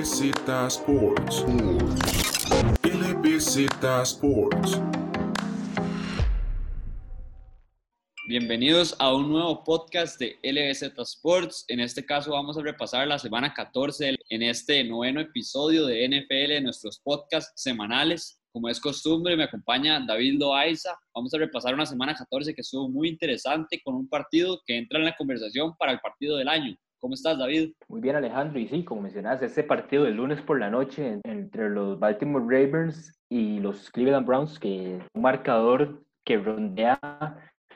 LBZ 0.00 0.48
Sports. 0.68 1.44
LBZ 2.84 3.58
Sports. 4.02 4.80
Bienvenidos 8.26 8.96
a 8.98 9.14
un 9.14 9.28
nuevo 9.28 9.62
podcast 9.62 10.18
de 10.18 10.38
LBZ 10.42 10.98
Sports. 11.00 11.66
En 11.68 11.80
este 11.80 12.06
caso 12.06 12.30
vamos 12.30 12.56
a 12.56 12.62
repasar 12.62 13.06
la 13.08 13.18
semana 13.18 13.52
14 13.52 14.16
en 14.30 14.42
este 14.42 14.82
noveno 14.84 15.20
episodio 15.20 15.84
de 15.84 16.08
NFL 16.08 16.48
de 16.48 16.60
nuestros 16.62 16.98
podcasts 17.00 17.52
semanales. 17.62 18.40
Como 18.52 18.70
es 18.70 18.80
costumbre, 18.80 19.36
me 19.36 19.44
acompaña 19.44 20.02
David 20.08 20.38
Loaiza. 20.40 20.98
Vamos 21.14 21.34
a 21.34 21.38
repasar 21.38 21.74
una 21.74 21.84
semana 21.84 22.14
14 22.14 22.54
que 22.54 22.62
estuvo 22.62 22.88
muy 22.88 23.10
interesante 23.10 23.78
con 23.84 23.96
un 23.96 24.08
partido 24.08 24.62
que 24.64 24.78
entra 24.78 24.98
en 24.98 25.04
la 25.04 25.16
conversación 25.16 25.76
para 25.76 25.92
el 25.92 26.00
partido 26.00 26.38
del 26.38 26.48
año. 26.48 26.74
¿Cómo 27.00 27.14
estás, 27.14 27.38
David? 27.38 27.72
Muy 27.88 28.02
bien, 28.02 28.16
Alejandro. 28.16 28.60
Y 28.60 28.68
sí, 28.68 28.84
como 28.84 29.00
mencionas, 29.00 29.40
ese 29.40 29.62
partido 29.64 30.04
del 30.04 30.16
lunes 30.16 30.42
por 30.42 30.60
la 30.60 30.68
noche 30.68 31.18
entre 31.24 31.70
los 31.70 31.98
Baltimore 31.98 32.44
Ravens 32.44 33.18
y 33.30 33.58
los 33.58 33.90
Cleveland 33.90 34.26
Browns, 34.26 34.58
que 34.58 34.98
un 35.14 35.22
marcador 35.22 36.02
que 36.24 36.36
rondea 36.36 37.00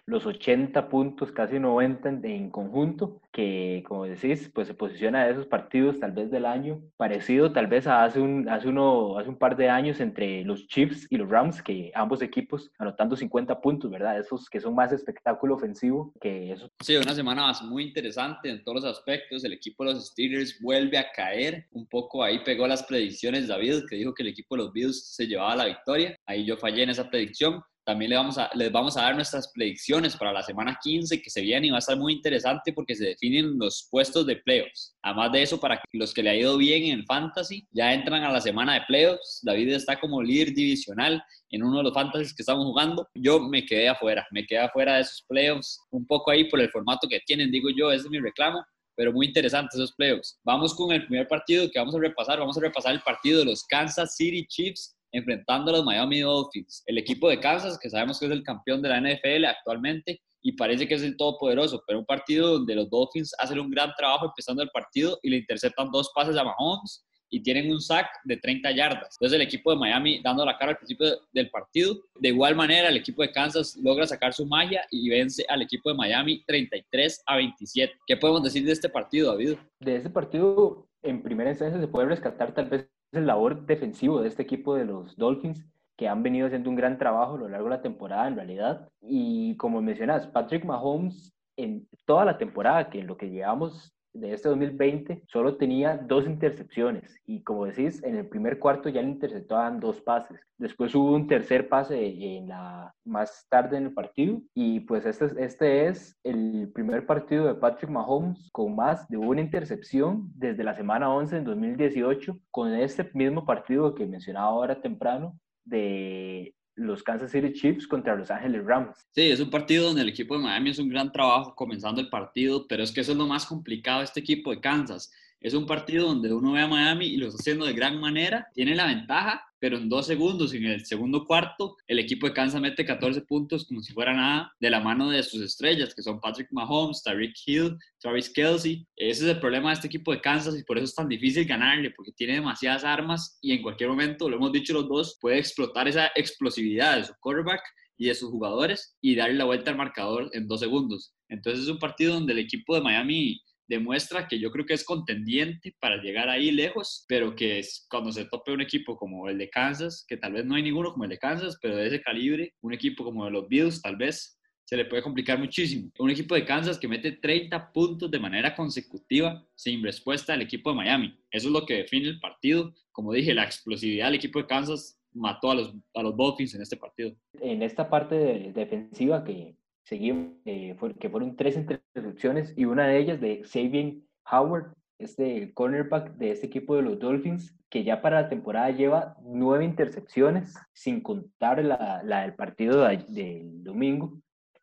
los 0.06 0.26
80 0.26 0.88
puntos, 0.88 1.32
casi 1.32 1.58
90 1.58 2.08
en, 2.24 2.50
conjunto, 2.50 3.20
que 3.32 3.82
como 3.86 4.04
decís, 4.04 4.50
pues 4.52 4.68
se 4.68 4.74
posiciona 4.74 5.24
de 5.24 5.32
esos 5.32 5.46
partidos 5.46 5.98
tal 5.98 6.12
vez 6.12 6.30
del 6.30 6.44
año, 6.44 6.82
parecido 6.96 7.52
tal 7.52 7.66
vez 7.66 7.86
a 7.86 8.04
hace 8.04 8.20
un, 8.20 8.48
hace 8.48 8.68
uno, 8.68 9.18
hace 9.18 9.28
un 9.28 9.38
par 9.38 9.56
de 9.56 9.70
años 9.70 10.00
entre 10.00 10.44
los 10.44 10.66
Chiefs 10.68 11.06
y 11.10 11.16
los 11.16 11.28
Rams, 11.28 11.62
que 11.62 11.90
ambos 11.94 12.22
equipos 12.22 12.70
anotando 12.78 13.16
50 13.16 13.60
puntos, 13.60 13.90
¿verdad? 13.90 14.18
Esos 14.18 14.48
que 14.48 14.60
son 14.60 14.74
más 14.74 14.92
espectáculo 14.92 15.54
ofensivo 15.54 16.12
que 16.20 16.52
eso. 16.52 16.68
Sí, 16.80 16.96
una 16.96 17.14
semana 17.14 17.42
más 17.42 17.62
muy 17.62 17.84
interesante 17.84 18.50
en 18.50 18.62
todos 18.62 18.82
los 18.82 18.96
aspectos. 18.96 19.44
El 19.44 19.52
equipo 19.52 19.84
de 19.84 19.94
los 19.94 20.08
Steelers 20.08 20.60
vuelve 20.60 20.98
a 20.98 21.10
caer. 21.12 21.66
Un 21.72 21.86
poco 21.86 22.22
ahí 22.22 22.40
pegó 22.44 22.66
las 22.66 22.82
predicciones 22.82 23.48
David, 23.48 23.84
que 23.88 23.96
dijo 23.96 24.14
que 24.14 24.22
el 24.22 24.28
equipo 24.28 24.56
de 24.56 24.64
los 24.64 24.72
Bills 24.72 25.14
se 25.14 25.26
llevaba 25.26 25.56
la 25.56 25.66
victoria. 25.66 26.16
Ahí 26.26 26.44
yo 26.44 26.56
fallé 26.56 26.82
en 26.82 26.90
esa 26.90 27.08
predicción 27.08 27.62
también 27.84 28.10
les 28.10 28.18
vamos, 28.18 28.38
a, 28.38 28.50
les 28.54 28.72
vamos 28.72 28.96
a 28.96 29.02
dar 29.02 29.14
nuestras 29.14 29.48
predicciones 29.52 30.16
para 30.16 30.32
la 30.32 30.42
semana 30.42 30.78
15 30.82 31.20
que 31.20 31.30
se 31.30 31.42
viene 31.42 31.66
y 31.66 31.70
va 31.70 31.76
a 31.76 31.78
estar 31.80 31.98
muy 31.98 32.14
interesante 32.14 32.72
porque 32.72 32.94
se 32.94 33.04
definen 33.04 33.58
los 33.58 33.86
puestos 33.90 34.26
de 34.26 34.36
playoffs. 34.36 34.96
Además 35.02 35.32
de 35.32 35.42
eso, 35.42 35.60
para 35.60 35.82
los 35.92 36.14
que 36.14 36.22
le 36.22 36.30
ha 36.30 36.36
ido 36.36 36.56
bien 36.56 36.84
en 36.84 37.04
fantasy, 37.04 37.66
ya 37.72 37.92
entran 37.92 38.24
a 38.24 38.32
la 38.32 38.40
semana 38.40 38.74
de 38.74 38.82
playoffs. 38.86 39.40
David 39.42 39.74
está 39.74 40.00
como 40.00 40.22
líder 40.22 40.54
divisional 40.54 41.22
en 41.50 41.62
uno 41.62 41.78
de 41.78 41.84
los 41.84 41.94
fantasies 41.94 42.34
que 42.34 42.42
estamos 42.42 42.64
jugando. 42.64 43.08
Yo 43.14 43.38
me 43.40 43.64
quedé 43.66 43.88
afuera, 43.88 44.26
me 44.30 44.46
quedé 44.46 44.60
afuera 44.60 44.96
de 44.96 45.02
esos 45.02 45.22
playoffs, 45.28 45.78
un 45.90 46.06
poco 46.06 46.30
ahí 46.30 46.44
por 46.44 46.60
el 46.60 46.70
formato 46.70 47.06
que 47.06 47.20
tienen, 47.26 47.50
digo 47.50 47.68
yo, 47.76 47.92
ese 47.92 48.04
es 48.04 48.10
mi 48.10 48.18
reclamo 48.18 48.64
pero 48.96 49.12
muy 49.12 49.26
interesante 49.26 49.76
esos 49.76 49.92
playoffs. 49.92 50.38
Vamos 50.44 50.74
con 50.74 50.92
el 50.92 51.04
primer 51.06 51.26
partido 51.26 51.68
que 51.68 51.78
vamos 51.78 51.96
a 51.96 51.98
repasar. 51.98 52.38
Vamos 52.38 52.56
a 52.56 52.60
repasar 52.60 52.94
el 52.94 53.00
partido 53.00 53.40
de 53.40 53.46
los 53.46 53.64
Kansas 53.64 54.14
City 54.16 54.46
Chiefs 54.46 54.93
enfrentando 55.14 55.70
a 55.70 55.76
los 55.76 55.84
Miami 55.84 56.20
Dolphins, 56.20 56.82
el 56.86 56.98
equipo 56.98 57.28
de 57.28 57.40
Kansas, 57.40 57.78
que 57.78 57.88
sabemos 57.88 58.18
que 58.18 58.26
es 58.26 58.32
el 58.32 58.42
campeón 58.42 58.82
de 58.82 58.88
la 58.88 59.00
NFL 59.00 59.44
actualmente 59.46 60.20
y 60.42 60.52
parece 60.52 60.86
que 60.86 60.94
es 60.94 61.02
el 61.02 61.16
todopoderoso, 61.16 61.82
pero 61.86 62.00
un 62.00 62.04
partido 62.04 62.58
donde 62.58 62.74
los 62.74 62.90
Dolphins 62.90 63.34
hacen 63.38 63.58
un 63.58 63.70
gran 63.70 63.92
trabajo 63.96 64.26
empezando 64.26 64.62
el 64.62 64.68
partido 64.70 65.18
y 65.22 65.30
le 65.30 65.38
interceptan 65.38 65.90
dos 65.90 66.10
pases 66.14 66.36
a 66.36 66.44
Mahomes 66.44 67.06
y 67.30 67.42
tienen 67.42 67.70
un 67.70 67.80
sack 67.80 68.06
de 68.24 68.36
30 68.36 68.72
yardas. 68.72 69.16
Entonces 69.18 69.36
el 69.36 69.42
equipo 69.42 69.70
de 69.70 69.78
Miami 69.78 70.20
dando 70.22 70.44
la 70.44 70.56
cara 70.58 70.72
al 70.72 70.76
principio 70.76 71.06
del 71.32 71.50
partido. 71.50 71.96
De 72.20 72.28
igual 72.28 72.54
manera, 72.54 72.88
el 72.88 72.96
equipo 72.96 73.22
de 73.22 73.32
Kansas 73.32 73.76
logra 73.82 74.06
sacar 74.06 74.32
su 74.32 74.46
magia 74.46 74.84
y 74.90 75.08
vence 75.08 75.44
al 75.48 75.62
equipo 75.62 75.90
de 75.90 75.96
Miami 75.96 76.44
33 76.46 77.22
a 77.26 77.36
27. 77.36 77.92
¿Qué 78.06 78.16
podemos 78.16 78.42
decir 78.42 78.64
de 78.64 78.72
este 78.72 78.88
partido, 78.88 79.32
David? 79.32 79.56
De 79.80 79.96
este 79.96 80.10
partido, 80.10 80.86
en 81.02 81.22
primera 81.22 81.50
instancia, 81.50 81.80
se 81.80 81.88
puede 81.88 82.06
rescatar 82.06 82.54
tal 82.54 82.68
vez 82.68 82.88
el 83.16 83.26
labor 83.26 83.66
defensivo 83.66 84.20
de 84.20 84.28
este 84.28 84.42
equipo 84.42 84.74
de 84.74 84.84
los 84.84 85.16
Dolphins, 85.16 85.66
que 85.96 86.08
han 86.08 86.22
venido 86.22 86.46
haciendo 86.46 86.70
un 86.70 86.76
gran 86.76 86.98
trabajo 86.98 87.34
a 87.34 87.38
lo 87.38 87.48
largo 87.48 87.68
de 87.68 87.76
la 87.76 87.82
temporada 87.82 88.26
en 88.26 88.36
realidad. 88.36 88.88
Y 89.00 89.56
como 89.56 89.80
mencionas, 89.80 90.26
Patrick 90.26 90.64
Mahomes 90.64 91.32
en 91.56 91.86
toda 92.04 92.24
la 92.24 92.36
temporada, 92.38 92.90
que 92.90 93.00
en 93.00 93.06
lo 93.06 93.16
que 93.16 93.30
llevamos 93.30 93.94
de 94.14 94.32
este 94.32 94.48
2020 94.48 95.22
solo 95.26 95.56
tenía 95.56 95.96
dos 95.96 96.26
intercepciones 96.26 97.20
y 97.26 97.42
como 97.42 97.66
decís, 97.66 98.02
en 98.04 98.16
el 98.16 98.26
primer 98.26 98.58
cuarto 98.58 98.88
ya 98.88 99.02
le 99.02 99.08
interceptaban 99.08 99.80
dos 99.80 100.00
pases. 100.00 100.40
Después 100.56 100.94
hubo 100.94 101.14
un 101.14 101.26
tercer 101.26 101.68
pase 101.68 101.98
en 102.36 102.48
la, 102.48 102.94
más 103.04 103.46
tarde 103.48 103.76
en 103.76 103.86
el 103.86 103.92
partido 103.92 104.40
y 104.54 104.80
pues 104.80 105.04
este, 105.04 105.26
este 105.38 105.88
es 105.88 106.16
el 106.22 106.70
primer 106.72 107.06
partido 107.06 107.46
de 107.46 107.56
Patrick 107.56 107.90
Mahomes 107.90 108.48
con 108.52 108.74
más 108.74 109.06
de 109.08 109.16
una 109.16 109.40
intercepción 109.40 110.30
desde 110.34 110.64
la 110.64 110.74
semana 110.74 111.12
11 111.12 111.38
en 111.38 111.44
2018 111.44 112.38
con 112.50 112.72
este 112.72 113.10
mismo 113.14 113.44
partido 113.44 113.94
que 113.94 114.06
mencionaba 114.06 114.46
ahora 114.46 114.80
temprano 114.80 115.36
de 115.64 116.53
los 116.76 117.02
Kansas 117.02 117.30
City 117.30 117.52
Chiefs 117.52 117.86
contra 117.86 118.16
Los 118.16 118.30
Ángeles 118.30 118.64
Rams. 118.64 119.06
Sí, 119.12 119.30
es 119.30 119.40
un 119.40 119.50
partido 119.50 119.86
donde 119.86 120.02
el 120.02 120.08
equipo 120.08 120.36
de 120.36 120.42
Miami 120.42 120.70
es 120.70 120.78
un 120.78 120.88
gran 120.88 121.12
trabajo 121.12 121.54
comenzando 121.54 122.00
el 122.00 122.08
partido, 122.08 122.66
pero 122.68 122.82
es 122.82 122.92
que 122.92 123.00
eso 123.00 123.12
es 123.12 123.18
lo 123.18 123.26
más 123.26 123.46
complicado 123.46 123.98
de 124.00 124.06
este 124.06 124.20
equipo 124.20 124.50
de 124.50 124.60
Kansas. 124.60 125.12
Es 125.40 125.54
un 125.54 125.66
partido 125.66 126.06
donde 126.06 126.32
uno 126.32 126.52
ve 126.52 126.62
a 126.62 126.68
Miami 126.68 127.06
y 127.06 127.16
lo 127.16 127.28
está 127.28 127.38
haciendo 127.40 127.66
de 127.66 127.74
gran 127.74 128.00
manera, 128.00 128.48
tiene 128.54 128.74
la 128.74 128.86
ventaja, 128.86 129.44
pero 129.64 129.78
en 129.78 129.88
dos 129.88 130.06
segundos, 130.06 130.52
en 130.52 130.66
el 130.66 130.84
segundo 130.84 131.24
cuarto, 131.24 131.78
el 131.86 131.98
equipo 131.98 132.26
de 132.26 132.34
Kansas 132.34 132.60
mete 132.60 132.84
14 132.84 133.22
puntos 133.22 133.64
como 133.64 133.80
si 133.80 133.94
fuera 133.94 134.12
nada 134.12 134.52
de 134.60 134.68
la 134.68 134.78
mano 134.78 135.08
de 135.08 135.22
sus 135.22 135.40
estrellas, 135.40 135.94
que 135.94 136.02
son 136.02 136.20
Patrick 136.20 136.48
Mahomes, 136.50 137.02
Tyreek 137.02 137.32
Hill, 137.46 137.78
Travis 137.98 138.28
Kelsey. 138.28 138.86
Ese 138.94 139.24
es 139.24 139.30
el 139.30 139.40
problema 139.40 139.70
de 139.70 139.76
este 139.76 139.86
equipo 139.86 140.12
de 140.12 140.20
Kansas 140.20 140.58
y 140.58 140.64
por 140.64 140.76
eso 140.76 140.84
es 140.84 140.94
tan 140.94 141.08
difícil 141.08 141.46
ganarle, 141.46 141.92
porque 141.92 142.12
tiene 142.12 142.34
demasiadas 142.34 142.84
armas 142.84 143.38
y 143.40 143.52
en 143.52 143.62
cualquier 143.62 143.88
momento, 143.88 144.28
lo 144.28 144.36
hemos 144.36 144.52
dicho 144.52 144.74
los 144.74 144.86
dos, 144.86 145.16
puede 145.18 145.38
explotar 145.38 145.88
esa 145.88 146.10
explosividad 146.14 146.98
de 146.98 147.04
su 147.04 147.14
quarterback 147.18 147.62
y 147.96 148.08
de 148.08 148.14
sus 148.14 148.28
jugadores 148.28 148.98
y 149.00 149.14
darle 149.14 149.36
la 149.36 149.46
vuelta 149.46 149.70
al 149.70 149.78
marcador 149.78 150.28
en 150.34 150.46
dos 150.46 150.60
segundos. 150.60 151.14
Entonces 151.30 151.64
es 151.64 151.70
un 151.70 151.78
partido 151.78 152.12
donde 152.12 152.34
el 152.34 152.40
equipo 152.40 152.74
de 152.74 152.82
Miami 152.82 153.40
demuestra 153.66 154.28
que 154.28 154.38
yo 154.38 154.50
creo 154.50 154.66
que 154.66 154.74
es 154.74 154.84
contendiente 154.84 155.74
para 155.80 156.02
llegar 156.02 156.28
ahí 156.28 156.50
lejos, 156.50 157.04
pero 157.08 157.34
que 157.34 157.58
es 157.58 157.86
cuando 157.88 158.12
se 158.12 158.26
tope 158.26 158.52
un 158.52 158.60
equipo 158.60 158.96
como 158.96 159.28
el 159.28 159.38
de 159.38 159.50
Kansas, 159.50 160.04
que 160.06 160.16
tal 160.16 160.32
vez 160.32 160.44
no 160.44 160.54
hay 160.54 160.62
ninguno 160.62 160.92
como 160.92 161.04
el 161.04 161.10
de 161.10 161.18
Kansas, 161.18 161.58
pero 161.60 161.76
de 161.76 161.86
ese 161.86 162.02
calibre, 162.02 162.54
un 162.60 162.72
equipo 162.72 163.04
como 163.04 163.28
los 163.30 163.48
Bills 163.48 163.80
tal 163.80 163.96
vez 163.96 164.38
se 164.64 164.76
le 164.76 164.86
puede 164.86 165.02
complicar 165.02 165.38
muchísimo. 165.38 165.90
Un 165.98 166.10
equipo 166.10 166.34
de 166.34 166.44
Kansas 166.44 166.78
que 166.78 166.88
mete 166.88 167.12
30 167.12 167.72
puntos 167.72 168.10
de 168.10 168.18
manera 168.18 168.54
consecutiva 168.54 169.46
sin 169.54 169.82
respuesta 169.82 170.32
al 170.32 170.42
equipo 170.42 170.70
de 170.70 170.76
Miami. 170.76 171.18
Eso 171.30 171.48
es 171.48 171.52
lo 171.52 171.66
que 171.66 171.74
define 171.74 172.08
el 172.08 172.20
partido. 172.20 172.72
Como 172.90 173.12
dije, 173.12 173.34
la 173.34 173.44
explosividad 173.44 174.06
del 174.06 174.14
equipo 174.14 174.38
de 174.38 174.46
Kansas 174.46 174.98
mató 175.12 175.50
a 175.50 175.54
los, 175.54 175.74
a 175.94 176.02
los 176.02 176.16
Dolphins 176.16 176.54
en 176.54 176.62
este 176.62 176.76
partido. 176.76 177.14
En 177.40 177.62
esta 177.62 177.88
parte 177.88 178.16
defensiva 178.54 179.22
que, 179.22 179.54
seguimos, 179.84 180.34
eh, 180.44 180.76
que 180.98 181.10
fueron 181.10 181.36
tres 181.36 181.56
interrupciones 181.56 182.52
y 182.56 182.64
una 182.64 182.86
de 182.86 182.98
ellas 182.98 183.20
de 183.20 183.42
Xavier 183.44 183.94
Howard, 184.30 184.74
este 184.98 185.52
cornerback 185.54 186.14
de 186.16 186.30
este 186.30 186.46
equipo 186.46 186.76
de 186.76 186.82
los 186.82 186.98
Dolphins, 186.98 187.56
que 187.68 187.84
ya 187.84 188.00
para 188.00 188.22
la 188.22 188.28
temporada 188.28 188.70
lleva 188.70 189.16
nueve 189.22 189.64
intercepciones, 189.64 190.54
sin 190.72 191.00
contar 191.00 191.62
la, 191.64 192.02
la 192.04 192.22
del 192.22 192.34
partido 192.34 192.86
del 192.86 193.62
domingo. 193.62 194.18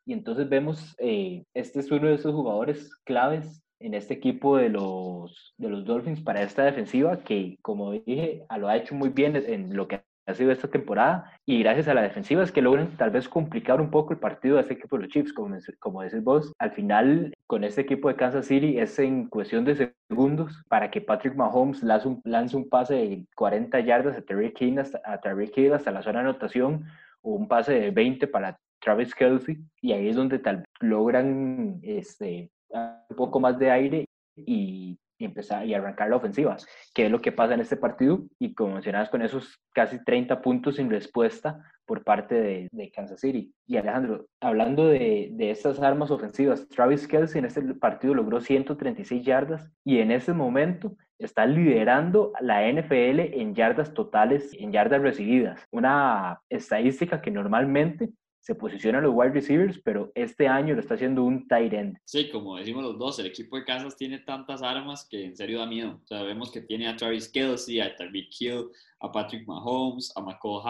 Y 0.06 0.14
entonces 0.14 0.50
vemos, 0.50 0.96
eh, 0.98 1.44
este 1.54 1.80
es 1.80 1.92
uno 1.92 2.08
de 2.08 2.16
esos 2.16 2.34
jugadores 2.34 2.96
claves 3.04 3.62
en 3.80 3.94
este 3.94 4.14
equipo 4.14 4.58
de 4.58 4.70
los, 4.70 5.54
de 5.58 5.70
los 5.70 5.86
Dolphins 5.86 6.22
para 6.22 6.42
esta 6.42 6.64
defensiva, 6.64 7.24
que 7.24 7.58
como 7.62 7.92
dije, 7.92 8.46
lo 8.58 8.68
ha 8.68 8.78
hecho 8.78 8.96
muy 8.96 9.10
bien 9.10 9.36
en 9.36 9.76
lo 9.76 9.88
que 9.88 10.02
ha 10.26 10.34
sido 10.34 10.52
esta 10.52 10.68
temporada 10.68 11.32
y 11.46 11.60
gracias 11.64 11.88
a 11.88 11.94
la 11.94 12.02
defensiva 12.02 12.44
es 12.44 12.52
que 12.52 12.62
logran 12.62 12.96
tal 12.98 13.12
vez 13.12 13.28
complicar 13.28 13.82
un 13.82 13.90
poco 13.90 14.14
el 14.14 14.20
partido 14.20 14.56
de 14.56 14.62
este 14.62 14.74
equipo 14.76 14.98
de 14.98 15.04
los 15.04 15.12
Chiefs, 15.12 15.34
como, 15.34 15.56
como 15.80 16.02
decís 16.02 16.24
vos. 16.24 16.54
Al 16.60 16.72
final, 16.72 17.34
con 17.48 17.64
este 17.64 17.82
equipo 17.82 18.08
de 18.08 18.16
Kansas 18.16 18.46
City 18.46 18.78
es 18.78 18.98
en 19.00 19.28
cuestión 19.28 19.66
de 19.66 19.94
segundos 20.10 20.64
para 20.70 20.92
que 20.92 21.02
Patrick 21.02 21.36
Mahomes 21.36 21.84
lance 21.84 22.08
un, 22.08 22.22
lance 22.24 22.56
un 22.56 22.70
pase 22.70 22.94
de 22.96 23.26
40 23.36 23.80
yardas 23.82 24.18
a 24.18 24.22
Terry 24.22 24.54
Hill 24.60 24.80
hasta, 24.80 25.02
hasta 25.06 25.92
la 25.92 26.02
zona 26.02 26.20
anotación 26.20 26.86
o 27.22 27.32
un 27.32 27.48
pase 27.48 27.74
de 27.74 27.92
20 27.92 28.28
para 28.28 28.58
Travis 28.82 29.14
Kelsey 29.14 29.60
y 29.82 29.92
ahí 29.94 30.10
es 30.10 30.16
donde 30.16 30.40
tal 30.40 30.66
logran 30.80 31.80
este, 31.84 32.50
un 32.70 33.16
poco 33.16 33.40
más 33.40 33.58
de 33.60 33.72
aire 33.72 34.06
y 34.36 34.98
y 35.22 35.26
empezar 35.26 35.66
y 35.66 35.74
arrancar 35.74 36.10
la 36.10 36.16
ofensiva, 36.16 36.58
que 36.94 37.06
es 37.06 37.12
lo 37.12 37.22
que 37.22 37.32
pasa 37.32 37.54
en 37.54 37.62
este 37.62 37.78
partido 37.78 38.24
y 38.40 38.54
como 38.54 38.74
mencionabas 38.74 39.10
con 39.10 39.22
esos 39.22 39.62
casi 39.72 40.04
30 40.04 40.42
puntos 40.42 40.76
sin 40.78 40.90
respuesta 40.90 41.60
por 41.86 42.04
parte 42.04 42.36
de, 42.36 42.68
de 42.72 42.92
Kansas 42.92 43.20
City. 43.20 43.54
Y 43.68 43.78
Alejandro, 43.78 44.26
hablando 44.40 44.88
de, 44.88 45.30
de, 45.34 45.52
estas 45.52 45.80
armas 45.80 46.10
ofensivas, 46.10 46.68
Travis 46.70 47.08
Kelsey 47.08 47.40
en 47.40 47.46
este 47.46 47.62
partido 47.76 48.16
logró 48.16 48.42
136 48.42 49.24
yardas 49.24 49.70
y 49.84 50.00
en 50.00 50.12
ese 50.12 50.34
momento 50.34 50.96
está 51.20 51.46
liderando 51.46 52.34
la 52.42 52.68
NFL 52.68 53.40
en 53.40 53.54
yardas 53.54 53.94
totales, 53.94 54.56
en 54.58 54.72
yardas 54.72 55.02
recibidas, 55.02 55.62
una 55.72 56.42
estadística 56.50 57.22
que 57.22 57.30
normalmente 57.30 58.10
se 58.42 58.56
posiciona 58.56 58.98
en 58.98 59.04
los 59.04 59.14
wide 59.14 59.34
receivers, 59.34 59.80
pero 59.84 60.12
este 60.16 60.48
año 60.48 60.74
lo 60.74 60.82
está 60.82 60.96
haciendo 60.96 61.24
un 61.24 61.48
tight 61.48 61.74
end. 61.74 61.98
Sí, 62.06 62.30
como 62.32 62.58
decimos 62.58 62.84
los 62.84 62.98
dos, 62.98 63.20
el 63.20 63.28
equipo 63.28 63.56
de 63.56 63.66
Kansas 63.66 63.96
tiene 63.96 64.18
tantas 64.18 64.64
armas 64.64 65.08
que 65.08 65.26
en 65.26 65.38
serio 65.38 65.60
da 65.60 65.68
miedo. 65.68 66.02
Sabemos 66.06 66.52
que 66.52 66.62
tiene 66.62 66.88
a 66.88 66.96
Travis 66.96 67.30
Kelsey, 67.30 67.80
a 67.80 67.96
Tyreek 67.96 68.30
Hill, 68.40 68.66
a 69.00 69.12
Patrick 69.12 69.48
Mahomes, 69.48 70.12
a 70.16 70.22
McCall 70.22 70.64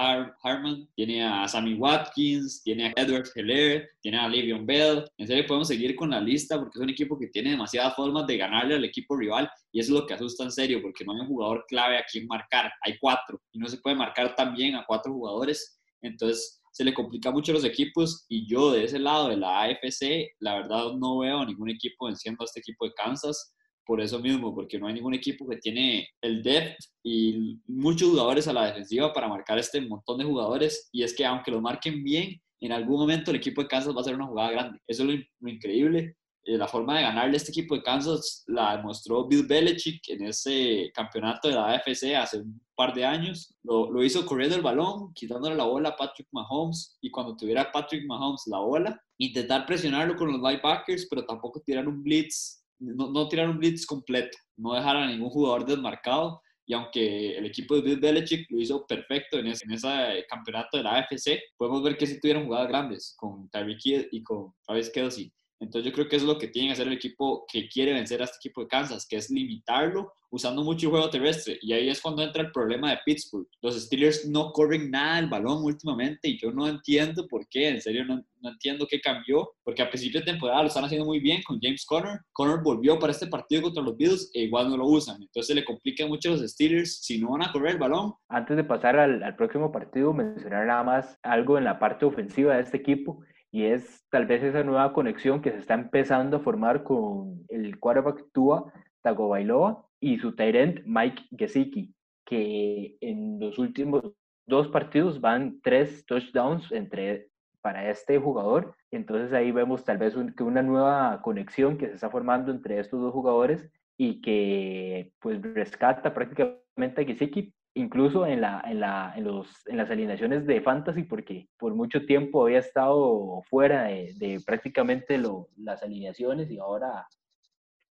Harman, 0.44 0.88
tiene 0.96 1.24
a 1.24 1.48
Sammy 1.48 1.76
Watkins, 1.76 2.62
tiene 2.62 2.88
a 2.88 2.94
Edward 2.98 3.30
Heller, 3.36 3.90
tiene 4.02 4.18
a 4.18 4.28
Le'Veon 4.28 4.66
Bell. 4.66 5.06
En 5.18 5.28
serio 5.28 5.46
podemos 5.48 5.70
seguir 5.70 5.96
con 5.96 6.10
la 6.10 6.20
lista 6.20 6.58
porque 6.60 6.78
es 6.78 6.84
un 6.84 6.90
equipo 6.90 7.18
que 7.18 7.28
tiene 7.28 7.52
demasiadas 7.52 7.96
formas 7.96 8.28
de 8.28 8.36
ganarle 8.36 8.76
al 8.76 8.84
equipo 8.84 9.16
rival 9.16 9.50
y 9.72 9.80
eso 9.80 9.94
es 9.94 10.02
lo 10.02 10.06
que 10.06 10.14
asusta 10.14 10.44
en 10.44 10.52
serio 10.52 10.82
porque 10.82 11.06
no 11.06 11.14
hay 11.14 11.22
un 11.22 11.28
jugador 11.28 11.64
clave 11.70 11.98
a 11.98 12.04
quien 12.04 12.28
marcar. 12.28 12.70
Hay 12.82 12.98
cuatro 13.00 13.42
y 13.54 13.60
no 13.60 13.68
se 13.70 13.78
puede 13.78 13.96
marcar 13.96 14.36
también 14.36 14.76
a 14.76 14.86
cuatro 14.86 15.14
jugadores. 15.14 15.80
Entonces 16.02 16.61
se 16.72 16.84
le 16.84 16.94
complica 16.94 17.32
mucho 17.32 17.52
a 17.52 17.56
los 17.56 17.66
equipos 17.66 18.26
y 18.30 18.48
yo 18.48 18.72
de 18.72 18.86
ese 18.86 19.00
lado 19.00 19.30
de 19.30 19.38
la 19.38 19.64
AFC, 19.64 20.32
la 20.40 20.56
verdad 20.56 20.94
no 20.98 21.20
veo 21.20 21.46
ningún 21.46 21.70
equipo 21.70 22.06
venciendo 22.06 22.44
a 22.44 22.46
este 22.46 22.62
equipo 22.62 22.86
de 22.86 22.94
Kansas 22.94 23.54
por 23.86 24.00
eso 24.00 24.20
mismo, 24.20 24.54
porque 24.56 24.80
no 24.80 24.88
hay 24.88 24.94
ningún 24.94 25.14
equipo 25.14 25.48
que 25.50 25.58
tiene 25.58 26.08
el 26.22 26.42
depth 26.44 26.78
y 27.04 27.60
muchos 27.68 28.10
jugadores 28.10 28.48
a 28.48 28.54
la 28.54 28.68
defensiva 28.68 29.12
para 29.12 29.28
marcar 29.28 29.58
este 29.58 29.82
montón 29.82 30.20
de 30.20 30.24
jugadores 30.24 30.88
y 30.94 31.04
es 31.04 31.14
que 31.14 31.26
aunque 31.26 31.52
lo 31.52 31.62
marquen 31.62 32.04
bien, 32.04 32.40
en 32.62 32.72
algún 32.72 33.00
momento 33.00 33.32
el 33.32 33.38
equipo 33.38 33.62
de 33.62 33.68
Kansas 33.68 33.94
va 33.94 33.98
a 33.98 34.02
hacer 34.02 34.16
una 34.16 34.28
jugada 34.28 34.52
grande. 34.52 34.80
Eso 34.88 35.04
es 35.04 35.20
lo, 35.42 35.50
increíble. 35.50 36.16
Eh, 36.44 36.58
la 36.58 36.68
forma 36.68 36.98
de 36.98 37.04
ganarle 37.04 37.38
este 37.38 37.52
equipo 37.52 37.76
de 37.76 37.84
Kansas 37.84 38.44
la 38.48 38.76
demostró 38.76 39.28
Bill 39.28 39.46
Belichick 39.46 40.10
en 40.10 40.24
ese 40.24 40.92
campeonato 40.94 41.48
de 41.48 41.54
la 41.54 41.74
AFC 41.74 42.16
hace 42.16 42.40
un 42.40 42.60
par 42.76 42.94
de 42.96 43.06
años. 43.06 43.54
Lo, 43.64 43.92
lo, 43.92 44.04
hizo 44.04 44.26
corriendo 44.26 44.56
el 44.56 44.64
balón, 44.64 45.14
quitándole 45.14 45.56
la 45.56 45.66
bola 45.66 45.90
a 45.90 45.96
Patrick 45.96 46.28
Mahomes 46.32 46.98
y 47.00 47.12
cuando 47.12 47.36
tuviera 47.36 47.72
Patrick 47.72 48.08
Mahomes 48.08 48.42
la 48.48 48.58
bola, 48.58 49.00
intentar 49.20 49.68
presionarlo 49.68 50.16
con 50.16 50.32
los 50.32 50.42
linebackers, 50.42 51.06
pero 51.08 51.26
tampoco 51.26 51.62
tirar 51.62 51.88
un 51.88 52.02
blitz, 52.02 52.64
no, 52.80 53.12
no 53.12 53.28
tirar 53.28 53.48
un 53.48 53.60
blitz 53.60 53.86
completo, 53.86 54.36
no 54.58 54.74
dejar 54.74 54.98
a 54.98 55.08
ningún 55.08 55.30
jugador 55.30 55.66
desmarcado. 55.66 56.42
Y 56.66 56.74
aunque 56.74 57.38
el 57.38 57.46
equipo 57.46 57.76
de 57.76 57.82
Bill 57.82 58.00
Belichick 58.00 58.50
lo 58.50 58.60
hizo 58.60 58.86
perfecto 58.88 59.38
en 59.38 59.48
ese, 59.48 59.66
en 59.66 59.74
ese 59.74 60.26
campeonato 60.28 60.78
de 60.78 60.84
la 60.84 60.98
AFC, 60.98 61.40
podemos 61.58 61.84
ver 61.84 61.98
que 61.98 62.08
sí 62.08 62.20
tuvieron 62.20 62.46
jugadas 62.46 62.68
grandes 62.68 63.14
con 63.18 63.48
Tyreek 63.50 63.86
Hill 63.86 64.10
y 64.12 64.24
con 64.24 64.54
Travis 64.66 64.90
Kelsey. 64.90 65.32
Entonces 65.62 65.90
yo 65.90 65.96
creo 65.96 66.10
que 66.10 66.16
es 66.16 66.24
lo 66.24 66.38
que 66.38 66.48
tiene 66.48 66.70
que 66.70 66.74
hacer 66.74 66.88
el 66.88 66.94
equipo 66.94 67.46
que 67.48 67.70
quiere 67.70 67.94
vencer 67.94 68.22
a 68.22 68.26
este 68.26 68.38
equipo 68.38 68.62
de 68.62 68.68
Kansas, 68.68 69.06
que 69.08 69.16
es 69.16 69.30
limitarlo 69.30 70.12
usando 70.32 70.64
mucho 70.64 70.90
juego 70.90 71.10
terrestre. 71.10 71.60
Y 71.62 71.74
ahí 71.74 71.90
es 71.90 72.02
cuando 72.02 72.24
entra 72.24 72.42
el 72.42 72.52
problema 72.52 72.90
de 72.90 73.00
Pittsburgh. 73.06 73.48
Los 73.62 73.80
Steelers 73.80 74.28
no 74.28 74.52
corren 74.54 74.90
nada 74.90 75.20
el 75.20 75.28
balón 75.28 75.64
últimamente 75.64 76.30
y 76.30 76.40
yo 76.40 76.52
no 76.52 76.68
entiendo 76.68 77.28
por 77.28 77.48
qué. 77.48 77.70
En 77.70 77.82
serio, 77.82 78.06
no, 78.06 78.24
no 78.42 78.50
entiendo 78.50 78.88
qué 78.90 79.00
cambió. 79.00 79.52
Porque 79.64 79.84
a 79.84 79.90
principio 79.90 80.22
de 80.22 80.26
temporada 80.26 80.62
lo 80.62 80.68
están 80.70 80.86
haciendo 80.86 81.06
muy 81.06 81.20
bien 81.20 81.44
con 81.44 81.60
James 81.62 81.86
Conner. 81.86 82.22
Conner 82.32 82.60
volvió 82.64 82.98
para 82.98 83.12
este 83.12 83.28
partido 83.28 83.62
contra 83.62 83.84
los 83.84 83.96
Bills 83.96 84.32
e 84.34 84.44
igual 84.44 84.70
no 84.70 84.78
lo 84.78 84.88
usan. 84.88 85.22
Entonces 85.22 85.56
le 85.56 85.66
complica 85.66 86.08
mucho 86.08 86.30
a 86.30 86.32
los 86.32 86.50
Steelers 86.50 87.02
si 87.02 87.20
no 87.20 87.32
van 87.32 87.44
a 87.44 87.52
correr 87.52 87.74
el 87.74 87.78
balón. 87.78 88.14
Antes 88.30 88.58
de 88.58 88.64
pasar 88.64 88.98
al, 88.98 89.22
al 89.22 89.36
próximo 89.36 89.72
partido, 89.72 90.14
mencionar 90.14 90.66
nada 90.66 90.84
más 90.84 91.20
algo 91.22 91.58
en 91.58 91.66
la 91.66 91.78
parte 91.78 92.06
ofensiva 92.06 92.56
de 92.56 92.62
este 92.64 92.78
equipo 92.78 93.22
y 93.52 93.66
es 93.66 94.06
tal 94.10 94.26
vez 94.26 94.42
esa 94.44 94.64
nueva 94.64 94.94
conexión 94.94 95.42
que 95.42 95.52
se 95.52 95.58
está 95.58 95.74
empezando 95.74 96.38
a 96.38 96.42
formar 96.42 96.84
con 96.84 97.46
el 97.50 97.80
quarterback 97.80 98.26
Tua 98.32 98.72
Tagovailoa 99.02 99.86
y 100.00 100.18
su 100.20 100.36
tight 100.36 100.84
Mike 100.86 101.24
Gesicki, 101.38 101.94
que 102.26 102.98
en 103.02 103.40
los 103.40 103.60
últimos 103.60 104.14
dos 104.48 104.70
partidos 104.70 105.20
van 105.20 105.60
tres 105.62 106.06
touchdowns 106.06 106.72
entre 106.72 107.30
para 107.62 107.90
este 107.90 108.18
jugador. 108.18 108.76
Entonces 108.90 109.34
ahí 109.34 109.52
vemos 109.52 109.84
tal 109.84 109.98
vez 109.98 110.16
que 110.36 110.44
una 110.44 110.64
nueva 110.64 111.22
conexión 111.22 111.78
que 111.78 111.88
se 111.88 111.96
está 111.96 112.10
formando 112.10 112.52
entre 112.52 112.80
estos 112.80 113.02
dos 113.02 113.14
jugadores 113.14 113.70
y 113.98 114.22
que 114.22 115.12
pues 115.20 115.42
rescata 115.42 116.14
prácticamente 116.14 117.02
a 117.02 117.06
Gesicki 117.06 117.54
incluso 117.74 118.26
en, 118.26 118.42
la, 118.42 118.62
en, 118.66 118.80
la, 118.80 119.14
en, 119.16 119.24
los, 119.24 119.66
en 119.68 119.78
las 119.78 119.90
alineaciones 119.90 120.46
de 120.46 120.62
fantasy, 120.62 121.04
porque 121.04 121.48
por 121.58 121.74
mucho 121.74 122.06
tiempo 122.06 122.44
había 122.44 122.60
estado 122.60 123.42
fuera 123.50 123.84
de, 123.84 124.42
prácticamente 124.46 125.18
lo, 125.18 125.48
las 125.58 125.84
alineaciones 125.84 126.50
y 126.52 126.60
ahora 126.60 127.08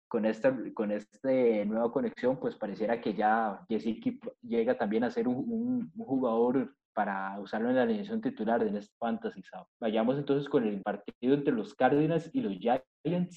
con 0.08 0.26
esta, 0.26 0.56
con 0.74 0.90
esta 0.90 1.30
nueva 1.64 1.92
conexión, 1.92 2.38
pues 2.38 2.56
pareciera 2.56 3.00
que 3.00 3.14
ya 3.14 3.64
Jesse 3.68 4.00
llega 4.42 4.76
también 4.76 5.04
a 5.04 5.10
ser 5.10 5.28
un, 5.28 5.90
jugador 5.96 6.74
para 6.92 7.38
usarlo 7.38 7.70
en 7.70 7.76
la 7.76 7.82
alineación 7.82 8.20
titular 8.20 8.62
de 8.62 8.76
este 8.76 8.92
Fantasy. 8.98 9.42
Vayamos 9.78 10.18
entonces 10.18 10.48
con 10.48 10.66
el 10.66 10.82
partido 10.82 11.34
entre 11.34 11.54
los 11.54 11.74
Cardinals 11.74 12.28
y 12.34 12.40
los 12.40 12.54
Giants, 12.54 12.84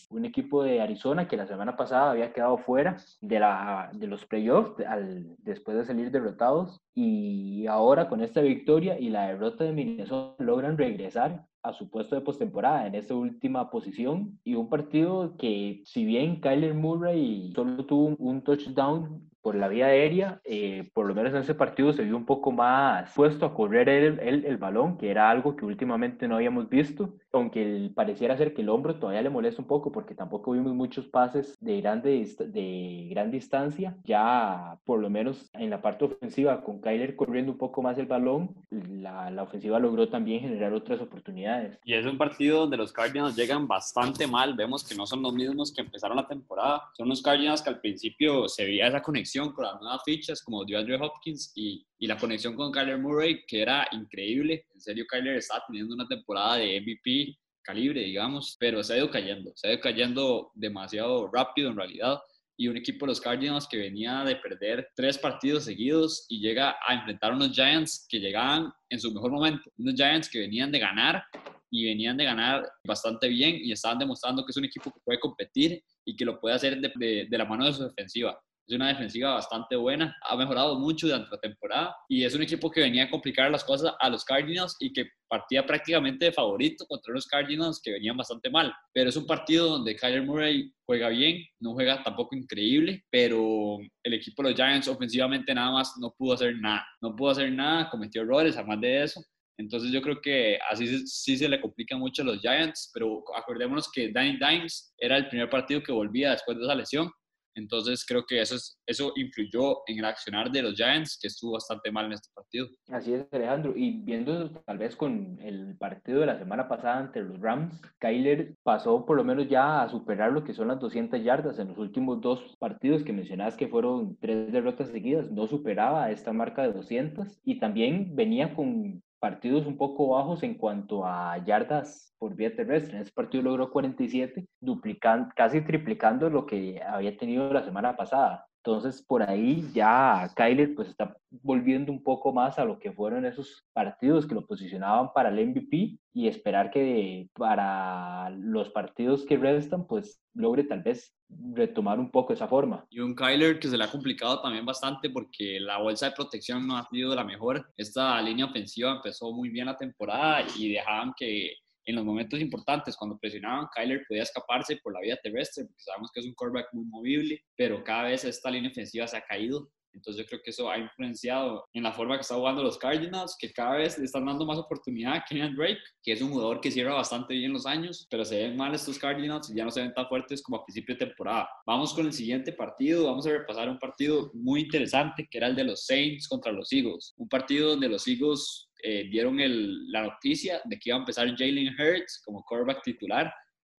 un 0.10 0.26
equipo 0.26 0.64
de 0.64 0.82
Arizona 0.82 1.28
que 1.28 1.38
la 1.38 1.48
semana 1.48 1.78
pasada 1.78 2.12
había 2.12 2.34
quedado 2.34 2.58
fuera 2.58 2.98
de, 3.22 3.40
la, 3.40 3.90
de 3.94 4.08
los 4.08 4.26
playoffs 4.26 4.80
al, 4.86 5.36
después 5.40 5.78
de 5.78 5.86
salir 5.86 6.12
derrotados 6.12 6.82
y 6.94 7.66
ahora 7.68 8.10
con 8.10 8.22
esta 8.22 8.42
victoria 8.42 9.00
y 9.00 9.10
la 9.10 9.28
derrota 9.28 9.64
de 9.64 9.72
Minnesota 9.72 10.44
logran 10.44 10.78
regresar 10.78 11.46
a 11.64 11.72
su 11.72 11.90
puesto 11.90 12.16
de 12.16 12.22
postemporada 12.22 12.86
en 12.88 12.96
esa 12.96 13.16
última 13.16 13.70
posición 13.70 14.38
y 14.44 14.56
un 14.56 14.70
partido 14.70 15.38
que 15.38 15.82
si 15.86 16.04
bien 16.04 16.42
Kyler 16.42 16.74
Murray 16.74 17.54
solo 17.56 17.86
tuvo 17.86 18.16
un 18.18 18.42
touchdown 18.44 19.30
por 19.44 19.56
la 19.56 19.68
vía 19.68 19.88
aérea, 19.88 20.40
eh, 20.46 20.90
por 20.94 21.06
lo 21.06 21.14
menos 21.14 21.34
en 21.34 21.42
ese 21.42 21.54
partido 21.54 21.92
se 21.92 22.04
vio 22.04 22.16
un 22.16 22.26
poco 22.26 22.54
más 22.54 23.14
puesto 23.14 23.46
a 23.46 23.54
correr 23.54 23.90
el, 23.90 24.20
el, 24.20 24.46
el, 24.46 24.58
balón, 24.58 24.98
que 24.98 25.12
era 25.12 25.30
algo 25.30 25.58
que 25.58 25.66
últimamente 25.66 26.30
no 26.30 26.36
habíamos 26.36 26.70
visto, 26.70 27.16
aunque 27.34 27.92
pareciera 27.94 28.38
ser 28.38 28.54
que 28.54 28.62
el 28.62 28.70
hombro 28.70 28.96
todavía 28.96 29.22
le 29.22 29.30
molesta 29.30 29.53
un 29.60 29.66
poco 29.66 29.92
porque 29.92 30.16
tampoco 30.16 30.52
vimos 30.52 30.74
muchos 30.74 31.08
pases 31.08 31.56
de 31.60 31.82
gran, 31.82 32.02
de 32.02 33.08
gran 33.10 33.32
distancia, 33.32 33.98
ya 34.04 34.80
por 34.86 35.00
lo 35.00 35.10
menos 35.10 35.50
en 35.54 35.70
la 35.70 35.82
parte 35.82 36.06
ofensiva 36.06 36.64
con 36.64 36.80
Kyler 36.80 37.16
corriendo 37.16 37.52
un 37.52 37.58
poco 37.58 37.82
más 37.82 37.98
el 37.98 38.06
balón, 38.06 38.56
la, 38.70 39.30
la 39.32 39.44
ofensiva 39.44 39.80
logró 39.80 40.10
también 40.10 40.42
generar 40.42 40.74
otras 40.74 41.02
oportunidades. 41.02 41.78
Y 41.84 41.94
es 41.94 42.06
un 42.06 42.18
partido 42.18 42.62
donde 42.62 42.78
los 42.78 42.92
Cardinals 42.92 43.36
llegan 43.36 43.68
bastante 43.68 44.28
mal, 44.28 44.54
vemos 44.56 44.88
que 44.88 44.96
no 44.96 45.06
son 45.06 45.22
los 45.22 45.34
mismos 45.34 45.74
que 45.74 45.82
empezaron 45.82 46.18
la 46.18 46.28
temporada, 46.28 46.84
son 46.94 47.10
los 47.10 47.22
Cardinals 47.22 47.62
que 47.62 47.70
al 47.70 47.80
principio 47.80 48.48
se 48.48 48.66
veía 48.66 48.88
esa 48.88 49.02
conexión 49.02 49.52
con 49.54 49.66
las 49.66 49.80
nuevas 49.80 50.02
fichas 50.04 50.42
como 50.42 50.66
DeAndre 50.66 50.98
Hopkins 51.00 51.52
y, 51.56 51.86
y 51.98 52.08
la 52.08 52.18
conexión 52.18 52.56
con 52.56 52.72
Kyler 52.72 52.98
Murray, 53.00 53.46
que 53.46 53.62
era 53.62 53.88
increíble. 53.92 54.66
En 54.74 54.82
serio, 54.82 55.06
Kyler 55.08 55.38
está 55.38 55.64
teniendo 55.66 55.96
una 55.96 56.08
temporada 56.08 56.56
de 56.56 56.82
MVP 56.82 57.38
calibre, 57.64 58.02
digamos, 58.02 58.56
pero 58.60 58.84
se 58.84 58.94
ha 58.94 58.98
ido 58.98 59.10
cayendo, 59.10 59.52
se 59.56 59.68
ha 59.68 59.72
ido 59.74 59.82
cayendo 59.82 60.52
demasiado 60.54 61.30
rápido 61.32 61.70
en 61.70 61.78
realidad. 61.78 62.20
Y 62.56 62.68
un 62.68 62.78
equipo 62.78 63.06
de 63.06 63.12
los 63.12 63.22
Cardinals 63.22 63.68
que 63.68 63.78
venía 63.78 64.24
de 64.24 64.36
perder 64.36 64.88
tres 64.96 65.18
partidos 65.18 65.66
seguidos 65.66 66.26
y 66.30 66.40
llega 66.40 66.76
a 66.88 66.94
enfrentar 66.94 67.34
unos 67.34 67.52
Giants 67.52 68.06
que 68.08 68.20
llegaban 68.20 68.72
en 68.90 69.00
su 69.00 69.12
mejor 69.12 69.32
momento, 69.32 69.72
unos 69.78 69.96
Giants 69.96 70.30
que 70.30 70.40
venían 70.40 70.72
de 70.72 70.80
ganar 70.80 71.24
y 71.72 71.86
venían 71.86 72.16
de 72.16 72.26
ganar 72.26 72.70
bastante 72.86 73.28
bien 73.28 73.56
y 73.56 73.72
estaban 73.72 73.98
demostrando 73.98 74.46
que 74.46 74.52
es 74.52 74.58
un 74.58 74.66
equipo 74.66 74.92
que 74.92 75.00
puede 75.04 75.20
competir 75.20 75.84
y 76.06 76.16
que 76.16 76.26
lo 76.26 76.40
puede 76.40 76.56
hacer 76.56 76.80
de, 76.80 77.28
de 77.28 77.38
la 77.38 77.46
mano 77.46 77.66
de 77.66 77.74
su 77.74 77.84
defensiva. 77.84 78.40
Es 78.66 78.76
una 78.76 78.88
defensiva 78.88 79.34
bastante 79.34 79.76
buena, 79.76 80.16
ha 80.22 80.38
mejorado 80.38 80.80
mucho 80.80 81.08
durante 81.08 81.30
la 81.30 81.38
temporada 81.38 81.96
y 82.08 82.24
es 82.24 82.34
un 82.34 82.44
equipo 82.44 82.72
que 82.72 82.80
venía 82.80 83.04
a 83.04 83.10
complicar 83.10 83.52
las 83.52 83.64
cosas 83.64 83.94
a 84.00 84.10
los 84.10 84.24
Cardinals 84.24 84.78
y 84.80 84.94
que 84.94 85.06
partía 85.28 85.66
prácticamente 85.66 86.26
de 86.26 86.32
favorito 86.32 86.86
contra 86.86 87.12
unos 87.12 87.28
Cardinals 87.28 87.82
que 87.84 87.92
venían 87.92 88.16
bastante 88.16 88.50
mal. 88.50 88.74
Pero 88.94 89.10
es 89.10 89.18
un 89.18 89.26
partido 89.26 89.68
donde 89.68 89.98
Kyler 89.98 90.24
Murray 90.24 90.72
juega 90.86 91.10
bien, 91.10 91.44
no 91.60 91.74
juega 91.74 92.02
tampoco 92.04 92.38
increíble, 92.38 93.04
pero 93.10 93.80
el 94.02 94.14
equipo 94.14 94.42
de 94.44 94.52
los 94.52 94.58
Giants 94.58 94.88
ofensivamente 94.88 95.54
nada 95.54 95.72
más 95.72 95.94
no 96.00 96.14
pudo 96.18 96.34
hacer 96.34 96.56
nada. 96.58 96.86
No 97.02 97.14
pudo 97.16 97.32
hacer 97.32 97.52
nada, 97.52 97.90
cometió 97.90 98.22
errores, 98.22 98.56
además 98.56 98.80
de 98.80 99.04
eso. 99.04 99.22
Entonces 99.58 99.92
yo 99.92 100.02
creo 100.02 100.20
que 100.22 100.58
así 100.72 101.06
sí 101.06 101.38
se 101.38 101.50
le 101.50 101.62
complica 101.62 101.98
mucho 101.98 102.22
a 102.22 102.26
los 102.26 102.40
Giants, 102.40 102.92
pero 102.94 103.24
acordémonos 103.36 103.92
que 103.92 104.12
Danny 104.12 104.38
Dimes 104.38 104.94
era 104.98 105.18
el 105.18 105.28
primer 105.28 105.50
partido 105.50 105.84
que 105.84 105.92
volvía 105.92 106.32
después 106.32 106.58
de 106.58 106.64
esa 106.64 106.76
lesión 106.76 107.12
entonces 107.56 108.06
creo 108.06 108.26
que 108.26 108.42
eso, 108.42 108.56
es, 108.56 108.80
eso 108.86 109.14
influyó 109.16 109.82
en 109.88 110.00
el 110.00 110.06
accionar 110.06 110.52
de 110.52 110.62
los 110.62 110.76
Giants, 110.76 111.20
que 111.22 111.28
estuvo 111.28 111.54
bastante 111.54 111.92
mal 111.92 112.06
en 112.06 112.14
este 112.14 112.30
partido. 112.34 112.68
Así 112.90 113.14
es, 113.14 113.26
Alejandro. 113.32 113.74
Y 113.76 114.02
viendo 114.04 114.50
tal 114.66 114.78
vez 114.78 114.96
con 114.96 115.40
el 115.42 115.78
partido 115.78 116.22
de 116.22 116.26
la 116.28 116.40
semana 116.40 116.68
pasada 116.68 116.98
ante 116.98 117.22
los 117.22 117.40
Rams, 117.40 117.82
Kyler 118.00 118.56
pasó 118.64 119.06
por 119.06 119.18
lo 119.18 119.24
menos 119.24 119.48
ya 119.48 119.84
a 119.84 119.90
superar 119.90 120.32
lo 120.32 120.44
que 120.44 120.54
son 120.54 120.70
las 120.70 120.80
200 120.80 121.24
yardas 121.24 121.60
en 121.60 121.70
los 121.70 121.78
últimos 121.78 122.22
dos 122.22 122.56
partidos 122.60 123.04
que 123.04 123.14
mencionabas 123.14 123.56
que 123.56 123.68
fueron 123.68 124.18
tres 124.18 124.52
derrotas 124.52 124.90
seguidas. 124.90 125.30
No 125.32 125.48
superaba 125.48 126.12
esta 126.12 126.34
marca 126.34 126.64
de 126.64 126.74
200 126.74 127.40
y 127.44 127.60
también 127.60 128.16
venía 128.16 128.56
con 128.56 129.03
partidos 129.24 129.66
un 129.66 129.78
poco 129.78 130.10
bajos 130.10 130.44
en 130.44 130.56
cuanto 130.56 131.06
a 131.06 131.38
yardas 131.46 132.14
por 132.20 132.36
vía 132.36 132.54
terrestre. 132.54 132.98
En 132.98 133.04
ese 133.04 133.14
partido 133.14 133.42
logró 133.42 133.72
47, 133.72 134.46
duplicando, 134.60 135.30
casi 135.34 135.62
triplicando 135.62 136.30
lo 136.30 136.46
que 136.46 136.82
había 136.86 137.16
tenido 137.16 137.54
la 137.54 137.64
semana 137.64 137.96
pasada. 137.96 138.46
Entonces, 138.58 139.02
por 139.02 139.24
ahí 139.24 139.66
ya 139.74 140.30
Kyler 140.36 140.76
pues 140.76 140.90
está 140.90 141.16
volviendo 141.30 141.90
un 141.94 142.04
poco 142.04 142.34
más 142.34 142.60
a 142.60 142.66
lo 142.66 142.80
que 142.80 142.92
fueron 142.92 143.26
esos 143.26 143.64
partidos 143.72 144.28
que 144.28 144.36
lo 144.36 144.46
posicionaban 144.46 145.14
para 145.14 145.30
el 145.30 145.48
MVP 145.48 145.98
y 146.14 146.28
esperar 146.28 146.70
que 146.70 147.30
para 147.34 148.30
los 148.32 148.72
partidos 148.72 149.26
que 149.26 149.38
restan 149.38 149.88
pues 149.88 150.22
logre 150.34 150.66
tal 150.66 150.84
vez 150.84 151.16
retomar 151.54 152.00
un 152.00 152.10
poco 152.10 152.34
esa 152.34 152.48
forma. 152.48 152.86
Y 152.90 153.00
un 153.00 153.16
Kyler 153.16 153.60
que 153.60 153.68
se 153.68 153.78
le 153.78 153.84
ha 153.84 153.92
complicado 153.92 154.42
también 154.42 154.66
bastante 154.66 155.10
porque 155.10 155.60
la 155.60 155.78
bolsa 155.78 156.08
de 156.08 156.16
protección 156.16 156.68
no 156.68 156.78
ha 156.78 156.88
sido 156.90 157.16
la 157.16 157.24
mejor. 157.24 157.72
Esta 157.78 158.22
línea 158.22 158.46
ofensiva 158.46 158.92
empezó 158.92 159.32
muy 159.32 159.50
bien 159.50 159.68
la 159.68 159.78
temporada 159.78 160.46
y 160.58 160.74
dejaban 160.74 161.14
que 161.18 161.54
en 161.86 161.96
los 161.96 162.06
momentos 162.06 162.40
importantes, 162.40 162.96
cuando 162.96 163.18
presionaban, 163.18 163.68
Kyler 163.76 164.06
podía 164.08 164.24
escaparse 164.24 164.78
por 164.78 164.94
la 164.94 165.02
vía 165.02 165.18
terrestre, 165.22 165.66
porque 165.66 165.84
sabemos 165.84 166.12
que 166.14 166.22
es 166.22 166.26
un 166.26 166.34
quarterback 166.34 166.68
muy 166.74 166.86
movible, 166.86 167.44
pero 167.58 167.84
cada 167.84 168.04
vez 168.04 168.24
esta 168.24 168.50
línea 168.50 168.72
ofensiva 168.72 169.08
se 169.08 169.18
ha 169.18 169.22
caído. 169.22 169.70
Entonces 169.94 170.24
yo 170.24 170.28
creo 170.28 170.42
que 170.44 170.52
eso 170.52 170.70
ha 170.70 170.78
influenciado 170.78 171.66
en 171.74 171.84
la 171.84 171.94
forma 171.94 172.16
que 172.16 172.22
está 172.22 172.36
jugando 172.36 172.64
los 172.64 172.78
Cardinals, 172.78 173.36
que 173.40 173.52
cada 173.52 173.78
vez 173.78 173.98
le 173.98 174.06
están 174.06 174.26
dando 174.26 174.46
más 174.46 174.58
oportunidad 174.58 175.14
a 175.14 175.24
Kenyan 175.24 175.56
Drake, 175.56 175.80
que 176.02 176.14
es 176.14 176.22
un 176.22 176.32
jugador 176.32 176.62
que 176.62 176.72
cierra 176.72 176.94
bastante 176.94 177.34
bien 177.34 177.54
los 177.54 177.66
años, 177.66 178.08
pero 178.10 178.26
se 178.26 178.38
ven 178.38 178.58
mal 178.58 178.74
estos 178.74 178.98
Cardinals 178.98 179.50
y 179.50 179.56
ya 179.56 179.66
no 179.66 179.72
se 179.72 179.82
ven 179.82 179.94
tan 179.94 180.08
fuertes 180.08 180.42
como 180.42 180.58
a 180.58 180.66
principio 180.66 180.96
de 180.96 181.06
temporada. 181.06 181.48
Vamos 181.66 181.94
con 181.94 182.06
el 182.06 182.14
siguiente 182.14 182.54
partido, 182.54 183.06
vamos 183.06 183.26
a 183.28 183.32
repasar 183.32 183.70
un 183.70 183.80
partido 183.80 184.32
muy 184.34 184.62
interesante, 184.62 185.28
que 185.30 185.38
era 185.38 185.48
el 185.48 185.56
de 185.56 185.66
los 185.66 185.86
Saints 185.86 186.28
contra 186.28 186.52
los 186.52 186.72
Eagles. 186.72 187.14
Un 187.18 187.28
partido 187.28 187.70
donde 187.70 187.90
los 187.90 188.08
Eagles 188.08 188.70
eh, 188.86 189.08
dieron 189.10 189.40
el, 189.40 189.90
la 189.92 190.04
noticia 190.04 190.62
de 190.66 190.78
que 190.78 190.90
iba 190.90 190.98
a 190.98 191.00
empezar 191.00 191.28
Jalen 191.38 191.74
Hurts 191.80 192.22
como 192.26 192.44
quarterback 192.44 192.84
titular. 192.84 193.34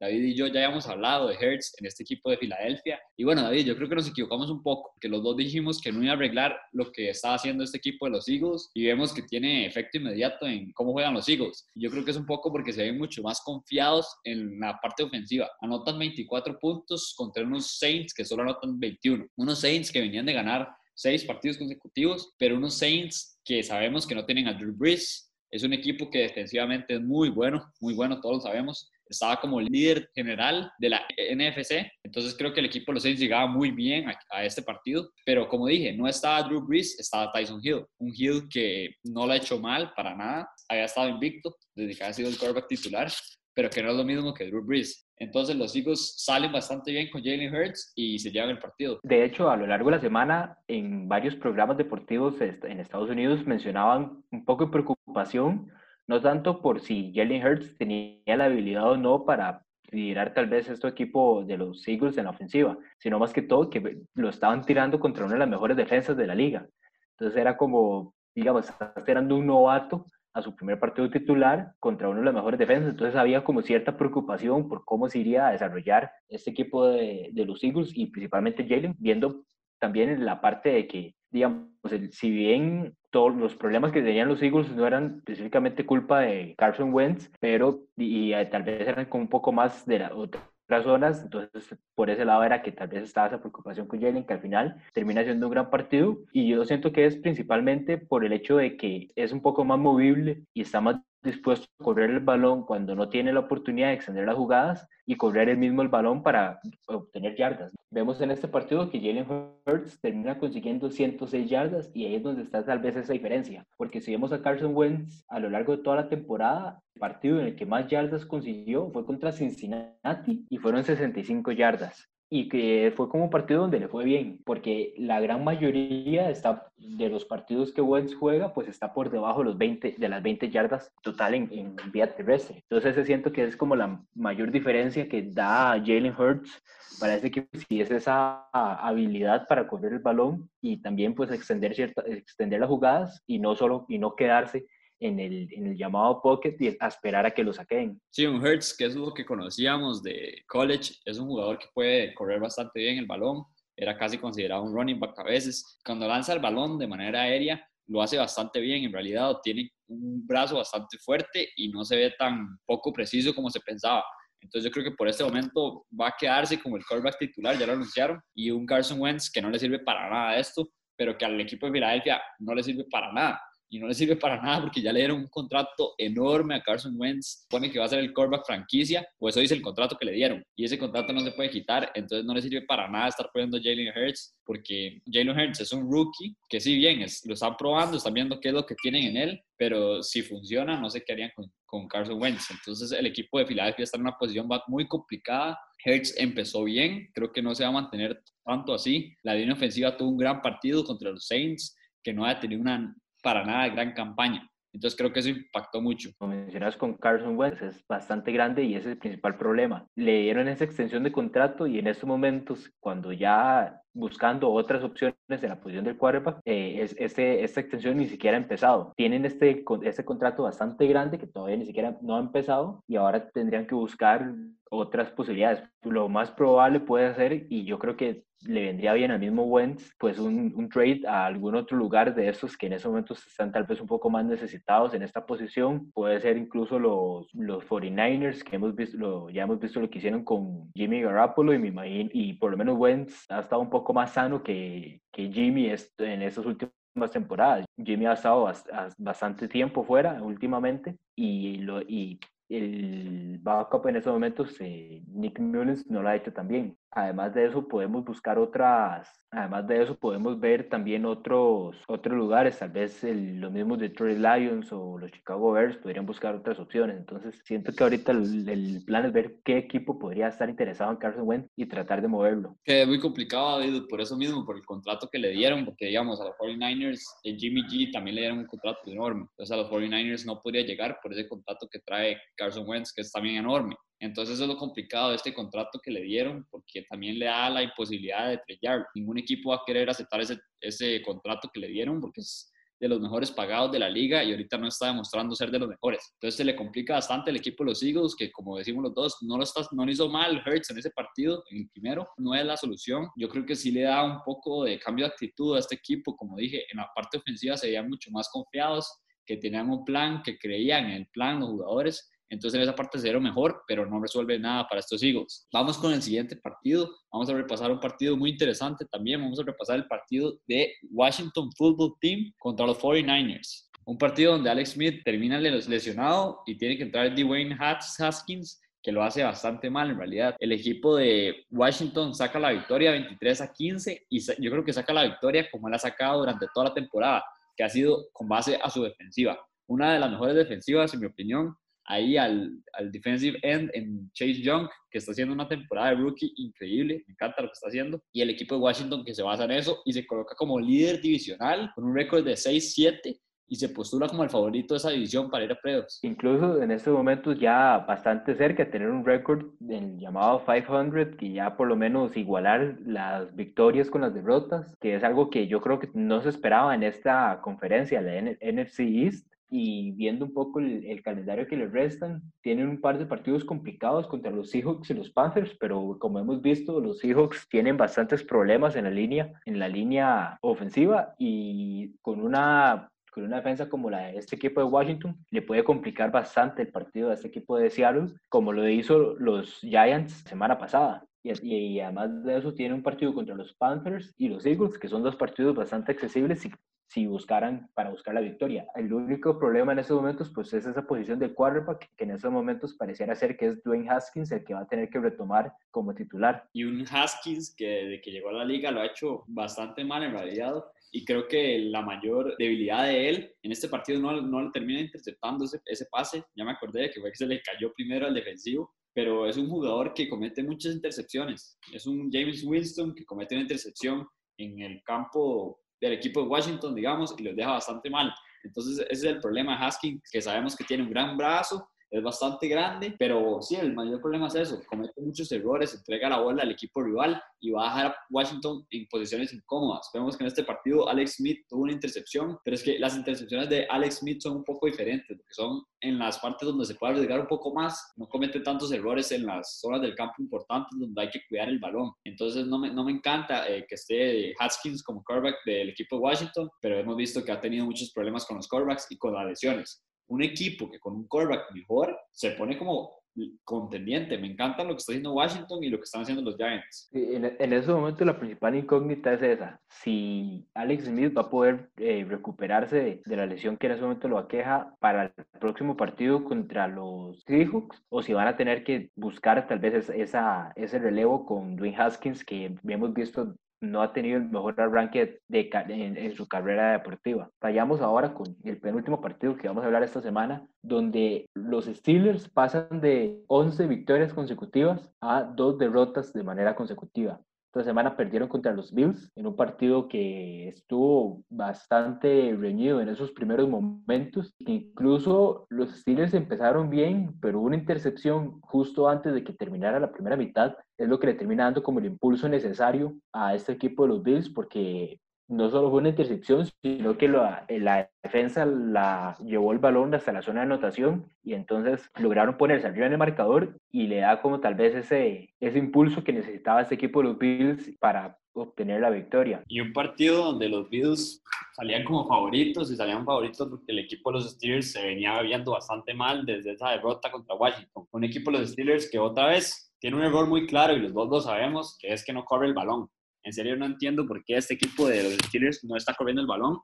David 0.04 0.22
y 0.22 0.34
yo 0.34 0.46
ya 0.46 0.64
habíamos 0.64 0.86
hablado 0.86 1.28
de 1.28 1.36
Hurts 1.36 1.74
en 1.78 1.86
este 1.86 2.02
equipo 2.02 2.30
de 2.30 2.36
Filadelfia. 2.36 3.00
Y 3.16 3.24
bueno, 3.24 3.42
David, 3.42 3.66
yo 3.66 3.76
creo 3.76 3.88
que 3.88 3.94
nos 3.94 4.08
equivocamos 4.08 4.50
un 4.50 4.62
poco, 4.62 4.94
que 5.00 5.08
los 5.08 5.22
dos 5.22 5.36
dijimos 5.36 5.80
que 5.80 5.92
no 5.92 6.02
iba 6.02 6.12
a 6.12 6.16
arreglar 6.16 6.56
lo 6.72 6.92
que 6.92 7.10
estaba 7.10 7.34
haciendo 7.34 7.64
este 7.64 7.78
equipo 7.78 8.06
de 8.06 8.12
los 8.12 8.28
Eagles 8.28 8.70
y 8.74 8.84
vemos 8.84 9.12
que 9.12 9.22
tiene 9.22 9.66
efecto 9.66 9.98
inmediato 9.98 10.46
en 10.46 10.72
cómo 10.72 10.92
juegan 10.92 11.14
los 11.14 11.28
Eagles. 11.28 11.68
Yo 11.74 11.90
creo 11.90 12.04
que 12.04 12.10
es 12.10 12.16
un 12.16 12.26
poco 12.26 12.52
porque 12.52 12.72
se 12.72 12.82
ven 12.82 12.98
mucho 12.98 13.22
más 13.22 13.40
confiados 13.42 14.06
en 14.24 14.60
la 14.60 14.78
parte 14.80 15.02
ofensiva. 15.02 15.50
Anotan 15.60 15.98
24 15.98 16.58
puntos 16.58 17.14
contra 17.16 17.42
unos 17.42 17.78
Saints 17.78 18.14
que 18.14 18.24
solo 18.24 18.42
anotan 18.42 18.78
21. 18.78 19.26
Unos 19.36 19.60
Saints 19.60 19.90
que 19.90 20.00
venían 20.00 20.26
de 20.26 20.32
ganar 20.32 20.68
seis 20.94 21.24
partidos 21.24 21.58
consecutivos, 21.58 22.34
pero 22.38 22.56
unos 22.56 22.74
Saints 22.74 23.38
que 23.44 23.62
sabemos 23.62 24.06
que 24.06 24.14
no 24.14 24.24
tienen 24.24 24.48
a 24.48 24.54
Drew 24.54 24.74
Brees. 24.74 25.30
Es 25.54 25.62
un 25.62 25.72
equipo 25.72 26.10
que 26.10 26.18
defensivamente 26.18 26.94
es 26.94 27.00
muy 27.00 27.28
bueno, 27.28 27.72
muy 27.80 27.94
bueno, 27.94 28.20
todos 28.20 28.38
lo 28.38 28.40
sabemos. 28.40 28.90
Estaba 29.08 29.40
como 29.40 29.60
líder 29.60 30.10
general 30.12 30.72
de 30.80 30.88
la 30.88 31.06
NFC, 31.32 31.92
entonces 32.02 32.34
creo 32.36 32.52
que 32.52 32.58
el 32.58 32.66
equipo 32.66 32.90
de 32.90 32.94
los 32.94 33.04
Saints 33.04 33.20
llegaba 33.20 33.46
muy 33.46 33.70
bien 33.70 34.06
a, 34.32 34.44
este 34.44 34.62
partido, 34.62 35.12
pero 35.24 35.46
como 35.46 35.68
dije, 35.68 35.92
no 35.92 36.08
estaba 36.08 36.42
Drew 36.42 36.66
Brees, 36.66 36.98
estaba 36.98 37.30
Tyson 37.30 37.60
Hill, 37.62 37.84
un 37.98 38.12
Hill 38.12 38.48
que 38.50 38.96
no 39.04 39.28
lo 39.28 39.32
ha 39.32 39.36
hecho 39.36 39.60
mal 39.60 39.92
para 39.94 40.16
nada, 40.16 40.50
había 40.68 40.86
estado 40.86 41.08
invicto 41.08 41.54
desde 41.72 41.94
que 41.94 42.02
ha 42.02 42.12
sido 42.12 42.30
el 42.30 42.36
quarterback 42.36 42.66
titular, 42.66 43.12
pero 43.54 43.70
que 43.70 43.80
no 43.80 43.92
es 43.92 43.96
lo 43.96 44.04
mismo 44.04 44.34
que 44.34 44.46
Drew 44.46 44.64
Brees. 44.64 45.03
Entonces 45.18 45.56
los 45.56 45.74
Eagles 45.76 46.14
salen 46.18 46.52
bastante 46.52 46.90
bien 46.90 47.08
con 47.10 47.22
Jalen 47.22 47.54
Hurts 47.54 47.92
y 47.94 48.18
se 48.18 48.30
llevan 48.30 48.50
el 48.50 48.58
partido. 48.58 48.98
De 49.02 49.24
hecho, 49.24 49.48
a 49.48 49.56
lo 49.56 49.66
largo 49.66 49.90
de 49.90 49.96
la 49.96 50.02
semana, 50.02 50.58
en 50.66 51.08
varios 51.08 51.36
programas 51.36 51.76
deportivos 51.76 52.40
en 52.40 52.80
Estados 52.80 53.10
Unidos 53.10 53.46
mencionaban 53.46 54.24
un 54.30 54.44
poco 54.44 54.66
de 54.66 54.72
preocupación, 54.72 55.70
no 56.06 56.20
tanto 56.20 56.60
por 56.60 56.80
si 56.80 57.12
Jalen 57.14 57.46
Hurts 57.46 57.76
tenía 57.76 58.36
la 58.36 58.46
habilidad 58.46 58.90
o 58.90 58.96
no 58.96 59.24
para 59.24 59.64
liderar 59.90 60.34
tal 60.34 60.48
vez 60.48 60.68
este 60.68 60.88
equipo 60.88 61.44
de 61.44 61.56
los 61.56 61.86
Eagles 61.86 62.18
en 62.18 62.24
la 62.24 62.30
ofensiva, 62.30 62.76
sino 62.98 63.18
más 63.18 63.32
que 63.32 63.42
todo 63.42 63.70
que 63.70 64.02
lo 64.14 64.28
estaban 64.28 64.62
tirando 64.62 64.98
contra 64.98 65.24
una 65.24 65.34
de 65.34 65.38
las 65.38 65.48
mejores 65.48 65.76
defensas 65.76 66.16
de 66.16 66.26
la 66.26 66.34
liga. 66.34 66.66
Entonces 67.12 67.40
era 67.40 67.56
como, 67.56 68.14
digamos, 68.34 68.68
estás 68.68 68.96
esperando 68.96 69.36
un 69.36 69.46
novato 69.46 70.06
a 70.34 70.42
su 70.42 70.54
primer 70.54 70.78
partido 70.78 71.08
titular 71.08 71.72
contra 71.80 72.08
uno 72.08 72.18
de 72.18 72.24
los 72.26 72.34
mejores 72.34 72.58
defensas. 72.58 72.90
Entonces 72.90 73.16
había 73.16 73.44
como 73.44 73.62
cierta 73.62 73.96
preocupación 73.96 74.68
por 74.68 74.84
cómo 74.84 75.08
se 75.08 75.20
iría 75.20 75.46
a 75.46 75.52
desarrollar 75.52 76.10
este 76.28 76.50
equipo 76.50 76.86
de, 76.88 77.30
de 77.32 77.44
los 77.46 77.62
Eagles 77.62 77.90
y 77.94 78.06
principalmente 78.06 78.66
Jalen, 78.68 78.96
viendo 78.98 79.44
también 79.78 80.24
la 80.24 80.40
parte 80.40 80.70
de 80.70 80.86
que, 80.86 81.14
digamos, 81.30 81.68
si 82.10 82.30
bien 82.30 82.96
todos 83.10 83.34
los 83.34 83.54
problemas 83.54 83.92
que 83.92 84.02
tenían 84.02 84.28
los 84.28 84.42
Eagles 84.42 84.74
no 84.74 84.86
eran 84.86 85.16
específicamente 85.18 85.86
culpa 85.86 86.20
de 86.20 86.54
Carson 86.56 86.92
Wentz, 86.92 87.30
pero 87.38 87.84
y, 87.96 88.32
eh, 88.32 88.46
tal 88.46 88.64
vez 88.64 88.88
eran 88.88 89.06
como 89.06 89.24
un 89.24 89.28
poco 89.30 89.52
más 89.52 89.86
de 89.86 90.00
la 90.00 90.14
otra 90.14 90.53
zonas, 90.82 91.22
entonces 91.22 91.76
por 91.94 92.10
ese 92.10 92.24
lado 92.24 92.42
era 92.44 92.62
que 92.62 92.72
tal 92.72 92.88
vez 92.88 93.04
estaba 93.04 93.28
esa 93.28 93.38
preocupación 93.38 93.86
con 93.86 94.00
Jalen, 94.00 94.24
que 94.24 94.34
al 94.34 94.40
final 94.40 94.82
termina 94.92 95.22
siendo 95.22 95.46
un 95.46 95.52
gran 95.52 95.70
partido, 95.70 96.18
y 96.32 96.48
yo 96.48 96.64
siento 96.64 96.92
que 96.92 97.06
es 97.06 97.16
principalmente 97.16 97.98
por 97.98 98.24
el 98.24 98.32
hecho 98.32 98.56
de 98.56 98.76
que 98.76 99.10
es 99.14 99.32
un 99.32 99.42
poco 99.42 99.64
más 99.64 99.78
movible 99.78 100.44
y 100.54 100.62
está 100.62 100.80
más 100.80 100.96
dispuesto 101.24 101.66
a 101.80 101.84
correr 101.84 102.10
el 102.10 102.20
balón 102.20 102.64
cuando 102.64 102.94
no 102.94 103.08
tiene 103.08 103.32
la 103.32 103.40
oportunidad 103.40 103.88
de 103.88 103.94
extender 103.94 104.26
las 104.26 104.36
jugadas 104.36 104.86
y 105.06 105.16
correr 105.16 105.48
el 105.48 105.58
mismo 105.58 105.82
el 105.82 105.88
balón 105.88 106.22
para 106.22 106.60
obtener 106.86 107.36
yardas. 107.36 107.74
Vemos 107.90 108.20
en 108.20 108.30
este 108.30 108.46
partido 108.46 108.90
que 108.90 109.00
Jalen 109.00 109.26
Hurts 109.66 110.00
termina 110.00 110.38
consiguiendo 110.38 110.90
106 110.90 111.50
yardas 111.50 111.90
y 111.94 112.06
ahí 112.06 112.16
es 112.16 112.22
donde 112.22 112.42
está 112.42 112.64
tal 112.64 112.78
vez 112.78 112.96
esa 112.96 113.12
diferencia, 113.12 113.66
porque 113.76 114.00
si 114.00 114.12
vemos 114.12 114.32
a 114.32 114.42
Carson 114.42 114.76
Wentz 114.76 115.24
a 115.28 115.40
lo 115.40 115.50
largo 115.50 115.76
de 115.76 115.82
toda 115.82 115.96
la 115.96 116.08
temporada, 116.08 116.80
el 116.94 117.00
partido 117.00 117.40
en 117.40 117.46
el 117.46 117.56
que 117.56 117.66
más 117.66 117.88
yardas 117.88 118.24
consiguió 118.24 118.90
fue 118.90 119.04
contra 119.04 119.32
Cincinnati 119.32 120.46
y 120.48 120.58
fueron 120.58 120.84
65 120.84 121.52
yardas 121.52 122.13
y 122.34 122.48
que 122.48 122.92
fue 122.96 123.08
como 123.08 123.22
un 123.22 123.30
partido 123.30 123.60
donde 123.60 123.78
le 123.78 123.86
fue 123.86 124.04
bien, 124.04 124.40
porque 124.44 124.92
la 124.98 125.20
gran 125.20 125.44
mayoría 125.44 126.30
está, 126.30 126.66
de 126.76 127.08
los 127.08 127.24
partidos 127.24 127.72
que 127.72 127.80
Wentz 127.80 128.12
juega, 128.12 128.52
pues 128.52 128.66
está 128.66 128.92
por 128.92 129.08
debajo 129.08 129.38
de, 129.38 129.44
los 129.44 129.56
20, 129.56 129.94
de 129.96 130.08
las 130.08 130.20
20 130.20 130.50
yardas 130.50 130.92
total 131.00 131.34
en, 131.34 131.48
en 131.52 131.76
vía 131.92 132.12
terrestre. 132.12 132.64
Entonces, 132.68 133.06
siento 133.06 133.30
que 133.30 133.44
es 133.44 133.56
como 133.56 133.76
la 133.76 134.02
mayor 134.16 134.50
diferencia 134.50 135.08
que 135.08 135.22
da 135.22 135.78
Jalen 135.78 136.12
Hurts 136.18 136.60
para 136.98 137.14
este 137.14 137.28
equipo, 137.28 137.56
si 137.68 137.80
es 137.80 137.92
esa 137.92 138.48
habilidad 138.52 139.46
para 139.46 139.68
correr 139.68 139.92
el 139.92 140.00
balón 140.00 140.50
y 140.60 140.82
también 140.82 141.14
pues 141.14 141.30
extender, 141.30 141.72
cierta, 141.72 142.02
extender 142.04 142.58
las 142.58 142.68
jugadas 142.68 143.22
y 143.28 143.38
no 143.38 143.54
solo, 143.54 143.86
y 143.88 143.98
no 144.00 144.16
quedarse 144.16 144.66
en 145.00 145.20
el, 145.20 145.48
en 145.52 145.66
el 145.66 145.76
llamado 145.76 146.20
pocket 146.22 146.56
y 146.60 146.76
a 146.78 146.86
esperar 146.86 147.26
a 147.26 147.30
que 147.32 147.44
lo 147.44 147.52
saquen. 147.52 148.00
Sí, 148.10 148.26
un 148.26 148.44
Hertz, 148.44 148.74
que 148.76 148.86
es 148.86 148.94
lo 148.94 149.12
que 149.12 149.24
conocíamos 149.24 150.02
de 150.02 150.42
college, 150.46 150.94
es 151.04 151.18
un 151.18 151.28
jugador 151.28 151.58
que 151.58 151.66
puede 151.74 152.14
correr 152.14 152.40
bastante 152.40 152.80
bien 152.80 152.98
el 152.98 153.06
balón, 153.06 153.44
era 153.76 153.96
casi 153.96 154.18
considerado 154.18 154.62
un 154.62 154.74
running 154.74 155.00
back 155.00 155.18
a 155.18 155.24
veces. 155.24 155.78
Cuando 155.84 156.06
lanza 156.06 156.32
el 156.32 156.38
balón 156.38 156.78
de 156.78 156.86
manera 156.86 157.22
aérea, 157.22 157.66
lo 157.86 158.00
hace 158.00 158.16
bastante 158.16 158.60
bien, 158.60 158.84
en 158.84 158.92
realidad 158.92 159.36
tiene 159.42 159.70
un 159.88 160.26
brazo 160.26 160.56
bastante 160.56 160.96
fuerte 160.98 161.50
y 161.56 161.68
no 161.68 161.84
se 161.84 161.96
ve 161.96 162.14
tan 162.18 162.58
poco 162.64 162.92
preciso 162.92 163.34
como 163.34 163.50
se 163.50 163.60
pensaba. 163.60 164.04
Entonces 164.40 164.68
yo 164.68 164.72
creo 164.72 164.84
que 164.84 164.96
por 164.96 165.08
este 165.08 165.24
momento 165.24 165.86
va 165.98 166.08
a 166.08 166.14
quedarse 166.18 166.60
como 166.60 166.76
el 166.76 166.84
quarterback 166.84 167.18
titular, 167.18 167.58
ya 167.58 167.66
lo 167.66 167.72
anunciaron, 167.72 168.20
y 168.34 168.50
un 168.50 168.66
Carson 168.66 169.00
Wentz 169.00 169.30
que 169.30 169.42
no 169.42 169.50
le 169.50 169.58
sirve 169.58 169.78
para 169.78 170.08
nada 170.08 170.36
esto, 170.38 170.68
pero 170.96 171.16
que 171.16 171.24
al 171.24 171.40
equipo 171.40 171.66
de 171.66 171.72
Filadelfia 171.72 172.22
no 172.38 172.54
le 172.54 172.62
sirve 172.62 172.84
para 172.90 173.12
nada 173.12 173.40
y 173.74 173.80
no 173.80 173.88
le 173.88 173.94
sirve 173.94 174.14
para 174.14 174.40
nada 174.40 174.60
porque 174.60 174.80
ya 174.80 174.92
le 174.92 175.00
dieron 175.00 175.18
un 175.18 175.26
contrato 175.26 175.94
enorme 175.98 176.54
a 176.54 176.62
Carson 176.62 176.94
Wentz, 176.96 177.44
pone 177.50 177.72
que 177.72 177.80
va 177.80 177.86
a 177.86 177.88
ser 177.88 177.98
el 177.98 178.14
quarterback 178.14 178.46
franquicia, 178.46 179.04
o 179.18 179.28
eso 179.28 179.40
dice 179.40 179.54
el 179.54 179.62
contrato 179.62 179.96
que 179.98 180.06
le 180.06 180.12
dieron, 180.12 180.44
y 180.54 180.64
ese 180.64 180.78
contrato 180.78 181.12
no 181.12 181.18
se 181.20 181.32
puede 181.32 181.50
quitar, 181.50 181.90
entonces 181.96 182.24
no 182.24 182.34
le 182.34 182.42
sirve 182.42 182.62
para 182.62 182.88
nada 182.88 183.08
estar 183.08 183.28
poniendo 183.32 183.58
Jalen 183.60 183.88
Hurts, 183.88 184.36
porque 184.44 185.02
Jalen 185.10 185.36
Hurts 185.36 185.60
es 185.60 185.72
un 185.72 185.90
rookie 185.90 186.36
que 186.48 186.60
si 186.60 186.76
bien 186.76 187.02
es, 187.02 187.26
lo 187.26 187.34
están 187.34 187.56
probando, 187.56 187.96
están 187.96 188.14
viendo 188.14 188.38
qué 188.38 188.50
es 188.50 188.54
lo 188.54 188.64
que 188.64 188.76
tienen 188.76 189.06
en 189.06 189.16
él, 189.16 189.42
pero 189.56 190.04
si 190.04 190.22
funciona, 190.22 190.80
no 190.80 190.88
sé 190.88 191.02
qué 191.04 191.12
harían 191.12 191.32
con, 191.34 191.50
Carson 191.88 192.22
Wentz. 192.22 192.52
Entonces 192.52 192.92
el 192.92 193.04
equipo 193.04 193.40
de 193.40 193.46
Filadelfia 193.46 193.82
está 193.82 193.96
en 193.96 194.02
una 194.02 194.16
posición 194.16 194.48
muy 194.68 194.86
complicada. 194.86 195.58
Hurts 195.84 196.14
empezó 196.16 196.62
bien, 196.62 197.10
creo 197.12 197.32
que 197.32 197.42
no 197.42 197.52
se 197.52 197.64
va 197.64 197.70
a 197.70 197.72
mantener 197.72 198.22
tanto 198.44 198.74
así. 198.74 199.12
La 199.24 199.34
línea 199.34 199.54
ofensiva 199.54 199.96
tuvo 199.96 200.10
un 200.10 200.16
gran 200.16 200.40
partido 200.40 200.84
contra 200.84 201.10
los 201.10 201.26
Saints, 201.26 201.76
que 202.04 202.12
no 202.12 202.24
ha 202.24 202.38
tenido 202.38 202.60
una 202.60 202.94
para 203.24 203.44
nada 203.44 203.68
gran 203.68 203.92
campaña. 203.92 204.48
Entonces 204.74 204.98
creo 204.98 205.12
que 205.12 205.20
eso 205.20 205.28
impactó 205.28 205.80
mucho. 205.80 206.10
Como 206.18 206.34
mencionas 206.34 206.76
con 206.76 206.94
Carson 206.94 207.36
Wentz, 207.36 207.62
es 207.62 207.86
bastante 207.86 208.32
grande 208.32 208.64
y 208.64 208.74
ese 208.74 208.88
es 208.88 208.92
el 208.94 208.98
principal 208.98 209.36
problema. 209.36 209.86
Le 209.94 210.22
dieron 210.22 210.48
esa 210.48 210.64
extensión 210.64 211.04
de 211.04 211.12
contrato 211.12 211.68
y 211.68 211.78
en 211.78 211.86
estos 211.86 212.08
momentos, 212.08 212.72
cuando 212.80 213.12
ya 213.12 213.80
buscando 213.92 214.50
otras 214.50 214.82
opciones 214.82 215.16
en 215.28 215.48
la 215.48 215.60
posición 215.60 215.84
del 215.84 215.96
quarterback, 215.96 216.40
eh, 216.44 216.80
es, 216.82 216.96
este, 216.98 217.44
esta 217.44 217.60
extensión 217.60 217.96
ni 217.96 218.06
siquiera 218.06 218.36
ha 218.36 218.40
empezado. 218.40 218.92
Tienen 218.96 219.24
este, 219.24 219.64
este 219.84 220.04
contrato 220.04 220.42
bastante 220.42 220.88
grande 220.88 221.18
que 221.18 221.28
todavía 221.28 221.56
ni 221.56 221.66
siquiera 221.66 221.96
no 222.02 222.16
ha 222.16 222.20
empezado 222.20 222.82
y 222.88 222.96
ahora 222.96 223.30
tendrían 223.30 223.68
que 223.68 223.76
buscar 223.76 224.34
otras 224.70 225.08
posibilidades. 225.12 225.62
Lo 225.82 226.08
más 226.08 226.32
probable 226.32 226.80
puede 226.80 227.14
ser, 227.14 227.46
y 227.48 227.64
yo 227.64 227.78
creo 227.78 227.96
que 227.96 228.24
le 228.46 228.62
vendría 228.62 228.92
bien 228.92 229.10
al 229.10 229.20
mismo 229.20 229.44
Wentz, 229.44 229.92
pues 229.98 230.18
un, 230.18 230.52
un, 230.56 230.68
trade 230.68 231.02
a 231.06 231.26
algún 231.26 231.54
otro 231.54 231.76
lugar 231.76 232.14
de 232.14 232.28
estos 232.28 232.56
que 232.56 232.66
en 232.66 232.74
esos 232.74 232.90
momentos 232.90 233.26
están 233.26 233.52
tal 233.52 233.64
vez 233.64 233.80
un 233.80 233.86
poco 233.86 234.10
más 234.10 234.24
necesitados 234.24 234.94
en 234.94 235.02
esta 235.02 235.24
posición. 235.24 235.90
Puede 235.92 236.20
ser 236.20 236.36
incluso 236.36 236.78
los, 236.78 237.32
los 237.34 237.64
49ers, 237.64 238.42
que 238.42 238.56
hemos 238.56 238.74
visto, 238.74 238.96
lo, 238.96 239.30
ya 239.30 239.42
hemos 239.42 239.58
visto 239.60 239.80
lo 239.80 239.90
que 239.90 239.98
hicieron 239.98 240.24
con 240.24 240.70
Jimmy 240.74 241.02
Garoppolo 241.02 241.54
y, 241.54 241.58
mi, 241.58 241.72
y 242.12 242.34
por 242.34 242.50
lo 242.50 242.56
menos 242.56 242.78
Wentz 242.78 243.24
ha 243.30 243.40
estado 243.40 243.62
un 243.62 243.70
poco 243.70 243.92
más 243.92 244.12
sano 244.12 244.42
que, 244.42 245.00
que 245.12 245.30
Jimmy 245.32 245.70
en 245.98 246.22
esas 246.22 246.44
últimas 246.44 246.74
temporadas. 247.12 247.64
Jimmy 247.76 248.06
ha 248.06 248.12
estado 248.12 248.50
bastante 248.98 249.48
tiempo 249.48 249.84
fuera 249.84 250.22
últimamente 250.22 250.96
y, 251.16 251.58
lo, 251.58 251.82
y 251.82 252.18
el 252.48 253.38
backup 253.42 253.86
en 253.86 253.96
esos 253.96 254.12
momentos, 254.12 254.56
eh, 254.60 255.02
Nick 255.08 255.40
Mullins, 255.40 255.88
no 255.88 256.02
lo 256.02 256.08
ha 256.08 256.16
hecho 256.16 256.32
tan 256.32 256.48
bien. 256.48 256.76
Además 256.94 257.34
de 257.34 257.46
eso, 257.46 257.66
podemos 257.66 258.04
buscar 258.04 258.38
otras, 258.38 259.08
además 259.32 259.66
de 259.66 259.82
eso, 259.82 259.98
podemos 259.98 260.38
ver 260.38 260.68
también 260.68 261.04
otros, 261.04 261.76
otros 261.88 262.16
lugares, 262.16 262.58
tal 262.58 262.70
vez 262.70 263.02
el, 263.02 263.40
los 263.40 263.50
mismos 263.50 263.80
Detroit 263.80 264.18
Lions 264.18 264.72
o 264.72 264.96
los 264.96 265.10
Chicago 265.10 265.52
Bears 265.52 265.76
podrían 265.78 266.06
buscar 266.06 266.36
otras 266.36 266.60
opciones. 266.60 266.96
Entonces, 266.96 267.40
siento 267.44 267.72
que 267.72 267.82
ahorita 267.82 268.12
el, 268.12 268.82
plan 268.86 269.06
es 269.06 269.12
ver 269.12 269.40
qué 269.44 269.58
equipo 269.58 269.98
podría 269.98 270.28
estar 270.28 270.48
interesado 270.48 270.92
en 270.92 270.98
Carson 270.98 271.26
Wentz 271.26 271.50
y 271.56 271.66
tratar 271.66 272.00
de 272.00 272.06
moverlo. 272.06 272.56
Que 272.64 272.82
es 272.82 272.86
muy 272.86 273.00
complicado, 273.00 273.58
David, 273.58 273.82
por 273.88 274.00
eso 274.00 274.16
mismo, 274.16 274.46
por 274.46 274.56
el 274.56 274.64
contrato 274.64 275.08
que 275.10 275.18
le 275.18 275.30
dieron, 275.30 275.64
porque 275.64 275.86
digamos, 275.86 276.20
a 276.20 276.24
los 276.26 276.34
49ers, 276.36 277.02
el 277.24 277.36
Jimmy 277.36 277.62
G 277.62 277.92
también 277.92 278.14
le 278.14 278.20
dieron 278.20 278.38
un 278.38 278.46
contrato 278.46 278.78
enorme. 278.86 279.22
Entonces, 279.30 279.52
a 279.52 279.56
los 279.56 279.68
49ers 279.68 280.24
no 280.26 280.40
podría 280.40 280.64
llegar 280.64 281.00
por 281.02 281.12
ese 281.12 281.28
contrato 281.28 281.66
que 281.68 281.80
trae 281.80 282.18
Carson 282.36 282.68
Wentz, 282.68 282.92
que 282.92 283.02
es 283.02 283.10
también 283.10 283.36
enorme. 283.36 283.74
Entonces 284.04 284.34
eso 284.34 284.44
es 284.44 284.48
lo 284.48 284.58
complicado 284.58 285.10
de 285.10 285.16
este 285.16 285.32
contrato 285.32 285.80
que 285.82 285.90
le 285.90 286.02
dieron, 286.02 286.46
porque 286.50 286.82
también 286.82 287.18
le 287.18 287.24
da 287.24 287.48
la 287.48 287.62
imposibilidad 287.62 288.28
de 288.28 288.38
trellar. 288.38 288.86
Ningún 288.94 289.18
equipo 289.18 289.50
va 289.50 289.56
a 289.56 289.62
querer 289.66 289.88
aceptar 289.88 290.20
ese, 290.20 290.38
ese 290.60 291.00
contrato 291.00 291.48
que 291.52 291.60
le 291.60 291.68
dieron 291.68 292.00
porque 292.00 292.20
es 292.20 292.52
de 292.78 292.88
los 292.88 293.00
mejores 293.00 293.30
pagados 293.30 293.72
de 293.72 293.78
la 293.78 293.88
liga 293.88 294.22
y 294.22 294.32
ahorita 294.32 294.58
no 294.58 294.68
está 294.68 294.88
demostrando 294.88 295.34
ser 295.34 295.50
de 295.50 295.58
los 295.58 295.68
mejores. 295.70 296.12
Entonces 296.16 296.36
se 296.36 296.44
le 296.44 296.54
complica 296.54 296.94
bastante 296.94 297.30
el 297.30 297.36
equipo 297.36 297.64
de 297.64 297.70
los 297.70 297.82
Eagles, 297.82 298.14
que 298.14 298.30
como 298.30 298.58
decimos 298.58 298.82
los 298.82 298.94
dos, 298.94 299.16
no 299.22 299.38
lo, 299.38 299.44
está, 299.44 299.62
no 299.72 299.90
hizo 299.90 300.06
mal 300.10 300.42
Hurts 300.44 300.70
en 300.70 300.78
ese 300.78 300.90
partido, 300.90 301.42
en 301.50 301.62
el 301.62 301.70
primero, 301.70 302.06
no 302.18 302.34
es 302.34 302.44
la 302.44 302.58
solución. 302.58 303.08
Yo 303.16 303.30
creo 303.30 303.46
que 303.46 303.56
sí 303.56 303.70
le 303.70 303.82
da 303.82 304.04
un 304.04 304.22
poco 304.22 304.64
de 304.64 304.78
cambio 304.78 305.06
de 305.06 305.12
actitud 305.12 305.56
a 305.56 305.60
este 305.60 305.76
equipo, 305.76 306.14
como 306.14 306.36
dije, 306.36 306.66
en 306.70 306.76
la 306.76 306.90
parte 306.94 307.16
ofensiva 307.16 307.56
se 307.56 307.68
veían 307.68 307.88
mucho 307.88 308.10
más 308.10 308.28
confiados, 308.30 308.86
que 309.24 309.38
tenían 309.38 309.70
un 309.70 309.82
plan, 309.86 310.22
que 310.22 310.36
creían 310.38 310.84
en 310.86 310.92
el 310.92 311.06
plan 311.06 311.40
los 311.40 311.48
jugadores 311.48 312.10
entonces 312.28 312.56
en 312.56 312.62
esa 312.62 312.74
parte 312.74 312.98
se 312.98 313.12
mejor, 313.20 313.62
pero 313.66 313.86
no 313.86 314.00
resuelve 314.00 314.38
nada 314.38 314.66
para 314.68 314.80
estos 314.80 315.02
Eagles. 315.02 315.46
Vamos 315.52 315.78
con 315.78 315.92
el 315.92 316.02
siguiente 316.02 316.36
partido. 316.36 316.90
Vamos 317.12 317.28
a 317.28 317.34
repasar 317.34 317.70
un 317.70 317.80
partido 317.80 318.16
muy 318.16 318.30
interesante 318.30 318.84
también. 318.86 319.20
Vamos 319.20 319.38
a 319.38 319.44
repasar 319.44 319.76
el 319.76 319.86
partido 319.86 320.38
de 320.46 320.72
Washington 320.90 321.50
Football 321.56 321.94
Team 322.00 322.32
contra 322.38 322.66
los 322.66 322.78
49ers. 322.78 323.68
Un 323.86 323.98
partido 323.98 324.32
donde 324.32 324.50
Alex 324.50 324.70
Smith 324.70 325.02
termina 325.04 325.38
lesionado 325.38 326.40
y 326.46 326.56
tiene 326.56 326.76
que 326.76 326.84
entrar 326.84 327.14
Dwayne 327.14 327.56
Haskins 327.58 328.60
que 328.84 328.92
lo 328.92 329.02
hace 329.02 329.22
bastante 329.22 329.70
mal 329.70 329.90
en 329.90 329.96
realidad. 329.96 330.36
El 330.38 330.52
equipo 330.52 330.94
de 330.94 331.46
Washington 331.50 332.14
saca 332.14 332.38
la 332.38 332.52
victoria 332.52 332.90
23 332.90 333.40
a 333.40 333.52
15 333.52 334.06
y 334.10 334.20
yo 334.20 334.50
creo 334.50 334.62
que 334.62 334.74
saca 334.74 334.92
la 334.92 335.04
victoria 335.04 335.48
como 335.50 335.68
él 335.68 335.74
ha 335.74 335.78
sacado 335.78 336.18
durante 336.18 336.46
toda 336.52 336.68
la 336.68 336.74
temporada, 336.74 337.24
que 337.56 337.64
ha 337.64 337.68
sido 337.70 338.08
con 338.12 338.28
base 338.28 338.58
a 338.62 338.68
su 338.68 338.82
defensiva. 338.82 339.38
Una 339.66 339.94
de 339.94 340.00
las 340.00 340.10
mejores 340.10 340.36
defensivas, 340.36 340.92
en 340.92 341.00
mi 341.00 341.06
opinión, 341.06 341.56
ahí 341.86 342.16
al, 342.16 342.62
al, 342.72 342.90
defensive 342.90 343.38
end 343.42 343.70
en 343.74 344.10
Chase 344.12 344.40
Young, 344.42 344.68
que 344.90 344.98
está 344.98 345.12
haciendo 345.12 345.34
una 345.34 345.48
temporada 345.48 345.90
de 345.90 345.96
rookie 345.96 346.32
increíble, 346.36 347.04
me 347.06 347.12
encanta 347.12 347.42
lo 347.42 347.48
que 347.48 347.52
está 347.52 347.68
haciendo, 347.68 348.02
y 348.12 348.22
el 348.22 348.30
equipo 348.30 348.54
de 348.54 348.62
Washington 348.62 349.04
que 349.04 349.14
se 349.14 349.22
basa 349.22 349.44
en 349.44 349.52
eso 349.52 349.82
y 349.84 349.92
se 349.92 350.06
coloca 350.06 350.34
como 350.34 350.58
líder 350.58 351.00
divisional 351.00 351.70
con 351.74 351.84
un 351.84 351.94
récord 351.94 352.24
de 352.24 352.34
6-7 352.34 353.18
y 353.46 353.56
se 353.56 353.68
postula 353.68 354.08
como 354.08 354.24
el 354.24 354.30
favorito 354.30 354.74
de 354.74 354.78
esa 354.78 354.90
división 354.90 355.30
para 355.30 355.44
ir 355.44 355.52
a 355.52 355.60
playoffs. 355.60 356.00
Incluso 356.02 356.62
en 356.62 356.70
estos 356.70 356.94
momentos 356.94 357.38
ya 357.38 357.78
bastante 357.78 358.34
cerca 358.34 358.70
tener 358.70 358.90
un 358.90 359.04
récord 359.04 359.46
del 359.60 359.98
llamado 359.98 360.42
500, 360.44 361.16
que 361.16 361.32
ya 361.32 361.56
por 361.56 361.68
lo 361.68 361.76
menos 361.76 362.16
igualar 362.16 362.78
las 362.86 363.34
victorias 363.34 363.90
con 363.90 364.00
las 364.00 364.14
derrotas, 364.14 364.74
que 364.80 364.94
es 364.94 365.04
algo 365.04 365.30
que 365.30 365.46
yo 365.46 365.60
creo 365.60 365.78
que 365.78 365.88
no 365.94 366.20
se 366.22 366.30
esperaba 366.30 366.74
en 366.74 366.82
esta 366.82 367.40
conferencia, 367.42 368.00
la 368.00 368.20
NFC 368.20 368.80
East, 368.80 369.33
y 369.56 369.92
viendo 369.92 370.24
un 370.24 370.34
poco 370.34 370.58
el, 370.58 371.00
calendario 371.04 371.46
que 371.46 371.56
le 371.56 371.68
restan, 371.68 372.22
tienen 372.40 372.68
un 372.68 372.80
par 372.80 372.98
de 372.98 373.06
partidos 373.06 373.44
complicados 373.44 374.08
contra 374.08 374.32
los 374.32 374.50
Seahawks 374.50 374.90
y 374.90 374.94
los 374.94 375.10
Panthers, 375.10 375.56
pero 375.60 375.96
como 376.00 376.18
hemos 376.18 376.42
visto, 376.42 376.80
los 376.80 376.98
Seahawks 376.98 377.48
tienen 377.48 377.76
bastantes 377.76 378.24
problemas 378.24 378.74
en 378.74 378.82
la 378.82 378.90
línea, 378.90 379.32
en 379.46 379.60
la 379.60 379.68
línea 379.68 380.38
ofensiva 380.40 381.14
y 381.18 381.94
con 382.02 382.20
una 382.20 382.90
con 383.12 383.22
una 383.22 383.36
defensa 383.36 383.68
como 383.68 383.90
la 383.90 384.08
de 384.08 384.18
este 384.18 384.34
equipo 384.34 384.58
de 384.60 384.66
Washington, 384.66 385.16
le 385.30 385.40
puede 385.40 385.62
complicar 385.62 386.10
bastante 386.10 386.62
el 386.62 386.72
partido 386.72 387.10
a 387.10 387.14
este 387.14 387.28
equipo 387.28 387.56
de 387.56 387.70
Seattle, 387.70 388.12
como 388.28 388.52
lo 388.52 388.68
hizo 388.68 389.14
los 389.20 389.60
Giants 389.60 390.24
semana 390.26 390.58
pasada. 390.58 391.06
Y, 391.22 391.30
y, 391.46 391.78
además 391.78 392.24
de 392.24 392.38
eso, 392.38 392.52
tiene 392.54 392.74
un 392.74 392.82
partido 392.82 393.14
contra 393.14 393.36
los 393.36 393.54
Panthers 393.54 394.12
y 394.18 394.26
los 394.28 394.44
Eagles, 394.44 394.80
que 394.80 394.88
son 394.88 395.04
dos 395.04 395.14
partidos 395.14 395.54
bastante 395.54 395.92
accesibles 395.92 396.44
y 396.44 396.50
si 396.94 397.08
buscaran 397.08 397.68
para 397.74 397.90
buscar 397.90 398.14
la 398.14 398.20
victoria. 398.20 398.68
El 398.76 398.92
único 398.92 399.36
problema 399.36 399.72
en 399.72 399.80
estos 399.80 399.96
momentos 399.96 400.30
pues 400.32 400.52
es 400.52 400.64
esa 400.64 400.86
posición 400.86 401.18
de 401.18 401.34
quarterback 401.34 401.90
que 401.96 402.04
en 402.04 402.12
estos 402.12 402.30
momentos 402.30 402.76
pareciera 402.76 403.16
ser 403.16 403.36
que 403.36 403.48
es 403.48 403.62
Dwayne 403.64 403.90
Haskins 403.90 404.30
el 404.30 404.44
que 404.44 404.54
va 404.54 404.60
a 404.60 404.68
tener 404.68 404.88
que 404.88 405.00
retomar 405.00 405.52
como 405.72 405.92
titular. 405.92 406.48
Y 406.52 406.62
un 406.62 406.86
Haskins 406.88 407.52
que 407.56 407.66
desde 407.66 408.00
que 408.00 408.12
llegó 408.12 408.28
a 408.28 408.34
la 408.34 408.44
liga 408.44 408.70
lo 408.70 408.80
ha 408.80 408.86
hecho 408.86 409.24
bastante 409.26 409.84
mal 409.84 410.04
en 410.04 410.12
realidad 410.12 410.64
y 410.92 411.04
creo 411.04 411.26
que 411.26 411.58
la 411.58 411.82
mayor 411.82 412.36
debilidad 412.38 412.84
de 412.84 413.08
él 413.08 413.34
en 413.42 413.50
este 413.50 413.68
partido 413.68 413.98
no, 413.98 414.22
no 414.22 414.42
le 414.42 414.50
termina 414.52 414.80
interceptando 414.80 415.46
ese, 415.46 415.60
ese 415.64 415.86
pase, 415.90 416.22
ya 416.36 416.44
me 416.44 416.52
acordé 416.52 416.82
de 416.82 416.90
que 416.92 417.00
fue 417.00 417.10
que 417.10 417.16
se 417.16 417.26
le 417.26 417.42
cayó 417.42 417.72
primero 417.74 418.06
al 418.06 418.14
defensivo, 418.14 418.72
pero 418.94 419.26
es 419.26 419.36
un 419.36 419.48
jugador 419.48 419.94
que 419.94 420.08
comete 420.08 420.44
muchas 420.44 420.76
intercepciones. 420.76 421.58
Es 421.72 421.88
un 421.88 422.08
James 422.12 422.44
Winston 422.44 422.94
que 422.94 423.04
comete 423.04 423.34
una 423.34 423.42
intercepción 423.42 424.06
en 424.38 424.60
el 424.60 424.80
campo 424.84 425.63
del 425.80 425.92
equipo 425.92 426.22
de 426.22 426.28
Washington, 426.28 426.74
digamos, 426.74 427.14
y 427.18 427.22
los 427.22 427.36
deja 427.36 427.52
bastante 427.52 427.90
mal. 427.90 428.12
Entonces, 428.42 428.78
ese 428.90 429.08
es 429.08 429.14
el 429.14 429.20
problema 429.20 429.56
de 429.56 429.64
Haskins, 429.64 430.02
que 430.10 430.20
sabemos 430.20 430.54
que 430.56 430.64
tiene 430.64 430.82
un 430.82 430.90
gran 430.90 431.16
brazo, 431.16 431.68
es 431.94 432.02
bastante 432.02 432.48
grande, 432.48 432.94
pero 432.98 433.40
sí, 433.40 433.54
el 433.54 433.72
mayor 433.72 434.00
problema 434.00 434.26
es 434.26 434.34
eso, 434.34 434.60
comete 434.66 435.00
muchos 435.00 435.30
errores, 435.30 435.74
entrega 435.74 436.08
la 436.08 436.20
bola 436.20 436.42
al 436.42 436.50
equipo 436.50 436.82
rival 436.82 437.22
y 437.40 437.50
va 437.50 437.70
a 437.70 437.74
dejar 437.76 437.92
a 437.92 437.96
Washington 438.10 438.66
en 438.70 438.86
posiciones 438.88 439.32
incómodas. 439.32 439.90
Vemos 439.94 440.16
que 440.16 440.24
en 440.24 440.28
este 440.28 440.42
partido 440.42 440.88
Alex 440.88 441.16
Smith 441.16 441.46
tuvo 441.48 441.62
una 441.62 441.72
intercepción, 441.72 442.36
pero 442.44 442.56
es 442.56 442.64
que 442.64 442.80
las 442.80 442.96
intercepciones 442.96 443.48
de 443.48 443.66
Alex 443.66 443.98
Smith 443.98 444.20
son 444.20 444.38
un 444.38 444.44
poco 444.44 444.66
diferentes, 444.66 445.16
porque 445.16 445.32
son 445.32 445.62
en 445.80 445.98
las 445.98 446.18
partes 446.18 446.48
donde 446.48 446.64
se 446.64 446.74
puede 446.74 446.94
arriesgar 446.94 447.20
un 447.20 447.28
poco 447.28 447.54
más, 447.54 447.92
no 447.96 448.08
comete 448.08 448.40
tantos 448.40 448.72
errores 448.72 449.12
en 449.12 449.24
las 449.24 449.60
zonas 449.60 449.80
del 449.80 449.94
campo 449.94 450.14
importantes 450.18 450.76
donde 450.76 451.00
hay 451.00 451.10
que 451.10 451.20
cuidar 451.28 451.48
el 451.48 451.60
balón. 451.60 451.92
Entonces 452.02 452.44
no 452.44 452.58
me, 452.58 452.72
no 452.72 452.82
me 452.82 452.90
encanta 452.90 453.48
eh, 453.48 453.66
que 453.68 453.76
esté 453.76 454.34
Haskins 454.40 454.82
como 454.82 455.04
quarterback 455.04 455.36
del 455.46 455.68
equipo 455.68 455.96
de 455.96 456.02
Washington, 456.02 456.50
pero 456.60 456.76
hemos 456.76 456.96
visto 456.96 457.24
que 457.24 457.30
ha 457.30 457.40
tenido 457.40 457.64
muchos 457.64 457.92
problemas 457.92 458.26
con 458.26 458.36
los 458.36 458.48
quarterbacks 458.48 458.86
y 458.90 458.98
con 458.98 459.14
las 459.14 459.26
lesiones 459.26 459.84
un 460.08 460.22
equipo 460.22 460.70
que 460.70 460.78
con 460.78 460.94
un 460.94 461.06
quarterback 461.06 461.52
mejor 461.52 461.98
se 462.10 462.32
pone 462.32 462.58
como 462.58 463.04
contendiente. 463.44 464.18
Me 464.18 464.26
encanta 464.26 464.64
lo 464.64 464.70
que 464.70 464.78
está 464.78 464.92
haciendo 464.92 465.12
Washington 465.12 465.62
y 465.62 465.68
lo 465.68 465.78
que 465.78 465.84
están 465.84 466.02
haciendo 466.02 466.22
los 466.22 466.36
Giants. 466.36 466.90
En, 466.92 467.24
en 467.38 467.52
ese 467.52 467.70
momento 467.72 468.04
la 468.04 468.18
principal 468.18 468.56
incógnita 468.56 469.12
es 469.14 469.22
esa. 469.22 469.60
Si 469.68 470.46
Alex 470.54 470.86
Smith 470.86 471.16
va 471.16 471.22
a 471.22 471.30
poder 471.30 471.70
eh, 471.76 472.04
recuperarse 472.08 473.02
de, 473.04 473.16
la 473.16 473.26
lesión 473.26 473.56
que 473.56 473.66
en 473.66 473.72
ese 473.72 473.82
momento 473.82 474.08
lo 474.08 474.18
aqueja 474.18 474.74
para 474.80 475.04
el 475.04 475.12
próximo 475.40 475.76
partido 475.76 476.24
contra 476.24 476.68
los 476.68 477.22
Seahawks 477.26 477.84
o 477.88 478.02
si 478.02 478.12
van 478.12 478.28
a 478.28 478.36
tener 478.36 478.64
que 478.64 478.90
buscar 478.96 479.46
tal 479.46 479.58
vez 479.58 479.88
esa, 479.90 480.52
ese 480.56 480.78
relevo 480.78 481.26
con 481.26 481.56
Dwayne 481.56 481.76
Haskins 481.76 482.24
que 482.24 482.54
hemos 482.66 482.92
visto 482.92 483.34
no 483.70 483.82
ha 483.82 483.92
tenido 483.92 484.18
el 484.18 484.28
mejor 484.28 484.60
arranque 484.60 485.20
de, 485.28 485.50
en, 485.68 486.14
su 486.14 486.28
carrera 486.28 486.72
deportiva. 486.72 487.30
Vayamos 487.40 487.80
ahora 487.80 488.14
con 488.14 488.36
el 488.44 488.58
penúltimo 488.58 489.00
partido 489.00 489.36
que 489.36 489.48
vamos 489.48 489.64
a 489.64 489.66
hablar 489.66 489.82
esta 489.82 490.00
semana, 490.00 490.46
donde 490.62 491.28
los 491.34 491.66
Steelers 491.66 492.28
pasan 492.28 492.80
de 492.80 493.22
11 493.28 493.66
victorias 493.66 494.12
consecutivas 494.12 494.92
a 495.00 495.22
dos 495.24 495.58
derrotas 495.58 496.12
de 496.12 496.22
manera 496.22 496.54
consecutiva. 496.54 497.20
Esta 497.54 497.66
semana 497.66 497.96
perdieron 497.96 498.28
contra 498.28 498.52
los 498.52 498.74
Bills 498.74 499.12
en 499.14 499.28
un 499.28 499.36
partido 499.36 499.86
que 499.86 500.48
estuvo 500.48 501.22
bastante 501.30 502.34
reñido 502.36 502.80
en 502.80 502.88
esos 502.88 503.12
primeros 503.12 503.48
momentos. 503.48 504.34
Incluso 504.40 505.46
los 505.50 505.70
Steelers 505.70 506.14
empezaron 506.14 506.68
bien, 506.68 507.14
pero 507.20 507.38
una 507.38 507.54
intercepción 507.54 508.40
justo 508.40 508.88
antes 508.88 509.14
de 509.14 509.22
que 509.22 509.34
terminara 509.34 509.78
la 509.78 509.92
primera 509.92 510.16
mitad 510.16 510.56
es 510.78 510.88
lo 510.88 510.98
que 510.98 511.08
le 511.08 511.14
termina 511.14 511.44
dando 511.44 511.62
como 511.62 511.78
el 511.78 511.86
impulso 511.86 512.28
necesario 512.28 512.94
a 513.12 513.34
este 513.34 513.52
equipo 513.52 513.82
de 513.84 513.88
los 513.88 514.02
Bills 514.02 514.28
porque 514.28 514.98
no 515.28 515.50
solo 515.50 515.70
fue 515.70 515.80
una 515.80 515.88
intercepción, 515.88 516.46
sino 516.62 516.98
que 516.98 517.08
la, 517.08 517.46
la, 517.48 517.90
defensa 518.02 518.44
la 518.44 519.16
llevó 519.24 519.52
el 519.52 519.58
balón 519.58 519.94
hasta 519.94 520.12
la 520.12 520.22
zona 520.22 520.40
de 520.40 520.46
anotación 520.46 521.06
y 521.22 521.32
entonces 521.32 521.90
lograron 521.98 522.36
ponerse 522.36 522.66
arriba 522.66 522.86
en 522.86 522.92
el 522.92 522.98
marcador 522.98 523.56
y 523.70 523.86
le 523.86 524.00
da 524.00 524.20
como 524.20 524.40
tal 524.40 524.54
vez 524.54 524.74
ese, 524.74 525.34
ese 525.40 525.58
impulso 525.58 526.04
que 526.04 526.12
necesitaba 526.12 526.60
este 526.60 526.74
equipo 526.74 527.00
de 527.00 527.08
los 527.08 527.18
Bills 527.18 527.72
para 527.80 528.18
obtener 528.34 528.80
la 528.80 528.90
victoria. 528.90 529.42
Y 529.46 529.60
un 529.60 529.72
partido 529.72 530.24
donde 530.24 530.48
los 530.48 530.68
Bills 530.68 531.22
salían 531.56 531.84
como 531.84 532.06
favoritos 532.06 532.70
y 532.70 532.76
salían 532.76 533.04
favoritos 533.04 533.48
porque 533.48 533.72
el 533.72 533.78
equipo 533.78 534.10
de 534.10 534.18
los 534.18 534.30
Steelers 534.32 534.72
se 534.72 534.84
venía 534.84 535.20
viendo 535.22 535.52
bastante 535.52 535.94
mal 535.94 536.26
desde 536.26 536.52
esa 536.52 536.70
derrota 536.70 537.10
contra 537.10 537.36
Washington. 537.36 537.86
Un 537.92 538.04
equipo 538.04 538.30
de 538.30 538.40
los 538.40 538.50
Steelers 538.50 538.90
que 538.90 538.98
otra 538.98 539.28
vez 539.28 539.72
tiene 539.84 539.98
un 539.98 540.02
error 540.02 540.26
muy 540.26 540.46
claro 540.46 540.74
y 540.74 540.78
los 540.78 540.94
dos 540.94 541.10
lo 541.10 541.20
sabemos, 541.20 541.76
que 541.78 541.92
es 541.92 542.02
que 542.02 542.14
no 542.14 542.24
corre 542.24 542.46
el 542.46 542.54
balón 542.54 542.88
En 543.22 543.34
serio 543.34 543.54
no 543.54 543.66
entiendo 543.66 544.06
por 544.06 544.24
qué 544.24 544.38
este 544.38 544.54
equipo 544.54 544.88
de 544.88 545.02
los 545.02 545.12
Steelers 545.26 545.62
no 545.62 545.76
está 545.76 545.92
corriendo 545.92 546.22
el 546.22 546.26
balón. 546.26 546.58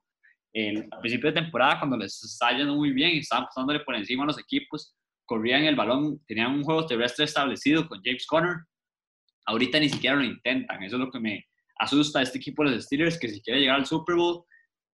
En, 0.54 0.88
principio 1.02 1.30
de 1.30 1.42
temporada, 1.42 1.80
cuando 1.80 1.98
les 1.98 2.24
está 2.24 2.56
yendo 2.56 2.74
muy 2.74 2.92
bien 2.92 3.10
y 3.10 3.18
estaban 3.18 3.44
pasándole 3.44 3.80
por 3.80 3.94
encima 3.94 4.22
a 4.22 4.28
los 4.28 4.38
equipos, 4.38 4.96
corrían 5.26 5.64
el 5.64 5.76
balón, 5.76 6.18
tenían 6.26 6.50
un 6.52 6.62
juego 6.62 6.86
terrestre 6.86 7.26
establecido 7.26 7.86
con 7.86 8.00
James 8.02 8.26
Conner. 8.26 8.56
Ahorita 9.44 9.78
ni 9.78 9.90
siquiera 9.90 10.16
lo 10.16 10.24
intentan. 10.24 10.82
Eso 10.82 10.96
es 10.96 11.00
lo 11.00 11.10
que 11.10 11.20
me 11.20 11.44
asusta 11.78 12.20
a 12.20 12.22
este 12.22 12.38
equipo 12.38 12.64
de 12.64 12.70
los 12.70 12.84
Steelers, 12.84 13.18
que 13.18 13.28
si 13.28 13.42
quiere 13.42 13.60
llegar 13.60 13.80
al 13.80 13.84
Super 13.84 14.16
Bowl, 14.16 14.46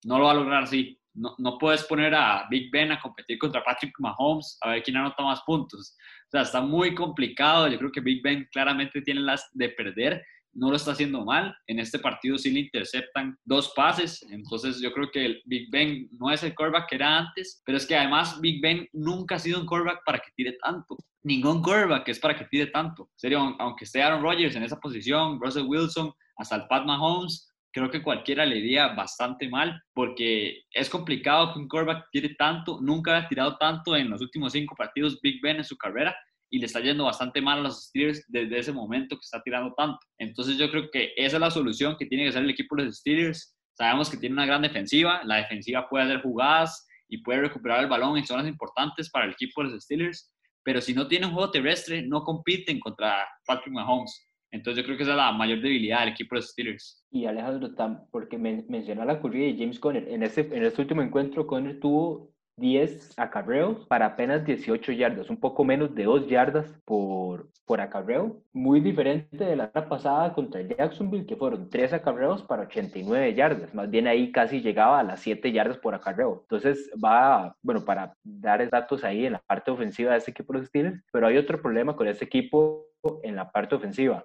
no 0.03 0.19
lo 0.19 0.25
va 0.25 0.33
a 0.33 0.35
lograr 0.35 0.65
así. 0.65 0.99
No, 1.17 1.35
no, 1.39 1.59
puedes 1.59 1.85
poner 1.85 2.15
a 2.15 2.47
Big 2.51 2.71
Ben 2.71 2.93
a 2.93 3.01
competir 3.01 3.39
contra 3.39 3.65
Patrick 3.65 3.95
Mahomes 3.99 4.59
a 4.61 4.71
ver 4.71 4.83
quién 4.83 4.97
anota 4.97 5.23
más 5.23 5.41
puntos. 5.43 5.97
O 6.27 6.31
sea, 6.31 6.43
está 6.43 6.61
muy 6.61 6.95
complicado. 6.95 7.69
Yo 7.69 7.79
creo 7.79 7.91
que 7.91 8.01
Big 8.01 8.23
Ben 8.23 8.49
claramente 8.53 9.01
tiene 9.03 9.21
las 9.21 9.49
de 9.53 9.71
perder 9.71 10.23
no 10.57 10.71
lo 10.71 10.77
está 10.77 10.93
haciendo 10.93 11.25
mal. 11.25 11.55
En 11.67 11.79
este 11.79 11.99
partido 11.99 12.39
sí 12.39 12.51
le 12.51 12.61
interceptan 12.61 13.39
dos 13.45 13.73
pases. 13.77 14.25
Entonces 14.31 14.81
yo 14.81 14.93
creo 14.93 15.11
que 15.11 15.25
el 15.25 15.43
Big 15.45 15.71
Ben 15.71 16.09
no 16.13 16.31
es 16.31 16.43
el 16.43 16.55
quarterback 16.55 16.89
que 16.89 16.95
era 16.97 17.19
antes, 17.19 17.63
pero 17.65 17.79
es 17.79 17.87
que 17.87 17.95
además 17.95 18.41
Big 18.41 18.61
Ben 18.61 18.89
nunca 18.93 19.37
ha 19.37 19.39
sido 19.39 19.61
un 19.61 19.67
quarterback 19.67 20.01
para 20.05 20.19
que 20.19 20.31
tire 20.35 20.57
tanto. 20.63 20.97
Ningún 21.23 21.63
quarterback 21.63 22.09
es 22.09 22.19
para 22.19 22.37
que 22.37 22.47
tire 22.47 22.67
tanto. 22.67 23.05
En 23.13 23.19
serio, 23.19 23.57
aunque 23.59 23.85
esté 23.85 24.03
Aaron 24.03 24.23
Rodgers 24.23 24.57
en 24.57 24.63
esa 24.63 24.81
posición, 24.81 25.39
Russell 25.41 25.67
Wilson, 25.67 26.13
hasta 26.39 26.57
el 26.57 26.67
Pat 26.69 26.87
Mahomes, 26.87 27.53
creo 27.77 27.91
que 27.91 28.03
cualquiera 28.03 28.47
le 28.47 28.57
iría 28.57 28.89
bastante 28.89 29.51
mal 29.51 29.83
porque 29.93 30.63
es 30.73 30.89
complicado 30.89 31.53
que 31.53 31.59
un 31.59 31.69
quarterback 31.69 32.07
tire 32.11 32.35
tanto. 32.35 32.81
Nunca 32.81 33.19
ha 33.19 33.29
tirado 33.29 33.59
tanto 33.59 33.95
en 33.95 34.09
los 34.09 34.23
últimos 34.23 34.53
cinco 34.53 34.75
partidos 34.75 35.21
Big 35.21 35.43
Ben 35.43 35.59
en 35.59 35.65
su 35.65 35.77
carrera 35.77 36.17
y 36.49 36.59
le 36.59 36.65
está 36.65 36.81
yendo 36.81 37.05
bastante 37.05 37.43
mal 37.43 37.59
a 37.59 37.63
los 37.65 37.89
Steelers 37.89 38.25
desde 38.29 38.61
ese 38.61 38.73
momento 38.73 39.17
que 39.17 39.25
está 39.25 39.43
tirando 39.43 39.75
tanto. 39.75 39.99
Entonces 40.17 40.57
yo 40.57 40.71
creo 40.71 40.91
que 40.91 41.13
esa 41.17 41.37
es 41.37 41.41
la 41.41 41.51
solución 41.51 41.97
que 41.99 42.07
tiene 42.07 42.25
que 42.25 42.31
hacer 42.31 42.45
el 42.45 42.51
equipo 42.51 42.77
de 42.77 42.87
los 42.87 42.97
Steelers. 42.97 43.55
Sabemos 43.75 44.09
que 44.09 44.17
tiene 44.17 44.33
una 44.33 44.47
gran 44.47 44.63
defensiva, 44.63 45.21
la 45.25 45.37
defensiva 45.37 45.87
puede 45.87 46.07
hacer 46.07 46.23
jugadas 46.23 46.89
y 47.11 47.19
puede 47.19 47.43
recuperar 47.43 47.81
el 47.81 47.91
balón 47.91 48.17
en 48.17 48.25
zonas 48.25 48.49
importantes 48.49 49.11
para 49.11 49.27
el 49.27 49.33
equipo 49.33 49.63
de 49.63 49.73
los 49.73 49.85
Steelers, 49.85 50.33
pero 50.65 50.81
si 50.81 50.95
no 50.95 51.07
tiene 51.07 51.27
un 51.27 51.35
juego 51.35 51.51
terrestre, 51.51 52.01
no 52.01 52.23
compiten 52.25 52.81
contra 52.81 53.29
Patrick 53.45 53.75
Mahomes. 53.75 54.27
Entonces 54.57 54.83
yo 54.83 54.87
creo 54.87 54.97
que 54.97 55.03
esa 55.05 55.13
es 55.13 55.19
la 55.19 55.33
mayor 55.33 55.61
debilidad 55.61 56.01
del 56.01 56.11
equipo 56.11 56.35
de 56.35 56.41
los 56.41 56.51
Steelers. 56.51 57.05
Y 57.11 57.27
Alejandro, 57.27 57.71
porque 58.11 58.39
menciona 58.39 59.05
la 59.05 59.21
corrida 59.21 59.47
de 59.47 59.59
James 59.59 59.79
Conner, 59.79 60.09
en 60.09 60.23
ese, 60.23 60.41
en 60.41 60.65
ese 60.65 60.81
último 60.81 61.03
encuentro 61.03 61.47
Conner 61.47 61.79
tuvo 61.79 62.31
10 62.59 63.19
acarreos 63.19 63.85
para 63.87 64.07
apenas 64.07 64.45
18 64.47 64.93
yardas, 64.93 65.29
un 65.29 65.37
poco 65.37 65.63
menos 65.63 65.95
de 65.95 66.05
2 66.05 66.27
yardas 66.27 66.67
por, 66.87 67.51
por 67.67 67.83
acarreo. 67.83 68.43
Muy 68.53 68.81
diferente 68.81 69.45
de 69.45 69.57
la 69.57 69.71
pasada 69.71 70.33
contra 70.33 70.63
Jacksonville, 70.63 71.27
que 71.27 71.37
fueron 71.37 71.69
3 71.69 71.93
acarreos 71.93 72.43
para 72.43 72.63
89 72.63 73.35
yardas. 73.35 73.75
Más 73.75 73.91
bien 73.91 74.07
ahí 74.07 74.33
casi 74.33 74.63
llegaba 74.63 75.01
a 75.01 75.05
las 75.05 75.21
7 75.21 75.53
yardas 75.53 75.77
por 75.77 75.95
acarreo. 75.95 76.41
Entonces 76.43 76.91
va, 77.03 77.55
bueno, 77.63 77.85
para 77.85 78.17
dar 78.25 78.69
datos 78.71 79.05
ahí 79.05 79.27
en 79.27 79.33
la 79.33 79.43
parte 79.47 79.71
ofensiva 79.71 80.13
de 80.13 80.19
este 80.19 80.31
equipo 80.31 80.55
de 80.55 80.61
los 80.61 80.69
Steelers, 80.69 81.03
pero 81.13 81.27
hay 81.27 81.37
otro 81.37 81.61
problema 81.61 81.95
con 81.95 82.09
este 82.09 82.25
equipo 82.25 82.87
en 83.23 83.37
la 83.37 83.51
parte 83.51 83.75
ofensiva. 83.75 84.25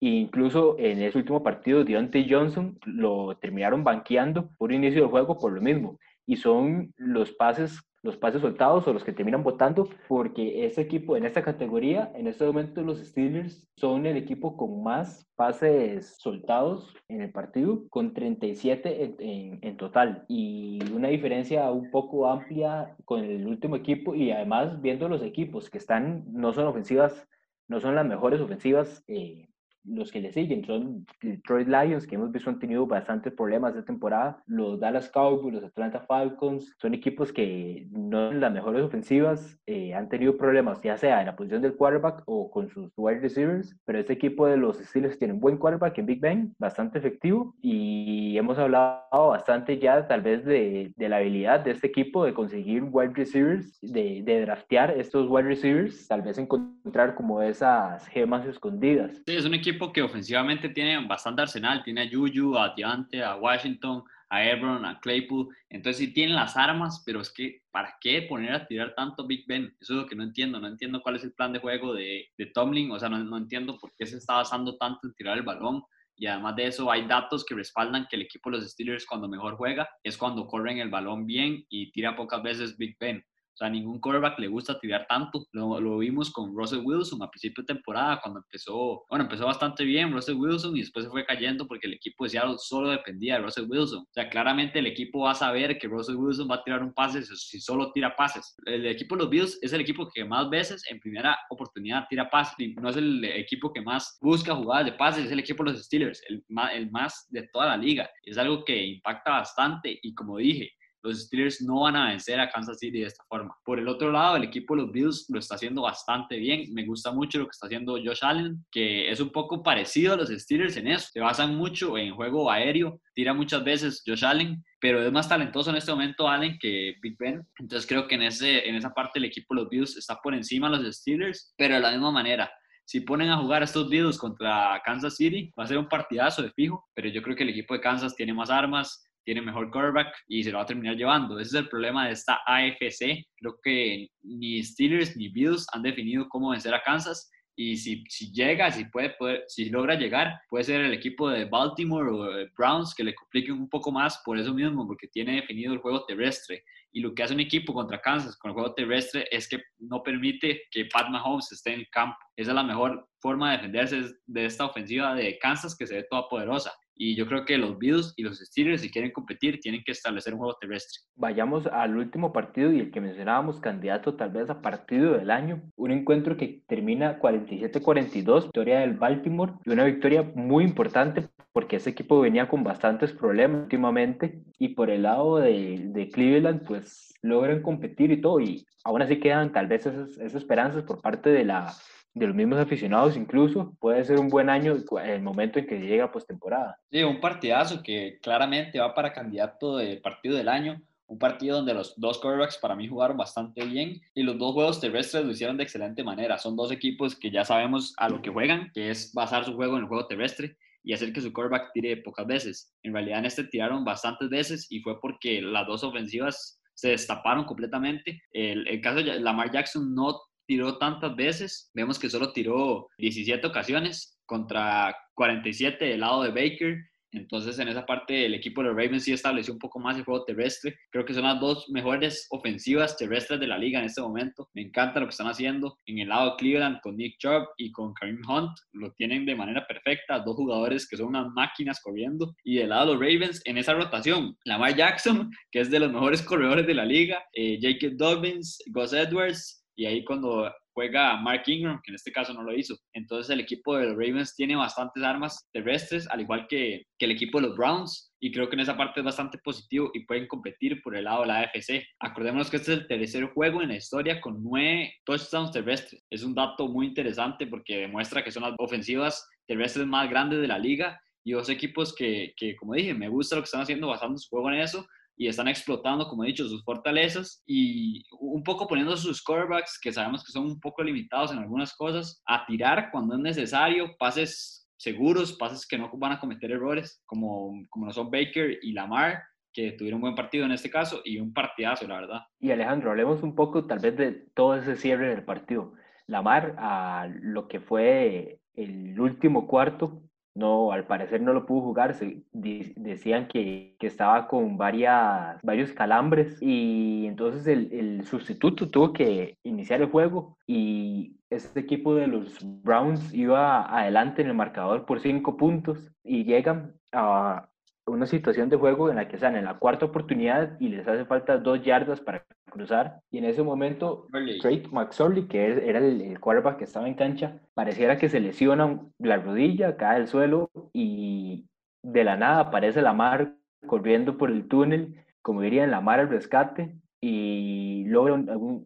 Incluso 0.00 0.76
en 0.78 1.02
ese 1.02 1.18
último 1.18 1.42
partido, 1.42 1.84
Deontay 1.84 2.28
Johnson 2.30 2.78
lo 2.84 3.36
terminaron 3.36 3.84
banqueando 3.84 4.50
por 4.56 4.72
inicio 4.72 5.02
del 5.02 5.10
juego 5.10 5.38
por 5.38 5.52
lo 5.52 5.60
mismo. 5.60 5.98
Y 6.26 6.36
son 6.36 6.92
los 6.96 7.32
pases 7.32 7.80
los 8.02 8.16
pases 8.16 8.40
soltados 8.40 8.86
o 8.86 8.92
los 8.92 9.02
que 9.02 9.12
terminan 9.12 9.42
votando, 9.42 9.88
porque 10.06 10.64
ese 10.64 10.80
equipo 10.80 11.16
en 11.16 11.24
esta 11.24 11.42
categoría, 11.42 12.12
en 12.14 12.28
este 12.28 12.44
momento 12.44 12.82
los 12.82 13.00
Steelers 13.00 13.66
son 13.76 14.06
el 14.06 14.16
equipo 14.16 14.56
con 14.56 14.82
más 14.82 15.26
pases 15.34 16.16
soltados 16.18 16.94
en 17.08 17.22
el 17.22 17.32
partido, 17.32 17.88
con 17.90 18.14
37 18.14 19.16
en, 19.18 19.58
en, 19.62 19.76
total, 19.76 20.24
y 20.28 20.78
una 20.92 21.08
diferencia 21.08 21.70
un 21.70 21.90
poco 21.90 22.30
amplia 22.30 22.96
con 23.04 23.24
el 23.24 23.46
último 23.46 23.76
equipo, 23.76 24.14
y 24.14 24.30
además 24.30 24.80
viendo 24.80 25.08
los 25.08 25.22
equipos 25.22 25.68
que 25.68 25.78
están, 25.78 26.24
no 26.32 26.52
son 26.52 26.66
ofensivas, 26.66 27.26
no 27.66 27.80
son 27.80 27.96
las 27.96 28.06
mejores 28.06 28.40
ofensivas 28.40 29.04
eh, 29.08 29.47
los 29.88 30.12
que 30.12 30.20
le 30.20 30.32
siguen 30.32 30.64
son 30.64 31.06
Detroit 31.22 31.68
Lions, 31.68 32.06
que 32.06 32.14
hemos 32.14 32.32
visto 32.32 32.50
han 32.50 32.58
tenido 32.58 32.86
bastantes 32.86 33.32
problemas 33.32 33.74
de 33.74 33.82
temporada, 33.82 34.42
los 34.46 34.80
Dallas 34.80 35.08
Cowboys, 35.10 35.54
los 35.54 35.64
Atlanta 35.64 36.00
Falcons, 36.00 36.74
son 36.80 36.94
equipos 36.94 37.32
que 37.32 37.86
no 37.90 38.28
son 38.28 38.40
las 38.40 38.52
mejores 38.52 38.82
ofensivas, 38.82 39.58
eh, 39.66 39.94
han 39.94 40.08
tenido 40.08 40.36
problemas 40.36 40.80
ya 40.82 40.96
sea 40.96 41.20
en 41.20 41.26
la 41.26 41.36
posición 41.36 41.62
del 41.62 41.76
quarterback 41.76 42.22
o 42.26 42.50
con 42.50 42.68
sus 42.68 42.90
wide 42.96 43.20
receivers, 43.20 43.76
pero 43.84 43.98
este 43.98 44.12
equipo 44.12 44.46
de 44.46 44.56
los 44.56 44.78
Steelers 44.78 45.18
tiene 45.18 45.34
un 45.34 45.40
buen 45.40 45.56
quarterback 45.56 45.98
en 45.98 46.06
Big 46.06 46.20
Ben, 46.20 46.54
bastante 46.58 46.98
efectivo, 46.98 47.54
y 47.62 48.36
hemos 48.36 48.58
hablado 48.58 49.28
bastante 49.28 49.78
ya 49.78 50.06
tal 50.06 50.22
vez 50.22 50.44
de, 50.44 50.92
de 50.96 51.08
la 51.08 51.18
habilidad 51.18 51.60
de 51.60 51.72
este 51.72 51.86
equipo 51.86 52.24
de 52.24 52.34
conseguir 52.34 52.84
wide 52.90 53.12
receivers, 53.14 53.78
de, 53.80 54.22
de 54.24 54.40
draftear 54.42 54.90
estos 54.90 55.28
wide 55.28 55.48
receivers, 55.48 56.06
tal 56.08 56.22
vez 56.22 56.38
encontrar 56.38 57.14
como 57.14 57.42
esas 57.42 58.06
gemas 58.08 58.46
escondidas. 58.46 59.22
Sí, 59.26 59.36
es 59.36 59.44
un 59.44 59.54
equipo 59.54 59.77
que 59.92 60.02
ofensivamente 60.02 60.68
tiene 60.68 61.06
bastante 61.06 61.42
arsenal, 61.42 61.82
tiene 61.82 62.02
a 62.02 62.10
Juju, 62.10 62.56
a 62.56 62.74
Diante, 62.74 63.22
a 63.22 63.36
Washington, 63.36 64.02
a 64.30 64.44
Ebron, 64.44 64.84
a 64.84 65.00
Claypool, 65.00 65.48
entonces 65.70 65.98
sí 65.98 66.12
tienen 66.12 66.36
las 66.36 66.56
armas, 66.56 67.02
pero 67.06 67.20
es 67.20 67.32
que 67.32 67.62
¿para 67.70 67.96
qué 68.00 68.22
poner 68.22 68.52
a 68.52 68.66
tirar 68.66 68.94
tanto 68.94 69.26
Big 69.26 69.46
Ben? 69.46 69.74
Eso 69.80 69.94
es 69.94 70.00
lo 70.00 70.06
que 70.06 70.16
no 70.16 70.22
entiendo, 70.22 70.60
no 70.60 70.66
entiendo 70.66 71.00
cuál 71.02 71.16
es 71.16 71.24
el 71.24 71.32
plan 71.32 71.52
de 71.52 71.60
juego 71.60 71.94
de, 71.94 72.28
de 72.36 72.46
Tomlin, 72.46 72.90
o 72.90 72.98
sea, 72.98 73.08
no, 73.08 73.36
entiendo 73.36 73.78
por 73.78 73.92
qué 73.96 74.06
se 74.06 74.18
está 74.18 74.34
basando 74.34 74.76
tanto 74.76 75.06
en 75.06 75.14
tirar 75.14 75.38
el 75.38 75.44
balón, 75.44 75.82
y 76.16 76.26
además 76.26 76.56
de 76.56 76.66
eso 76.66 76.90
hay 76.90 77.06
datos 77.06 77.44
que 77.44 77.54
respaldan 77.54 78.06
que 78.10 78.16
el 78.16 78.22
equipo 78.22 78.50
de 78.50 78.58
los 78.58 78.70
Steelers 78.70 79.06
cuando 79.06 79.28
mejor 79.28 79.56
juega 79.56 79.88
es 80.02 80.18
cuando 80.18 80.46
corren 80.46 80.78
el 80.78 80.90
balón 80.90 81.26
bien 81.26 81.64
y 81.68 81.92
tira 81.92 82.16
pocas 82.16 82.42
veces 82.42 82.76
Big 82.76 82.96
Ben. 82.98 83.24
O 83.58 83.64
sea, 83.64 83.70
ningún 83.70 83.98
quarterback 83.98 84.38
le 84.38 84.46
gusta 84.46 84.78
tirar 84.78 85.04
tanto. 85.08 85.44
Lo, 85.50 85.80
lo, 85.80 85.98
vimos 85.98 86.30
con 86.30 86.54
Russell 86.56 86.78
Wilson 86.84 87.20
a 87.24 87.28
principio 87.28 87.64
de 87.64 87.74
temporada, 87.74 88.20
cuando 88.22 88.38
empezó, 88.38 89.04
bueno, 89.10 89.24
empezó 89.24 89.46
bastante 89.46 89.82
bien 89.82 90.12
Russell 90.12 90.36
Wilson 90.36 90.76
y 90.76 90.80
después 90.80 91.06
se 91.06 91.10
fue 91.10 91.26
cayendo 91.26 91.66
porque 91.66 91.88
el 91.88 91.94
equipo 91.94 92.22
de 92.22 92.30
Seattle 92.30 92.54
solo 92.58 92.90
dependía 92.90 93.34
de 93.34 93.42
Russell 93.42 93.66
Wilson. 93.68 94.02
O 94.02 94.12
sea, 94.12 94.30
claramente 94.30 94.78
el 94.78 94.86
equipo 94.86 95.24
va 95.24 95.32
a 95.32 95.34
saber 95.34 95.76
que 95.76 95.88
Russell 95.88 96.14
Wilson 96.14 96.48
va 96.48 96.54
a 96.54 96.62
tirar 96.62 96.84
un 96.84 96.94
pase 96.94 97.24
si 97.24 97.60
solo 97.60 97.90
tira 97.90 98.14
pases. 98.14 98.54
El 98.64 98.86
equipo 98.86 99.16
de 99.16 99.22
los 99.22 99.30
Bills 99.30 99.58
es 99.60 99.72
el 99.72 99.80
equipo 99.80 100.08
que 100.08 100.24
más 100.24 100.48
veces 100.48 100.84
en 100.88 101.00
primera 101.00 101.36
oportunidad 101.50 102.06
tira 102.08 102.30
pases. 102.30 102.54
No 102.80 102.90
es 102.90 102.96
el 102.96 103.24
equipo 103.24 103.72
que 103.72 103.82
más 103.82 104.18
busca 104.20 104.54
jugadas 104.54 104.86
de 104.86 104.92
pases, 104.92 105.24
es 105.24 105.32
el 105.32 105.40
equipo 105.40 105.64
de 105.64 105.72
los 105.72 105.84
Steelers, 105.84 106.22
el 106.28 106.44
más, 106.48 106.72
el 106.74 106.92
más 106.92 107.26
de 107.30 107.42
toda 107.52 107.66
la 107.66 107.76
liga. 107.76 108.08
Es 108.22 108.38
algo 108.38 108.64
que 108.64 108.86
impacta 108.86 109.32
bastante 109.32 109.98
y 110.00 110.14
como 110.14 110.36
dije, 110.36 110.70
los 111.08 111.22
Steelers 111.22 111.62
no 111.62 111.80
van 111.80 111.96
a 111.96 112.08
vencer 112.08 112.38
a 112.40 112.48
Kansas 112.48 112.78
City 112.78 113.00
de 113.00 113.06
esta 113.06 113.24
forma. 113.28 113.56
Por 113.64 113.78
el 113.78 113.88
otro 113.88 114.10
lado, 114.12 114.36
el 114.36 114.44
equipo 114.44 114.74
de 114.74 114.82
los 114.82 114.92
Bills 114.92 115.26
lo 115.28 115.38
está 115.38 115.56
haciendo 115.56 115.82
bastante 115.82 116.36
bien. 116.36 116.72
Me 116.72 116.84
gusta 116.84 117.12
mucho 117.12 117.38
lo 117.38 117.46
que 117.46 117.52
está 117.52 117.66
haciendo 117.66 117.94
Josh 117.94 118.20
Allen, 118.22 118.64
que 118.70 119.10
es 119.10 119.20
un 119.20 119.30
poco 119.30 119.62
parecido 119.62 120.14
a 120.14 120.16
los 120.16 120.28
Steelers 120.28 120.76
en 120.76 120.88
eso. 120.88 121.08
Se 121.12 121.20
basan 121.20 121.56
mucho 121.56 121.96
en 121.98 122.14
juego 122.14 122.50
aéreo, 122.50 123.00
tira 123.14 123.34
muchas 123.34 123.64
veces 123.64 124.02
Josh 124.06 124.24
Allen, 124.24 124.64
pero 124.80 125.02
es 125.02 125.12
más 125.12 125.28
talentoso 125.28 125.70
en 125.70 125.76
este 125.76 125.90
momento 125.90 126.28
Allen 126.28 126.58
que 126.60 126.94
Big 127.02 127.16
Ben. 127.18 127.46
Entonces 127.58 127.86
creo 127.88 128.06
que 128.06 128.14
en, 128.14 128.22
ese, 128.22 128.68
en 128.68 128.74
esa 128.74 128.90
parte 128.90 129.18
el 129.18 129.24
equipo 129.24 129.54
de 129.54 129.62
los 129.62 129.70
Bills 129.70 129.96
está 129.96 130.16
por 130.22 130.34
encima 130.34 130.70
de 130.70 130.82
los 130.82 130.96
Steelers, 130.96 131.54
pero 131.56 131.74
de 131.74 131.80
la 131.80 131.90
misma 131.90 132.10
manera 132.10 132.50
si 132.88 133.02
ponen 133.02 133.28
a 133.28 133.36
jugar 133.36 133.62
estos 133.62 133.90
Bills 133.90 134.16
contra 134.16 134.80
Kansas 134.82 135.16
City, 135.16 135.52
va 135.58 135.64
a 135.64 135.66
ser 135.66 135.76
un 135.76 135.90
partidazo 135.90 136.40
de 136.40 136.50
fijo, 136.52 136.86
pero 136.94 137.10
yo 137.10 137.20
creo 137.20 137.36
que 137.36 137.42
el 137.42 137.50
equipo 137.50 137.74
de 137.74 137.82
Kansas 137.82 138.16
tiene 138.16 138.32
más 138.32 138.48
armas, 138.48 139.06
tiene 139.28 139.42
mejor 139.42 139.70
quarterback 139.70 140.08
y 140.26 140.42
se 140.42 140.50
lo 140.50 140.56
va 140.56 140.62
a 140.62 140.66
terminar 140.66 140.96
llevando. 140.96 141.38
Ese 141.38 141.58
es 141.58 141.62
el 141.62 141.68
problema 141.68 142.06
de 142.06 142.12
esta 142.12 142.40
AFC. 142.46 143.26
Creo 143.36 143.58
que 143.62 144.08
ni 144.22 144.62
Steelers 144.62 145.18
ni 145.18 145.28
Bills 145.28 145.66
han 145.74 145.82
definido 145.82 146.26
cómo 146.30 146.48
vencer 146.48 146.72
a 146.72 146.80
Kansas 146.82 147.30
y 147.54 147.76
si, 147.76 148.04
si 148.08 148.32
llega, 148.32 148.72
si, 148.72 148.86
puede, 148.86 149.14
si 149.46 149.68
logra 149.68 149.96
llegar, 149.96 150.40
puede 150.48 150.64
ser 150.64 150.80
el 150.80 150.94
equipo 150.94 151.28
de 151.28 151.44
Baltimore 151.44 152.08
o 152.10 152.48
Browns 152.56 152.94
que 152.94 153.04
le 153.04 153.14
complique 153.14 153.52
un 153.52 153.68
poco 153.68 153.92
más 153.92 154.22
por 154.24 154.38
eso 154.38 154.54
mismo, 154.54 154.86
porque 154.86 155.08
tiene 155.08 155.34
definido 155.34 155.74
el 155.74 155.80
juego 155.80 156.06
terrestre. 156.06 156.64
Y 156.90 157.00
lo 157.00 157.12
que 157.12 157.22
hace 157.22 157.34
un 157.34 157.40
equipo 157.40 157.74
contra 157.74 158.00
Kansas 158.00 158.34
con 158.38 158.52
el 158.52 158.54
juego 158.54 158.72
terrestre 158.72 159.26
es 159.30 159.46
que 159.46 159.60
no 159.78 160.02
permite 160.02 160.62
que 160.70 160.86
Pat 160.86 161.10
Mahomes 161.10 161.52
esté 161.52 161.74
en 161.74 161.80
el 161.80 161.88
campo. 161.90 162.16
Esa 162.34 162.52
es 162.52 162.54
la 162.54 162.62
mejor 162.62 163.06
forma 163.20 163.50
de 163.50 163.56
defenderse 163.58 164.02
de 164.24 164.46
esta 164.46 164.64
ofensiva 164.64 165.14
de 165.14 165.36
Kansas 165.38 165.76
que 165.76 165.86
se 165.86 165.96
ve 165.96 166.06
toda 166.08 166.28
poderosa. 166.30 166.72
Y 167.00 167.14
yo 167.14 167.26
creo 167.28 167.44
que 167.44 167.56
los 167.56 167.78
Bills 167.78 168.12
y 168.16 168.24
los 168.24 168.38
Steelers, 168.40 168.82
si 168.82 168.90
quieren 168.90 169.12
competir, 169.12 169.60
tienen 169.60 169.84
que 169.84 169.92
establecer 169.92 170.34
un 170.34 170.40
juego 170.40 170.56
terrestre. 170.60 171.00
Vayamos 171.14 171.66
al 171.68 171.96
último 171.96 172.32
partido 172.32 172.72
y 172.72 172.80
el 172.80 172.90
que 172.90 173.00
mencionábamos, 173.00 173.60
candidato 173.60 174.16
tal 174.16 174.30
vez 174.30 174.50
a 174.50 174.60
partido 174.60 175.16
del 175.16 175.30
año. 175.30 175.62
Un 175.76 175.92
encuentro 175.92 176.36
que 176.36 176.64
termina 176.66 177.20
47-42, 177.20 178.42
victoria 178.44 178.80
del 178.80 178.94
Baltimore 178.94 179.52
y 179.64 179.70
una 179.70 179.84
victoria 179.84 180.24
muy 180.34 180.64
importante 180.64 181.28
porque 181.52 181.76
ese 181.76 181.90
equipo 181.90 182.20
venía 182.20 182.48
con 182.48 182.64
bastantes 182.64 183.12
problemas 183.12 183.62
últimamente. 183.62 184.42
Y 184.58 184.70
por 184.70 184.90
el 184.90 185.02
lado 185.04 185.38
de, 185.38 185.90
de 185.92 186.08
Cleveland, 186.08 186.66
pues 186.66 187.14
logran 187.22 187.62
competir 187.62 188.10
y 188.10 188.20
todo. 188.20 188.40
Y 188.40 188.66
aún 188.82 189.02
así 189.02 189.20
quedan 189.20 189.52
tal 189.52 189.68
vez 189.68 189.86
esas, 189.86 190.10
esas 190.18 190.34
esperanzas 190.34 190.82
por 190.82 191.00
parte 191.00 191.30
de 191.30 191.44
la 191.44 191.72
de 192.14 192.26
los 192.26 192.34
mismos 192.34 192.58
aficionados 192.58 193.16
incluso, 193.16 193.76
puede 193.80 194.04
ser 194.04 194.18
un 194.18 194.28
buen 194.28 194.50
año 194.50 194.76
el 195.04 195.22
momento 195.22 195.58
en 195.58 195.66
que 195.66 195.78
llega 195.78 196.10
postemporada. 196.10 196.78
Sí, 196.90 197.02
un 197.02 197.20
partidazo 197.20 197.82
que 197.82 198.18
claramente 198.22 198.80
va 198.80 198.94
para 198.94 199.12
candidato 199.12 199.76
del 199.76 200.00
partido 200.00 200.36
del 200.36 200.48
año, 200.48 200.82
un 201.06 201.18
partido 201.18 201.56
donde 201.56 201.74
los 201.74 201.94
dos 201.96 202.18
quarterbacks 202.18 202.58
para 202.58 202.76
mí 202.76 202.86
jugaron 202.86 203.16
bastante 203.16 203.64
bien 203.64 204.00
y 204.14 204.22
los 204.22 204.38
dos 204.38 204.52
juegos 204.52 204.80
terrestres 204.80 205.24
lo 205.24 205.30
hicieron 205.30 205.56
de 205.56 205.62
excelente 205.62 206.04
manera. 206.04 206.38
Son 206.38 206.54
dos 206.54 206.70
equipos 206.70 207.16
que 207.16 207.30
ya 207.30 207.44
sabemos 207.44 207.94
a 207.96 208.08
lo 208.08 208.20
que 208.20 208.30
juegan, 208.30 208.70
que 208.74 208.90
es 208.90 209.12
basar 209.14 209.44
su 209.44 209.54
juego 209.54 209.76
en 209.76 209.84
el 209.84 209.88
juego 209.88 210.06
terrestre 210.06 210.56
y 210.84 210.92
hacer 210.92 211.12
que 211.12 211.22
su 211.22 211.32
quarterback 211.32 211.72
tire 211.72 211.96
pocas 211.98 212.26
veces. 212.26 212.74
En 212.82 212.92
realidad 212.92 213.20
en 213.20 213.24
este 213.24 213.44
tiraron 213.44 213.84
bastantes 213.84 214.28
veces 214.28 214.66
y 214.70 214.80
fue 214.80 215.00
porque 215.00 215.40
las 215.40 215.66
dos 215.66 215.82
ofensivas 215.82 216.60
se 216.74 216.90
destaparon 216.90 217.44
completamente. 217.44 218.22
El, 218.30 218.68
el 218.68 218.80
caso 218.80 219.02
de 219.02 219.18
Lamar 219.18 219.50
Jackson 219.50 219.94
no 219.94 220.20
tiró 220.48 220.78
tantas 220.78 221.14
veces, 221.14 221.70
vemos 221.74 221.98
que 221.98 222.08
solo 222.08 222.32
tiró 222.32 222.88
17 222.98 223.46
ocasiones 223.46 224.18
contra 224.26 224.96
47 225.14 225.84
del 225.84 226.00
lado 226.00 226.22
de 226.22 226.30
Baker 226.30 226.78
entonces, 227.12 227.58
en 227.58 227.68
esa 227.68 227.86
parte, 227.86 228.26
el 228.26 228.34
equipo 228.34 228.60
de 228.60 228.68
los 228.68 228.76
Ravens 228.76 229.04
sí 229.04 229.12
estableció 229.12 229.52
un 229.52 229.58
poco 229.58 229.78
más 229.78 229.96
el 229.96 230.04
juego 230.04 230.24
terrestre. 230.24 230.76
Creo 230.90 231.04
que 231.04 231.14
son 231.14 231.24
las 231.24 231.40
dos 231.40 231.66
mejores 231.70 232.26
ofensivas 232.30 232.96
terrestres 232.96 233.40
de 233.40 233.46
la 233.46 233.58
liga 233.58 233.78
en 233.78 233.86
este 233.86 234.02
momento. 234.02 234.48
Me 234.52 234.62
encanta 234.62 235.00
lo 235.00 235.06
que 235.06 235.10
están 235.10 235.28
haciendo. 235.28 235.78
En 235.86 235.98
el 235.98 236.08
lado 236.08 236.30
de 236.30 236.36
Cleveland, 236.36 236.80
con 236.82 236.96
Nick 236.96 237.16
Chubb 237.18 237.48
y 237.56 237.72
con 237.72 237.94
Kareem 237.94 238.20
Hunt, 238.28 238.52
lo 238.72 238.92
tienen 238.92 239.24
de 239.24 239.34
manera 239.34 239.66
perfecta. 239.66 240.18
Dos 240.20 240.36
jugadores 240.36 240.86
que 240.86 240.96
son 240.96 241.08
unas 241.08 241.28
máquinas 241.32 241.80
corriendo. 241.80 242.34
Y 242.44 242.56
del 242.56 242.70
lado 242.70 242.86
de 242.86 242.92
los 242.92 243.00
Ravens, 243.00 243.42
en 243.44 243.56
esa 243.56 243.74
rotación, 243.74 244.36
Lamar 244.44 244.76
Jackson, 244.76 245.30
que 245.50 245.60
es 245.60 245.70
de 245.70 245.80
los 245.80 245.92
mejores 245.92 246.22
corredores 246.22 246.66
de 246.66 246.74
la 246.74 246.84
liga, 246.84 247.24
eh, 247.32 247.58
Jacob 247.60 247.96
Dobbins, 247.96 248.58
Gus 248.66 248.92
Edwards, 248.92 249.57
y 249.78 249.86
ahí 249.86 250.04
cuando 250.04 250.52
juega 250.74 251.16
Mark 251.18 251.44
Ingram, 251.46 251.80
que 251.84 251.92
en 251.92 251.94
este 251.94 252.10
caso 252.10 252.34
no 252.34 252.42
lo 252.42 252.52
hizo. 252.52 252.76
Entonces 252.92 253.30
el 253.30 253.38
equipo 253.38 253.76
de 253.76 253.86
los 253.86 253.92
Ravens 253.92 254.34
tiene 254.34 254.56
bastantes 254.56 255.04
armas 255.04 255.48
terrestres, 255.52 256.08
al 256.10 256.20
igual 256.20 256.48
que, 256.48 256.82
que, 256.98 257.06
el 257.06 257.12
equipo 257.12 257.40
de 257.40 257.46
los 257.46 257.56
Browns, 257.56 258.12
y 258.20 258.32
creo 258.32 258.48
que 258.48 258.56
en 258.56 258.60
esa 258.60 258.76
parte 258.76 258.98
es 258.98 259.04
bastante 259.06 259.38
positivo 259.38 259.90
y 259.94 260.04
pueden 260.04 260.26
competir 260.26 260.82
por 260.82 260.96
el 260.96 261.04
lado 261.04 261.20
de 261.20 261.28
la 261.28 261.40
AFC. 261.42 261.84
Acordémonos 262.00 262.50
que 262.50 262.56
este 262.56 262.72
es 262.72 262.78
el 262.80 262.86
tercer 262.88 263.26
juego 263.26 263.62
en 263.62 263.68
la 263.68 263.76
historia 263.76 264.20
con 264.20 264.42
nueve 264.42 264.94
touchdowns 265.04 265.52
terrestres. 265.52 266.04
Es 266.10 266.24
un 266.24 266.34
dato 266.34 266.66
muy 266.66 266.86
interesante 266.86 267.46
porque 267.46 267.78
demuestra 267.78 268.24
que 268.24 268.32
son 268.32 268.42
las 268.42 268.54
ofensivas 268.58 269.28
terrestres 269.46 269.86
más 269.86 270.10
grandes 270.10 270.40
de 270.40 270.48
la 270.48 270.58
liga 270.58 271.00
y 271.24 271.32
dos 271.32 271.48
equipos 271.50 271.94
que, 271.94 272.34
que 272.36 272.56
como 272.56 272.74
dije, 272.74 272.94
me 272.94 273.08
gusta 273.08 273.36
lo 273.36 273.42
que 273.42 273.46
están 273.46 273.60
haciendo 273.60 273.86
basando 273.86 274.18
su 274.18 274.28
juego 274.28 274.50
en 274.50 274.58
eso 274.58 274.84
y 275.18 275.26
están 275.26 275.48
explotando, 275.48 276.06
como 276.06 276.22
he 276.24 276.28
dicho, 276.28 276.48
sus 276.48 276.64
fortalezas 276.64 277.42
y 277.44 278.04
un 278.20 278.42
poco 278.44 278.68
poniendo 278.68 278.96
sus 278.96 279.22
quarterbacks, 279.22 279.78
que 279.82 279.92
sabemos 279.92 280.24
que 280.24 280.30
son 280.30 280.44
un 280.44 280.60
poco 280.60 280.82
limitados 280.82 281.32
en 281.32 281.38
algunas 281.38 281.74
cosas, 281.74 282.22
a 282.24 282.46
tirar 282.46 282.90
cuando 282.92 283.16
es 283.16 283.20
necesario, 283.20 283.96
pases 283.98 284.68
seguros, 284.76 285.32
pases 285.32 285.66
que 285.66 285.76
no 285.76 285.90
van 285.94 286.12
a 286.12 286.20
cometer 286.20 286.52
errores, 286.52 287.02
como, 287.04 287.52
como 287.68 287.86
lo 287.86 287.92
son 287.92 288.12
Baker 288.12 288.60
y 288.62 288.72
Lamar, 288.72 289.24
que 289.52 289.72
tuvieron 289.72 290.00
buen 290.00 290.14
partido 290.14 290.44
en 290.44 290.52
este 290.52 290.70
caso 290.70 291.02
y 291.04 291.18
un 291.18 291.32
partidazo, 291.32 291.88
la 291.88 291.96
verdad. 291.96 292.20
Y 292.38 292.52
Alejandro, 292.52 292.90
hablemos 292.90 293.22
un 293.24 293.34
poco 293.34 293.66
tal 293.66 293.80
vez 293.80 293.96
de 293.96 294.12
todo 294.34 294.54
ese 294.54 294.76
cierre 294.76 295.08
del 295.08 295.24
partido. 295.24 295.72
Lamar, 296.06 296.54
a 296.58 297.08
lo 297.22 297.48
que 297.48 297.58
fue 297.58 298.40
el 298.54 298.98
último 299.00 299.48
cuarto, 299.48 300.00
no, 300.38 300.72
al 300.72 300.86
parecer 300.86 301.20
no 301.20 301.32
lo 301.32 301.44
pudo 301.46 301.62
jugar. 301.62 301.94
Se, 301.94 302.22
decían 302.32 303.26
que, 303.26 303.74
que, 303.78 303.86
estaba 303.88 304.28
con 304.28 304.56
varias, 304.56 305.40
varios 305.42 305.72
calambres 305.72 306.38
y 306.40 307.06
entonces 307.06 307.46
el, 307.46 307.72
el, 307.72 308.04
sustituto 308.06 308.70
tuvo 308.70 308.92
que 308.92 309.36
iniciar 309.42 309.80
el 309.82 309.90
juego 309.90 310.36
y 310.46 311.16
este 311.28 311.60
equipo 311.60 311.94
de 311.94 312.06
los 312.06 312.38
Browns 312.62 313.12
iba 313.12 313.66
adelante 313.76 314.22
en 314.22 314.28
el 314.28 314.34
marcador 314.34 314.86
por 314.86 315.00
cinco 315.00 315.36
puntos 315.36 315.90
y 316.04 316.24
llegan 316.24 316.74
a, 316.92 317.48
una 317.86 318.06
situación 318.06 318.48
de 318.48 318.56
juego 318.56 318.90
en 318.90 318.96
la 318.96 319.08
que 319.08 319.16
están 319.16 319.36
en 319.36 319.44
la 319.44 319.58
cuarta 319.58 319.86
oportunidad 319.86 320.58
y 320.60 320.68
les 320.68 320.86
hace 320.86 321.04
falta 321.04 321.38
dos 321.38 321.62
yardas 321.64 322.00
para 322.00 322.24
cruzar. 322.48 323.00
Y 323.10 323.18
en 323.18 323.24
ese 323.24 323.42
momento, 323.42 324.06
Drake 324.10 324.68
McSorley, 324.70 325.26
que 325.26 325.68
era 325.68 325.78
el, 325.78 326.00
el 326.00 326.20
quarterback 326.20 326.58
que 326.58 326.64
estaba 326.64 326.88
en 326.88 326.94
cancha, 326.94 327.40
pareciera 327.54 327.98
que 327.98 328.08
se 328.08 328.20
lesiona 328.20 328.80
la 328.98 329.16
rodilla, 329.16 329.76
cae 329.76 329.96
al 329.96 330.08
suelo 330.08 330.50
y 330.72 331.46
de 331.82 332.04
la 332.04 332.16
nada 332.16 332.40
aparece 332.40 332.82
la 332.82 332.92
mar 332.92 333.34
corriendo 333.66 334.16
por 334.16 334.30
el 334.30 334.48
túnel, 334.48 335.04
como 335.22 335.40
dirían, 335.40 335.70
la 335.70 335.80
mar 335.80 336.00
al 336.00 336.08
rescate 336.08 336.76
y 337.00 337.84
logra 337.86 338.20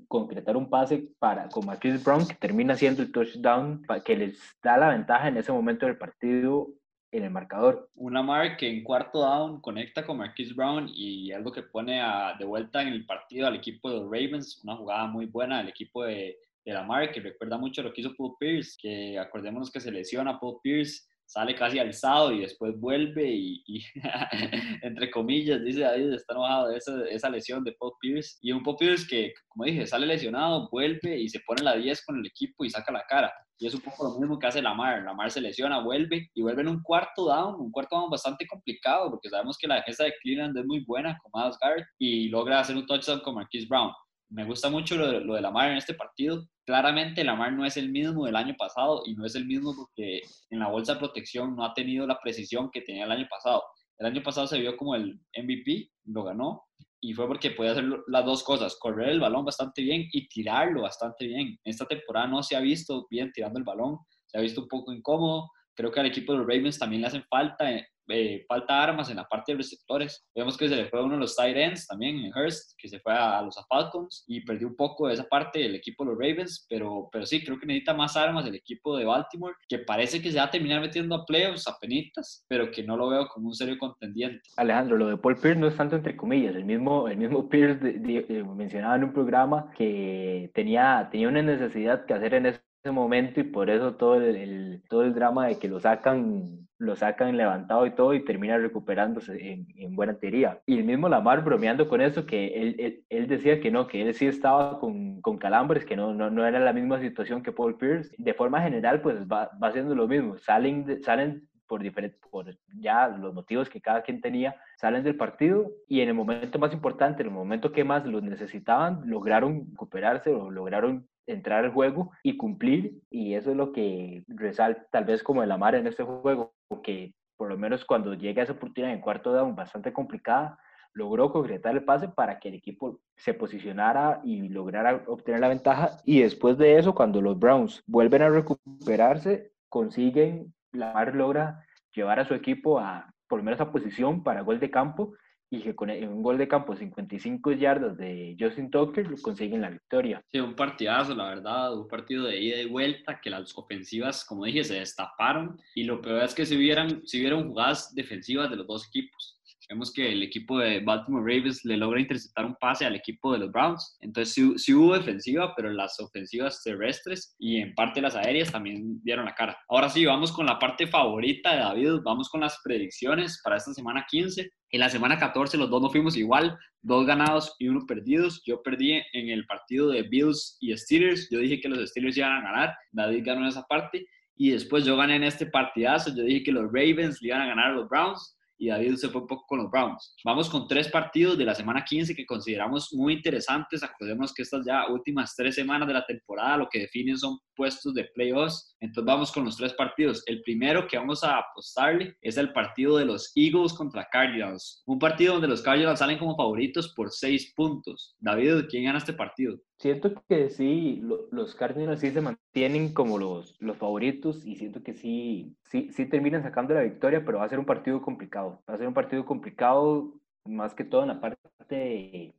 concretar 0.08 0.56
un 0.56 0.70
pase 0.70 1.08
para 1.18 1.48
con 1.48 1.66
Marquis 1.66 2.02
Brown 2.02 2.26
que 2.26 2.34
termina 2.34 2.74
siendo 2.76 3.02
el 3.02 3.12
touchdown 3.12 3.82
que 4.04 4.16
les 4.16 4.56
da 4.62 4.78
la 4.78 4.88
ventaja 4.88 5.28
en 5.28 5.36
ese 5.36 5.52
momento 5.52 5.84
del 5.84 5.98
partido 5.98 6.68
en 7.12 7.24
el 7.24 7.30
marcador. 7.30 7.90
Una 7.94 8.20
Lamar 8.20 8.56
que 8.56 8.68
en 8.68 8.82
cuarto 8.82 9.20
down 9.20 9.60
conecta 9.60 10.04
con 10.04 10.18
Marquise 10.18 10.54
Brown 10.54 10.90
y 10.92 11.30
algo 11.30 11.52
que 11.52 11.62
pone 11.62 12.00
a, 12.00 12.34
de 12.38 12.44
vuelta 12.44 12.82
en 12.82 12.88
el 12.88 13.06
partido 13.06 13.46
al 13.46 13.54
equipo 13.54 13.90
de 13.90 14.00
los 14.00 14.04
Ravens, 14.04 14.60
una 14.64 14.76
jugada 14.76 15.06
muy 15.06 15.26
buena 15.26 15.58
del 15.58 15.68
equipo 15.68 16.04
de, 16.04 16.38
de 16.64 16.72
Lamar 16.72 17.12
que 17.12 17.20
recuerda 17.20 17.58
mucho 17.58 17.82
lo 17.82 17.92
que 17.92 18.00
hizo 18.00 18.14
Paul 18.16 18.36
Pierce, 18.38 18.76
que 18.80 19.18
acordémonos 19.18 19.70
que 19.70 19.80
se 19.80 19.92
lesiona 19.92 20.40
Paul 20.40 20.58
Pierce 20.62 21.02
sale 21.26 21.54
casi 21.54 21.78
alzado 21.78 22.32
y 22.32 22.40
después 22.40 22.78
vuelve 22.78 23.30
y, 23.30 23.84
entre 24.82 25.10
comillas, 25.10 25.62
dice 25.62 25.80
David, 25.80 26.12
está 26.12 26.34
enojado 26.34 26.68
de 26.68 26.76
esa, 26.76 27.04
esa, 27.08 27.30
lesión 27.30 27.64
de 27.64 27.72
Paul 27.72 27.92
Pierce. 28.00 28.38
Y 28.40 28.52
un 28.52 28.62
Paul 28.62 28.76
Pierce 28.76 29.06
que, 29.08 29.32
como 29.48 29.64
dije, 29.64 29.86
sale 29.86 30.06
lesionado, 30.06 30.68
vuelve 30.70 31.18
y 31.18 31.28
se 31.28 31.40
pone 31.40 31.62
la 31.62 31.76
10 31.76 32.04
con 32.04 32.18
el 32.18 32.26
equipo 32.26 32.64
y 32.64 32.70
saca 32.70 32.92
la 32.92 33.04
cara. 33.08 33.32
Y 33.58 33.66
es 33.68 33.74
un 33.74 33.80
poco 33.80 34.04
lo 34.04 34.18
mismo 34.18 34.38
que 34.40 34.48
hace 34.48 34.60
Lamar. 34.60 35.04
Lamar 35.04 35.30
se 35.30 35.40
lesiona, 35.40 35.78
vuelve 35.78 36.28
y 36.34 36.42
vuelve 36.42 36.62
en 36.62 36.68
un 36.68 36.82
cuarto 36.82 37.26
down, 37.26 37.60
un 37.60 37.70
cuarto 37.70 37.96
down 37.96 38.10
bastante 38.10 38.44
complicado 38.46 39.08
porque 39.08 39.28
sabemos 39.28 39.56
que 39.56 39.68
la 39.68 39.76
defensa 39.76 40.02
de 40.02 40.14
Cleveland 40.20 40.58
es 40.58 40.66
muy 40.66 40.84
buena 40.84 41.16
con 41.22 41.30
Miles 41.40 41.56
Garrett 41.60 41.86
y 41.96 42.28
logra 42.28 42.58
hacer 42.58 42.76
un 42.76 42.86
touchdown 42.86 43.20
con 43.20 43.36
Marquise 43.36 43.68
Brown. 43.68 43.92
Me 44.32 44.44
gusta 44.44 44.70
mucho 44.70 44.96
lo, 44.96 45.20
lo 45.20 45.34
de 45.34 45.40
Lamar 45.40 45.70
en 45.70 45.76
este 45.76 45.94
partido 45.94 46.46
claramente 46.64 47.24
Lamar 47.24 47.52
no 47.52 47.64
es 47.64 47.76
el 47.76 47.90
mismo 47.90 48.26
del 48.26 48.36
año 48.36 48.54
pasado 48.56 49.02
y 49.06 49.14
no 49.14 49.26
es 49.26 49.34
el 49.34 49.46
mismo 49.46 49.74
porque 49.74 50.20
en 50.50 50.58
la 50.58 50.68
bolsa 50.68 50.94
de 50.94 51.00
protección 51.00 51.56
no 51.56 51.64
ha 51.64 51.74
tenido 51.74 52.06
la 52.06 52.18
precisión 52.20 52.70
que 52.70 52.82
tenía 52.82 53.04
el 53.04 53.12
año 53.12 53.26
pasado. 53.28 53.62
El 53.98 54.06
año 54.06 54.22
pasado 54.22 54.46
se 54.46 54.58
vio 54.58 54.76
como 54.76 54.94
el 54.94 55.20
MVP, 55.36 55.90
lo 56.06 56.24
ganó 56.24 56.64
y 57.00 57.14
fue 57.14 57.26
porque 57.26 57.50
podía 57.50 57.72
hacer 57.72 57.84
las 58.06 58.24
dos 58.24 58.42
cosas, 58.44 58.76
correr 58.78 59.10
el 59.10 59.20
balón 59.20 59.44
bastante 59.44 59.82
bien 59.82 60.08
y 60.12 60.28
tirarlo 60.28 60.82
bastante 60.82 61.26
bien. 61.26 61.58
Esta 61.64 61.86
temporada 61.86 62.26
no 62.26 62.42
se 62.42 62.56
ha 62.56 62.60
visto 62.60 63.06
bien 63.10 63.32
tirando 63.32 63.58
el 63.58 63.64
balón, 63.64 63.98
se 64.26 64.38
ha 64.38 64.40
visto 64.40 64.62
un 64.62 64.68
poco 64.68 64.92
incómodo. 64.92 65.50
Creo 65.74 65.90
que 65.90 66.00
al 66.00 66.06
equipo 66.06 66.32
de 66.32 66.38
los 66.38 66.46
Ravens 66.46 66.78
también 66.78 67.02
le 67.02 67.08
hacen 67.08 67.24
falta 67.28 67.70
eh, 68.08 68.44
falta 68.48 68.82
armas 68.82 69.10
en 69.10 69.16
la 69.16 69.24
parte 69.24 69.52
de 69.52 69.58
receptores. 69.58 70.24
Vemos 70.34 70.56
que 70.56 70.68
se 70.68 70.76
le 70.76 70.86
fue 70.86 71.02
uno 71.02 71.14
de 71.14 71.20
los 71.20 71.36
tight 71.36 71.56
ends 71.56 71.86
también, 71.86 72.16
en 72.18 72.32
Hurst, 72.32 72.74
que 72.78 72.88
se 72.88 73.00
fue 73.00 73.12
a, 73.12 73.40
los 73.42 73.56
Falcons 73.68 74.24
y 74.26 74.44
perdió 74.44 74.68
un 74.68 74.76
poco 74.76 75.08
de 75.08 75.14
esa 75.14 75.24
parte 75.24 75.60
del 75.60 75.74
equipo 75.74 76.04
de 76.04 76.10
los 76.10 76.18
Ravens, 76.18 76.66
pero, 76.68 77.08
pero 77.12 77.26
sí, 77.26 77.44
creo 77.44 77.58
que 77.58 77.66
necesita 77.66 77.94
más 77.94 78.16
armas 78.16 78.46
el 78.46 78.54
equipo 78.54 78.96
de 78.96 79.04
Baltimore, 79.04 79.54
que 79.68 79.78
parece 79.78 80.20
que 80.20 80.30
se 80.30 80.38
va 80.38 80.44
a 80.44 80.50
terminar 80.50 80.80
metiendo 80.80 81.14
a 81.14 81.24
playoffs, 81.24 81.68
a 81.68 81.78
penitas, 81.78 82.44
pero 82.48 82.70
que 82.70 82.82
no 82.82 82.96
lo 82.96 83.08
veo 83.08 83.28
como 83.28 83.48
un 83.48 83.54
serio 83.54 83.78
contendiente. 83.78 84.42
Alejandro, 84.56 84.96
lo 84.96 85.08
de 85.08 85.16
Paul 85.16 85.36
Pierce 85.36 85.60
no 85.60 85.68
es 85.68 85.76
tanto 85.76 85.96
entre 85.96 86.16
comillas, 86.16 86.54
el 86.54 86.64
mismo, 86.64 87.08
el 87.08 87.16
mismo 87.16 87.48
Pierce 87.48 87.80
eh, 87.84 88.44
mencionaba 88.44 88.96
en 88.96 89.04
un 89.04 89.12
programa 89.12 89.70
que 89.76 90.50
tenía, 90.54 91.08
tenía 91.10 91.28
una 91.28 91.42
necesidad 91.42 92.04
que 92.06 92.14
hacer 92.14 92.34
en 92.34 92.46
ese 92.46 92.60
momento 92.90 93.40
y 93.40 93.44
por 93.44 93.70
eso 93.70 93.94
todo 93.94 94.16
el, 94.16 94.82
todo 94.88 95.02
el 95.02 95.14
drama 95.14 95.46
de 95.46 95.58
que 95.58 95.68
lo 95.68 95.78
sacan 95.78 96.66
lo 96.82 96.96
sacan 96.96 97.36
levantado 97.36 97.86
y 97.86 97.92
todo 97.92 98.12
y 98.12 98.24
termina 98.24 98.58
recuperándose 98.58 99.52
en, 99.52 99.68
en 99.76 99.94
buena 99.94 100.14
teoría. 100.18 100.60
Y 100.66 100.78
el 100.78 100.84
mismo 100.84 101.08
Lamar 101.08 101.44
bromeando 101.44 101.88
con 101.88 102.00
eso, 102.00 102.26
que 102.26 102.48
él, 102.60 103.04
él, 103.08 103.28
decía 103.28 103.60
que 103.60 103.70
no, 103.70 103.86
que 103.86 104.02
él 104.02 104.12
sí 104.14 104.26
estaba 104.26 104.80
con, 104.80 105.20
con 105.20 105.38
calambres, 105.38 105.84
que 105.84 105.94
no, 105.94 106.12
no, 106.12 106.28
no, 106.28 106.44
era 106.44 106.58
la 106.58 106.72
misma 106.72 106.98
situación 106.98 107.42
que 107.42 107.52
Paul 107.52 107.78
Pierce. 107.78 108.12
De 108.18 108.34
forma 108.34 108.60
general, 108.60 109.00
pues 109.00 109.16
va, 109.28 109.50
va 109.62 109.68
haciendo 109.68 109.94
lo 109.94 110.08
mismo. 110.08 110.36
Salen, 110.38 111.00
salen 111.04 111.48
por, 111.68 111.82
diferentes, 111.82 112.18
por 112.30 112.46
ya 112.74 113.06
los 113.08 113.32
motivos 113.32 113.70
que 113.70 113.80
cada 113.80 114.02
quien 114.02 114.20
tenía, 114.20 114.56
salen 114.76 115.04
del 115.04 115.16
partido 115.16 115.70
y 115.88 116.00
en 116.00 116.08
el 116.08 116.14
momento 116.14 116.58
más 116.58 116.72
importante, 116.72 117.22
en 117.22 117.28
el 117.28 117.34
momento 117.34 117.70
que 117.70 117.84
más 117.84 118.04
los 118.04 118.24
necesitaban, 118.24 119.02
lograron 119.06 119.68
recuperarse 119.70 120.30
o 120.30 120.50
lograron 120.50 121.06
entrar 121.26 121.64
al 121.64 121.72
juego 121.72 122.10
y 122.22 122.36
cumplir 122.36 123.00
y 123.10 123.34
eso 123.34 123.50
es 123.50 123.56
lo 123.56 123.72
que 123.72 124.24
resalta 124.28 124.86
tal 124.90 125.04
vez 125.04 125.22
como 125.22 125.42
el 125.42 125.52
amar 125.52 125.74
en 125.74 125.86
este 125.86 126.02
juego 126.02 126.54
que 126.82 127.14
por 127.36 127.48
lo 127.48 127.56
menos 127.56 127.84
cuando 127.84 128.14
llega 128.14 128.42
esa 128.42 128.52
oportunidad 128.52 128.92
en 128.92 129.00
cuarto 129.00 129.32
down 129.32 129.54
bastante 129.54 129.92
complicada 129.92 130.58
logró 130.94 131.32
concretar 131.32 131.74
el 131.74 131.84
pase 131.84 132.08
para 132.08 132.38
que 132.38 132.48
el 132.48 132.54
equipo 132.54 133.00
se 133.16 133.34
posicionara 133.34 134.20
y 134.24 134.48
lograra 134.48 135.04
obtener 135.06 135.40
la 135.40 135.48
ventaja 135.48 135.98
y 136.04 136.20
después 136.20 136.58
de 136.58 136.78
eso 136.78 136.94
cuando 136.94 137.20
los 137.20 137.38
Browns 137.38 137.82
vuelven 137.86 138.22
a 138.22 138.28
recuperarse 138.28 139.52
consiguen 139.68 140.52
Lamar 140.72 141.14
logra 141.14 141.64
llevar 141.94 142.18
a 142.20 142.24
su 142.24 142.34
equipo 142.34 142.78
a 142.78 143.12
por 143.28 143.38
lo 143.38 143.44
menos 143.44 143.60
a 143.60 143.70
posición 143.70 144.22
para 144.22 144.42
gol 144.42 144.60
de 144.60 144.70
campo 144.70 145.14
y 145.52 145.60
que 145.60 145.74
con 145.74 145.90
e, 145.90 146.08
un 146.08 146.22
gol 146.22 146.38
de 146.38 146.48
campo 146.48 146.74
55 146.74 147.52
yardas 147.52 147.98
de 147.98 148.34
Justin 148.40 148.70
Tucker 148.70 149.06
consiguen 149.20 149.60
la 149.60 149.68
victoria. 149.68 150.24
Sí, 150.32 150.40
un 150.40 150.56
partidazo, 150.56 151.14
la 151.14 151.28
verdad, 151.28 151.78
un 151.78 151.86
partido 151.86 152.24
de 152.24 152.40
ida 152.40 152.56
y 152.56 152.64
vuelta 152.64 153.20
que 153.20 153.28
las 153.28 153.56
ofensivas, 153.56 154.24
como 154.24 154.46
dije, 154.46 154.64
se 154.64 154.76
destaparon 154.76 155.60
y 155.74 155.84
lo 155.84 156.00
peor 156.00 156.22
es 156.22 156.34
que 156.34 156.46
si 156.46 156.56
hubieran, 156.56 157.06
si 157.06 157.20
hubieran 157.20 157.46
jugadas 157.46 157.94
defensivas 157.94 158.48
de 158.48 158.56
los 158.56 158.66
dos 158.66 158.88
equipos. 158.88 159.38
Vemos 159.68 159.92
que 159.92 160.12
el 160.12 160.22
equipo 160.22 160.58
de 160.58 160.80
Baltimore 160.80 161.22
Ravens 161.22 161.64
le 161.64 161.76
logra 161.76 162.00
interceptar 162.00 162.44
un 162.44 162.56
pase 162.56 162.84
al 162.84 162.96
equipo 162.96 163.32
de 163.32 163.38
los 163.38 163.52
Browns. 163.52 163.96
Entonces 164.00 164.34
sí, 164.56 164.74
hubo 164.74 164.94
defensiva, 164.94 165.54
pero 165.54 165.70
las 165.70 165.98
ofensivas 166.00 166.62
terrestres 166.62 167.34
y 167.38 167.58
en 167.58 167.74
parte 167.74 168.00
las 168.00 168.16
aéreas 168.16 168.50
también 168.50 169.00
dieron 169.02 169.24
la 169.24 169.34
cara. 169.34 169.56
Ahora 169.68 169.88
sí, 169.88 170.04
vamos 170.04 170.32
con 170.32 170.46
la 170.46 170.58
parte 170.58 170.86
favorita 170.86 171.52
de 171.52 171.58
David. 171.58 172.02
Vamos 172.04 172.28
con 172.28 172.40
las 172.40 172.60
predicciones 172.62 173.40
para 173.42 173.56
esta 173.56 173.72
semana 173.72 174.06
15. 174.08 174.50
En 174.70 174.80
la 174.80 174.88
semana 174.88 175.18
14 175.18 175.56
los 175.58 175.70
dos 175.70 175.82
no 175.82 175.90
fuimos 175.90 176.16
igual, 176.16 176.56
dos 176.80 177.06
ganados 177.06 177.54
y 177.58 177.68
uno 177.68 177.84
perdidos. 177.86 178.42
Yo 178.44 178.62
perdí 178.62 178.92
en 179.12 179.28
el 179.28 179.46
partido 179.46 179.90
de 179.90 180.02
Bills 180.02 180.56
y 180.60 180.76
Steelers. 180.76 181.28
Yo 181.30 181.38
dije 181.38 181.60
que 181.60 181.68
los 181.68 181.90
Steelers 181.90 182.16
iban 182.16 182.32
a 182.32 182.42
ganar. 182.42 182.74
David 182.90 183.22
ganó 183.24 183.42
en 183.42 183.48
esa 183.48 183.62
parte. 183.64 184.06
Y 184.36 184.50
después 184.50 184.84
yo 184.84 184.96
gané 184.96 185.16
en 185.16 185.24
este 185.24 185.46
partidazo. 185.46 186.14
Yo 186.16 186.24
dije 186.24 186.42
que 186.42 186.52
los 186.52 186.64
Ravens 186.64 187.20
le 187.20 187.28
iban 187.28 187.42
a 187.42 187.46
ganar 187.46 187.66
a 187.70 187.74
los 187.74 187.88
Browns 187.88 188.36
y 188.62 188.68
David 188.68 188.94
se 188.94 189.08
fue 189.08 189.22
un 189.22 189.26
poco 189.26 189.44
con 189.48 189.58
los 189.58 189.70
Browns. 189.72 190.14
Vamos 190.24 190.48
con 190.48 190.68
tres 190.68 190.86
partidos 190.86 191.36
de 191.36 191.44
la 191.44 191.52
semana 191.52 191.84
15 191.84 192.14
que 192.14 192.24
consideramos 192.24 192.92
muy 192.92 193.14
interesantes. 193.14 193.82
Acordemos 193.82 194.32
que 194.32 194.42
estas 194.42 194.64
ya 194.64 194.86
últimas 194.88 195.34
tres 195.34 195.56
semanas 195.56 195.88
de 195.88 195.94
la 195.94 196.06
temporada 196.06 196.58
lo 196.58 196.68
que 196.70 196.78
definen 196.78 197.18
son 197.18 197.40
puestos 197.56 197.92
de 197.92 198.08
playoffs. 198.14 198.71
Entonces 198.82 199.06
vamos 199.06 199.30
con 199.30 199.44
los 199.44 199.56
tres 199.56 199.72
partidos. 199.74 200.24
El 200.26 200.42
primero 200.42 200.88
que 200.88 200.98
vamos 200.98 201.22
a 201.22 201.38
apostarle 201.38 202.16
es 202.20 202.36
el 202.36 202.52
partido 202.52 202.98
de 202.98 203.04
los 203.04 203.30
Eagles 203.36 203.72
contra 203.72 204.08
Cardinals. 204.10 204.82
Un 204.86 204.98
partido 204.98 205.34
donde 205.34 205.46
los 205.46 205.62
Cardinals 205.62 206.00
salen 206.00 206.18
como 206.18 206.36
favoritos 206.36 206.92
por 206.92 207.12
seis 207.12 207.54
puntos. 207.54 208.16
David, 208.18 208.64
¿quién 208.68 208.84
gana 208.84 208.98
este 208.98 209.12
partido? 209.12 209.56
Siento 209.78 210.12
que 210.28 210.50
sí, 210.50 211.00
los 211.30 211.54
Cardinals 211.54 212.00
sí 212.00 212.10
se 212.10 212.20
mantienen 212.20 212.92
como 212.92 213.18
los, 213.18 213.54
los 213.60 213.76
favoritos 213.76 214.44
y 214.44 214.56
siento 214.56 214.82
que 214.82 214.94
sí, 214.94 215.56
sí, 215.64 215.88
sí 215.92 216.06
terminan 216.06 216.42
sacando 216.42 216.74
la 216.74 216.82
victoria, 216.82 217.24
pero 217.24 217.38
va 217.38 217.44
a 217.44 217.48
ser 217.48 217.60
un 217.60 217.64
partido 217.64 218.02
complicado. 218.02 218.64
Va 218.68 218.74
a 218.74 218.78
ser 218.78 218.88
un 218.88 218.94
partido 218.94 219.24
complicado 219.24 220.12
más 220.44 220.74
que 220.74 220.82
todo 220.82 221.02
en 221.02 221.08
la 221.08 221.20
parte 221.20 222.34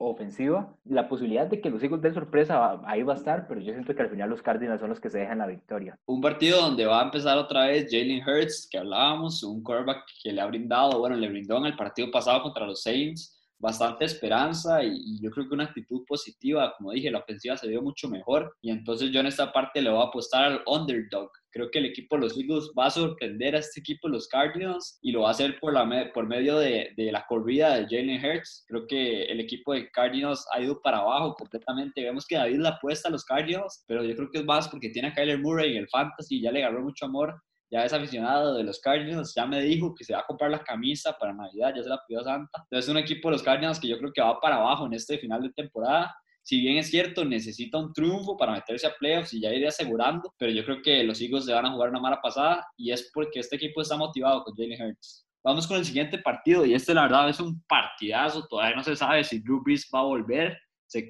ofensiva. 0.00 0.74
La 0.84 1.08
posibilidad 1.08 1.46
de 1.46 1.60
que 1.60 1.70
los 1.70 1.82
Eagles 1.82 2.02
den 2.02 2.14
sorpresa 2.14 2.80
ahí 2.84 3.02
va 3.02 3.14
a 3.14 3.16
estar, 3.16 3.46
pero 3.46 3.60
yo 3.60 3.72
siento 3.72 3.94
que 3.94 4.02
al 4.02 4.10
final 4.10 4.30
los 4.30 4.42
Cardinals 4.42 4.80
son 4.80 4.90
los 4.90 5.00
que 5.00 5.10
se 5.10 5.18
dejan 5.18 5.38
la 5.38 5.46
victoria. 5.46 5.98
Un 6.06 6.20
partido 6.20 6.60
donde 6.60 6.86
va 6.86 7.00
a 7.00 7.04
empezar 7.04 7.36
otra 7.38 7.66
vez 7.66 7.86
Jalen 7.90 8.26
Hurts, 8.26 8.68
que 8.70 8.78
hablábamos, 8.78 9.42
un 9.42 9.62
quarterback 9.62 10.04
que 10.22 10.32
le 10.32 10.40
ha 10.40 10.46
brindado, 10.46 10.98
bueno, 10.98 11.16
le 11.16 11.28
brindó 11.28 11.58
en 11.58 11.66
el 11.66 11.76
partido 11.76 12.10
pasado 12.10 12.42
contra 12.42 12.66
los 12.66 12.82
Saints 12.82 13.36
bastante 13.60 14.06
esperanza 14.06 14.82
y, 14.82 15.20
yo 15.20 15.30
creo 15.30 15.46
que 15.46 15.54
una 15.54 15.64
actitud 15.64 16.04
positiva. 16.06 16.74
Como 16.76 16.92
dije, 16.92 17.10
la 17.10 17.18
ofensiva 17.18 17.56
se 17.56 17.68
vio 17.68 17.82
mucho 17.82 18.08
mejor 18.08 18.56
y 18.62 18.70
entonces 18.70 19.10
yo 19.12 19.20
en 19.20 19.26
esta 19.26 19.52
parte 19.52 19.82
le 19.82 19.90
voy 19.90 20.00
a 20.00 20.06
apostar 20.06 20.44
al 20.44 20.62
underdog. 20.66 21.30
Creo 21.52 21.70
que 21.70 21.78
el 21.78 21.86
equipo 21.86 22.16
de 22.16 22.22
los 22.22 22.38
Eagles 22.38 22.70
va 22.78 22.86
a 22.86 22.90
sorprender 22.90 23.54
a 23.54 23.58
este 23.58 23.80
equipo 23.80 24.08
de 24.08 24.14
los 24.14 24.28
Cardinals 24.28 24.98
y 25.02 25.12
lo 25.12 25.22
va 25.22 25.28
a 25.28 25.30
hacer 25.32 25.58
por, 25.60 25.72
la, 25.72 26.10
por 26.12 26.26
medio 26.26 26.58
de, 26.58 26.92
de 26.96 27.12
la 27.12 27.24
corrida 27.26 27.76
de 27.76 27.84
Jalen 27.84 28.24
Hurts. 28.24 28.64
Creo 28.68 28.86
que 28.86 29.24
el 29.24 29.40
equipo 29.40 29.72
de 29.72 29.90
Cardinals 29.90 30.46
ha 30.52 30.60
ido 30.60 30.80
para 30.80 30.98
abajo 30.98 31.34
completamente. 31.34 32.02
Vemos 32.02 32.26
que 32.26 32.36
David 32.36 32.60
la 32.60 32.70
apuesta 32.70 33.08
a 33.08 33.12
los 33.12 33.24
Cardinals, 33.24 33.84
pero 33.86 34.04
yo 34.04 34.14
creo 34.16 34.30
que 34.30 34.38
es 34.38 34.44
más 34.44 34.68
porque 34.68 34.90
tiene 34.90 35.08
a 35.08 35.14
Kyler 35.14 35.38
Murray 35.38 35.72
en 35.72 35.78
el 35.78 35.88
fantasy 35.88 36.40
ya 36.40 36.52
le 36.52 36.64
agarró 36.64 36.82
mucho 36.82 37.06
amor 37.06 37.40
ya 37.70 37.84
es 37.84 37.92
aficionado 37.92 38.54
de 38.54 38.64
los 38.64 38.80
Cardinals, 38.80 39.32
ya 39.34 39.46
me 39.46 39.60
dijo 39.62 39.94
que 39.94 40.04
se 40.04 40.12
va 40.12 40.20
a 40.20 40.26
comprar 40.26 40.50
la 40.50 40.64
camisa 40.64 41.16
para 41.18 41.32
Navidad, 41.32 41.72
ya 41.74 41.82
se 41.82 41.88
la 41.88 42.02
pidió 42.06 42.22
Santa. 42.24 42.58
Entonces 42.64 42.84
es 42.84 42.88
un 42.88 42.98
equipo 42.98 43.28
de 43.28 43.32
los 43.32 43.42
Cardinals 43.42 43.78
que 43.78 43.88
yo 43.88 43.96
creo 43.98 44.12
que 44.12 44.20
va 44.20 44.40
para 44.40 44.56
abajo 44.56 44.86
en 44.86 44.94
este 44.94 45.18
final 45.18 45.42
de 45.42 45.50
temporada. 45.50 46.12
Si 46.42 46.60
bien 46.60 46.78
es 46.78 46.90
cierto, 46.90 47.24
necesita 47.24 47.78
un 47.78 47.92
triunfo 47.92 48.36
para 48.36 48.52
meterse 48.52 48.86
a 48.86 48.94
playoffs 48.98 49.34
y 49.34 49.40
ya 49.40 49.52
ir 49.52 49.66
asegurando, 49.66 50.34
pero 50.38 50.50
yo 50.52 50.64
creo 50.64 50.82
que 50.82 51.04
los 51.04 51.20
Eagles 51.20 51.44
se 51.44 51.52
van 51.52 51.66
a 51.66 51.72
jugar 51.72 51.90
una 51.90 52.00
mala 52.00 52.20
pasada 52.20 52.66
y 52.76 52.90
es 52.92 53.10
porque 53.12 53.40
este 53.40 53.56
equipo 53.56 53.82
está 53.82 53.96
motivado 53.96 54.42
con 54.42 54.54
Jalen 54.54 54.82
Hurts. 54.82 55.26
Vamos 55.42 55.66
con 55.66 55.78
el 55.78 55.84
siguiente 55.84 56.18
partido 56.18 56.66
y 56.66 56.74
este 56.74 56.92
la 56.92 57.02
verdad 57.02 57.28
es 57.28 57.40
un 57.40 57.62
partidazo, 57.62 58.46
todavía 58.46 58.76
no 58.76 58.82
se 58.82 58.96
sabe 58.96 59.24
si 59.24 59.40
Drew 59.40 59.62
Brees 59.62 59.88
va 59.94 60.00
a 60.00 60.04
volver, 60.04 60.58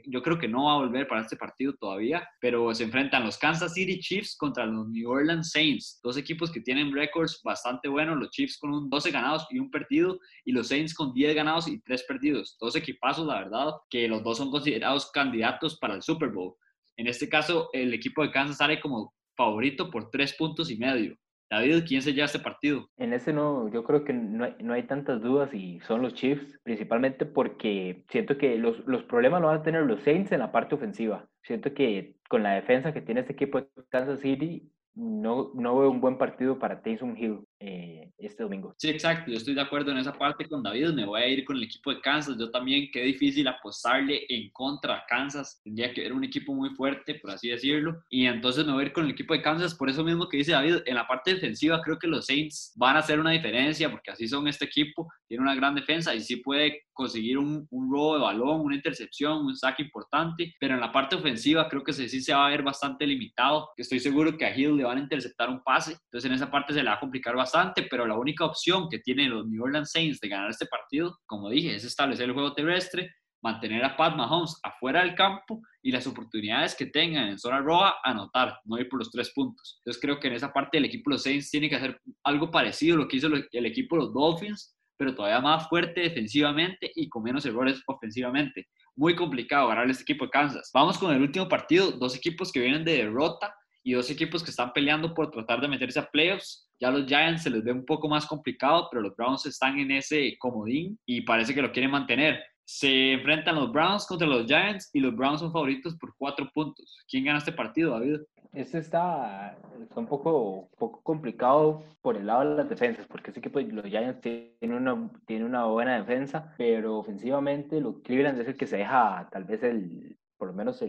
yo 0.07 0.23
creo 0.23 0.39
que 0.39 0.49
no 0.49 0.65
va 0.65 0.75
a 0.75 0.79
volver 0.79 1.09
para 1.09 1.23
este 1.23 1.37
partido 1.37 1.75
todavía, 1.75 2.29
pero 2.41 2.75
se 2.75 2.85
enfrentan 2.85 3.25
los 3.25 3.39
Kansas 3.39 3.75
City 3.75 3.99
Chiefs 3.99 4.37
contra 4.37 4.67
los 4.67 4.89
New 4.89 5.11
Orleans 5.11 5.51
Saints, 5.51 6.01
dos 6.03 6.17
equipos 6.17 6.51
que 6.51 6.61
tienen 6.61 6.93
récords 6.93 7.41
bastante 7.43 7.89
buenos, 7.89 8.19
los 8.19 8.31
Chiefs 8.31 8.59
con 8.59 8.73
un 8.73 8.91
12 8.91 9.11
ganados 9.11 9.47
y 9.51 9.59
un 9.59 9.71
perdido 9.71 10.19
y 10.45 10.53
los 10.53 10.69
Saints 10.69 10.95
con 10.95 11.13
10 11.13 11.35
ganados 11.35 11.69
y 11.69 11.81
3 11.81 12.05
perdidos. 12.05 12.57
Dos 12.61 12.77
equipazos, 12.77 13.27
la 13.27 13.41
verdad, 13.41 13.73
que 13.89 14.09
los 14.09 14.23
dos 14.23 14.39
son 14.39 14.51
considerados 14.51 15.11
candidatos 15.13 15.79
para 15.79 15.95
el 15.95 16.03
Super 16.03 16.31
Bowl. 16.31 16.55
En 16.97 17.07
este 17.07 17.29
caso, 17.29 17.71
el 17.73 17.95
equipo 17.95 18.23
de 18.23 18.31
Kansas 18.31 18.59
sale 18.59 18.81
como 18.81 19.15
favorito 19.37 19.91
por 19.91 20.11
3 20.11 20.35
puntos 20.35 20.71
y 20.71 20.77
medio. 20.77 21.17
David, 21.51 21.85
¿quién 21.87 22.01
se 22.01 22.13
lleva 22.13 22.27
este 22.27 22.39
partido? 22.39 22.89
En 22.97 23.13
ese 23.13 23.33
no, 23.33 23.69
yo 23.73 23.83
creo 23.83 24.05
que 24.05 24.13
no 24.13 24.45
hay, 24.45 24.55
no 24.61 24.73
hay 24.73 24.85
tantas 24.85 25.21
dudas 25.21 25.53
y 25.53 25.81
son 25.81 26.01
los 26.01 26.15
Chiefs, 26.15 26.61
principalmente 26.63 27.27
porque 27.27 28.05
siento 28.09 28.39
que 28.39 28.57
los, 28.57 28.87
los 28.87 29.03
problemas 29.03 29.41
lo 29.41 29.49
van 29.49 29.59
a 29.59 29.63
tener 29.63 29.83
los 29.83 30.01
Saints 30.03 30.31
en 30.31 30.39
la 30.39 30.53
parte 30.53 30.77
ofensiva. 30.77 31.29
Siento 31.43 31.75
que 31.75 32.15
con 32.29 32.45
la 32.45 32.55
defensa 32.55 32.95
que 32.95 33.01
tiene 33.01 33.23
este 33.23 33.33
equipo 33.33 33.61
de 33.61 33.69
Kansas 33.89 34.21
City, 34.21 34.71
no, 34.95 35.51
no 35.55 35.77
veo 35.77 35.91
un 35.91 36.01
buen 36.01 36.19
partido 36.19 36.59
para 36.61 36.83
Taysom 36.83 37.17
Hill 37.17 37.41
eh, 37.63 38.11
este 38.17 38.43
domingo. 38.43 38.75
Sí, 38.79 38.89
exacto. 38.89 39.31
Yo 39.31 39.37
estoy 39.37 39.55
de 39.55 39.61
acuerdo 39.61 39.91
en 39.91 39.99
esa 39.99 40.15
parte 40.15 40.49
con 40.49 40.63
David. 40.63 40.93
Me 40.95 41.05
voy 41.05 41.21
a 41.21 41.29
ir 41.29 41.45
con 41.45 41.59
el 41.59 41.65
equipo 41.65 41.93
de 41.93 42.01
Kansas. 42.01 42.39
Yo 42.39 42.51
también, 42.51 42.89
qué 42.91 43.03
difícil 43.03 43.47
apostarle 43.47 44.25
en 44.31 44.51
contra 44.51 44.97
a 44.97 45.05
Kansas. 45.07 45.61
Tendría 45.63 45.93
que 45.93 46.01
ver 46.01 46.15
un 46.15 46.25
equipo 46.25 46.55
muy 46.55 46.71
fuerte, 46.71 47.17
por 47.17 47.33
así 47.33 47.51
decirlo. 47.51 48.03
Y 48.09 48.25
entonces 48.25 48.65
me 48.65 48.73
voy 48.73 48.85
a 48.85 48.87
ir 48.87 48.93
con 48.95 49.05
el 49.05 49.11
equipo 49.11 49.35
de 49.35 49.43
Kansas. 49.43 49.75
Por 49.75 49.91
eso 49.91 50.03
mismo 50.03 50.27
que 50.27 50.39
dice 50.39 50.53
David, 50.53 50.77
en 50.87 50.95
la 50.95 51.07
parte 51.07 51.35
defensiva 51.35 51.83
creo 51.83 51.99
que 51.99 52.07
los 52.07 52.25
Saints 52.25 52.73
van 52.77 52.97
a 52.97 53.01
hacer 53.01 53.21
una 53.21 53.31
diferencia 53.31 53.91
porque 53.91 54.11
así 54.11 54.27
son 54.27 54.49
este 54.49 54.65
equipo. 54.65 55.07
Tiene 55.29 55.43
una 55.43 55.55
gran 55.55 55.75
defensa 55.75 56.15
y 56.15 56.21
sí 56.21 56.37
puede 56.37 56.85
conseguir 56.95 57.37
un, 57.37 57.67
un 57.71 57.93
robo 57.93 58.15
de 58.15 58.21
balón, 58.23 58.63
una 58.63 58.77
intercepción, 58.77 59.45
un 59.45 59.55
saque 59.55 59.83
importante. 59.83 60.55
Pero 60.59 60.75
en 60.75 60.81
la 60.81 60.93
parte 60.93 61.15
ofensiva 61.15 61.69
creo 61.69 61.85
que 61.85 61.93
sí 61.93 62.09
se 62.09 62.33
va 62.33 62.47
a 62.47 62.51
ver 62.51 62.63
bastante 62.63 63.07
limitado. 63.07 63.69
Estoy 63.77 64.01
seguro 64.01 64.39
que 64.39 64.47
a 64.47 64.57
Hill 64.57 64.79
le 64.79 64.85
van 64.85 64.97
a 64.97 65.03
interceptar 65.03 65.51
un 65.51 65.63
pase. 65.63 65.93
Entonces 66.05 66.31
en 66.31 66.35
esa 66.35 66.51
parte 66.51 66.73
se 66.73 66.83
le 66.83 66.89
va 66.89 66.97
a 66.97 67.01
complicar 67.01 67.37
bastante 67.37 67.50
pero 67.91 68.07
la 68.07 68.17
única 68.17 68.45
opción 68.45 68.89
que 68.89 68.99
tienen 68.99 69.31
los 69.31 69.47
New 69.47 69.63
Orleans 69.63 69.91
Saints 69.91 70.21
de 70.21 70.29
ganar 70.29 70.51
este 70.51 70.67
partido, 70.67 71.19
como 71.27 71.51
dije, 71.51 71.75
es 71.75 71.85
establecer 71.85 72.27
el 72.27 72.35
juego 72.35 72.55
terrestre, 72.55 73.15
mantener 73.43 73.85
a 73.85 73.97
Pat 73.97 74.17
Mahomes 74.17 74.59
afuera 74.63 75.03
del 75.03 75.15
campo 75.15 75.63
y 75.83 75.91
las 75.91 76.07
oportunidades 76.07 76.75
que 76.75 76.87
tengan 76.87 77.29
en 77.29 77.39
zona 77.39 77.61
roja, 77.61 77.95
anotar, 78.05 78.59
no 78.65 78.79
ir 78.79 78.89
por 78.89 78.99
los 78.99 79.11
tres 79.11 79.33
puntos. 79.35 79.81
Entonces 79.81 80.01
creo 80.01 80.21
que 80.21 80.29
en 80.29 80.35
esa 80.35 80.53
parte 80.53 80.79
el 80.79 80.85
equipo 80.85 81.11
de 81.11 81.15
los 81.15 81.23
Saints 81.23 81.51
tiene 81.51 81.69
que 81.69 81.77
hacer 81.77 82.01
algo 82.25 82.51
parecido 82.51 82.97
a 82.97 82.99
lo 82.99 83.09
que 83.09 83.17
hizo 83.17 83.29
el 83.29 83.67
equipo 83.67 83.97
de 83.97 84.03
los 84.03 84.13
Dolphins, 84.13 84.77
pero 84.99 85.15
todavía 85.15 85.41
más 85.41 85.69
fuerte 85.69 86.03
defensivamente 86.03 86.93
y 86.95 87.09
con 87.09 87.23
menos 87.23 87.47
errores 87.47 87.83
ofensivamente. 87.87 88.69
Muy 88.97 89.17
complicado 89.17 89.69
ganar 89.69 89.89
este 89.89 90.03
equipo 90.03 90.27
de 90.27 90.31
Kansas. 90.31 90.71
Vamos 90.75 90.99
con 90.99 91.15
el 91.15 91.23
último 91.23 91.49
partido, 91.49 91.93
dos 91.93 92.15
equipos 92.15 92.53
que 92.53 92.61
vienen 92.61 92.85
de 92.85 92.99
derrota 92.99 93.55
y 93.83 93.93
dos 93.93 94.11
equipos 94.11 94.43
que 94.43 94.51
están 94.51 94.73
peleando 94.73 95.15
por 95.15 95.31
tratar 95.31 95.61
de 95.61 95.69
meterse 95.69 95.99
a 95.99 96.07
playoffs. 96.07 96.69
Ya 96.81 96.91
los 96.91 97.07
Giants 97.07 97.43
se 97.43 97.51
les 97.51 97.63
ve 97.63 97.73
un 97.73 97.85
poco 97.85 98.09
más 98.09 98.27
complicado, 98.27 98.89
pero 98.91 99.03
los 99.03 99.17
Browns 99.17 99.47
están 99.47 99.79
en 99.79 99.91
ese 99.91 100.37
comodín 100.39 100.99
y 101.07 101.23
parece 101.23 101.55
que 101.55 101.63
lo 101.63 101.73
quieren 101.73 101.91
mantener. 101.91 102.43
Se 102.65 103.13
enfrentan 103.15 103.57
los 103.57 103.73
Browns 103.73 104.07
contra 104.07 104.29
los 104.29 104.47
Giants 104.47 104.91
y 104.93 105.01
los 105.01 105.15
Browns 105.15 105.41
son 105.41 105.53
favoritos 105.53 105.97
por 105.97 106.15
cuatro 106.17 106.49
puntos. 106.55 106.99
¿Quién 107.09 107.25
gana 107.25 107.39
este 107.39 107.53
partido, 107.53 107.93
David? 107.93 108.21
Este 108.53 108.79
está, 108.79 109.57
está 109.81 110.01
un 110.01 110.07
poco, 110.07 110.71
poco 110.77 111.03
complicado 111.03 111.85
por 112.01 112.17
el 112.17 112.27
lado 112.27 112.49
de 112.49 112.57
las 112.57 112.69
defensas, 112.69 113.07
porque 113.07 113.31
ese 113.31 113.39
equipo, 113.39 113.61
los 113.61 113.87
Giants 113.87 114.21
tienen 114.21 114.77
una, 114.77 115.11
tiene 115.27 115.45
una 115.45 115.67
buena 115.67 115.99
defensa, 115.99 116.53
pero 116.59 116.99
ofensivamente 116.99 117.81
los 117.81 118.01
Cleveland 118.01 118.41
es 118.41 118.49
el 118.49 118.57
que 118.57 118.67
se 118.67 118.79
deja 118.79 119.29
tal 119.31 119.45
vez 119.45 119.63
el, 119.63 120.19
por 120.41 120.49
lo 120.49 120.55
menos 120.55 120.83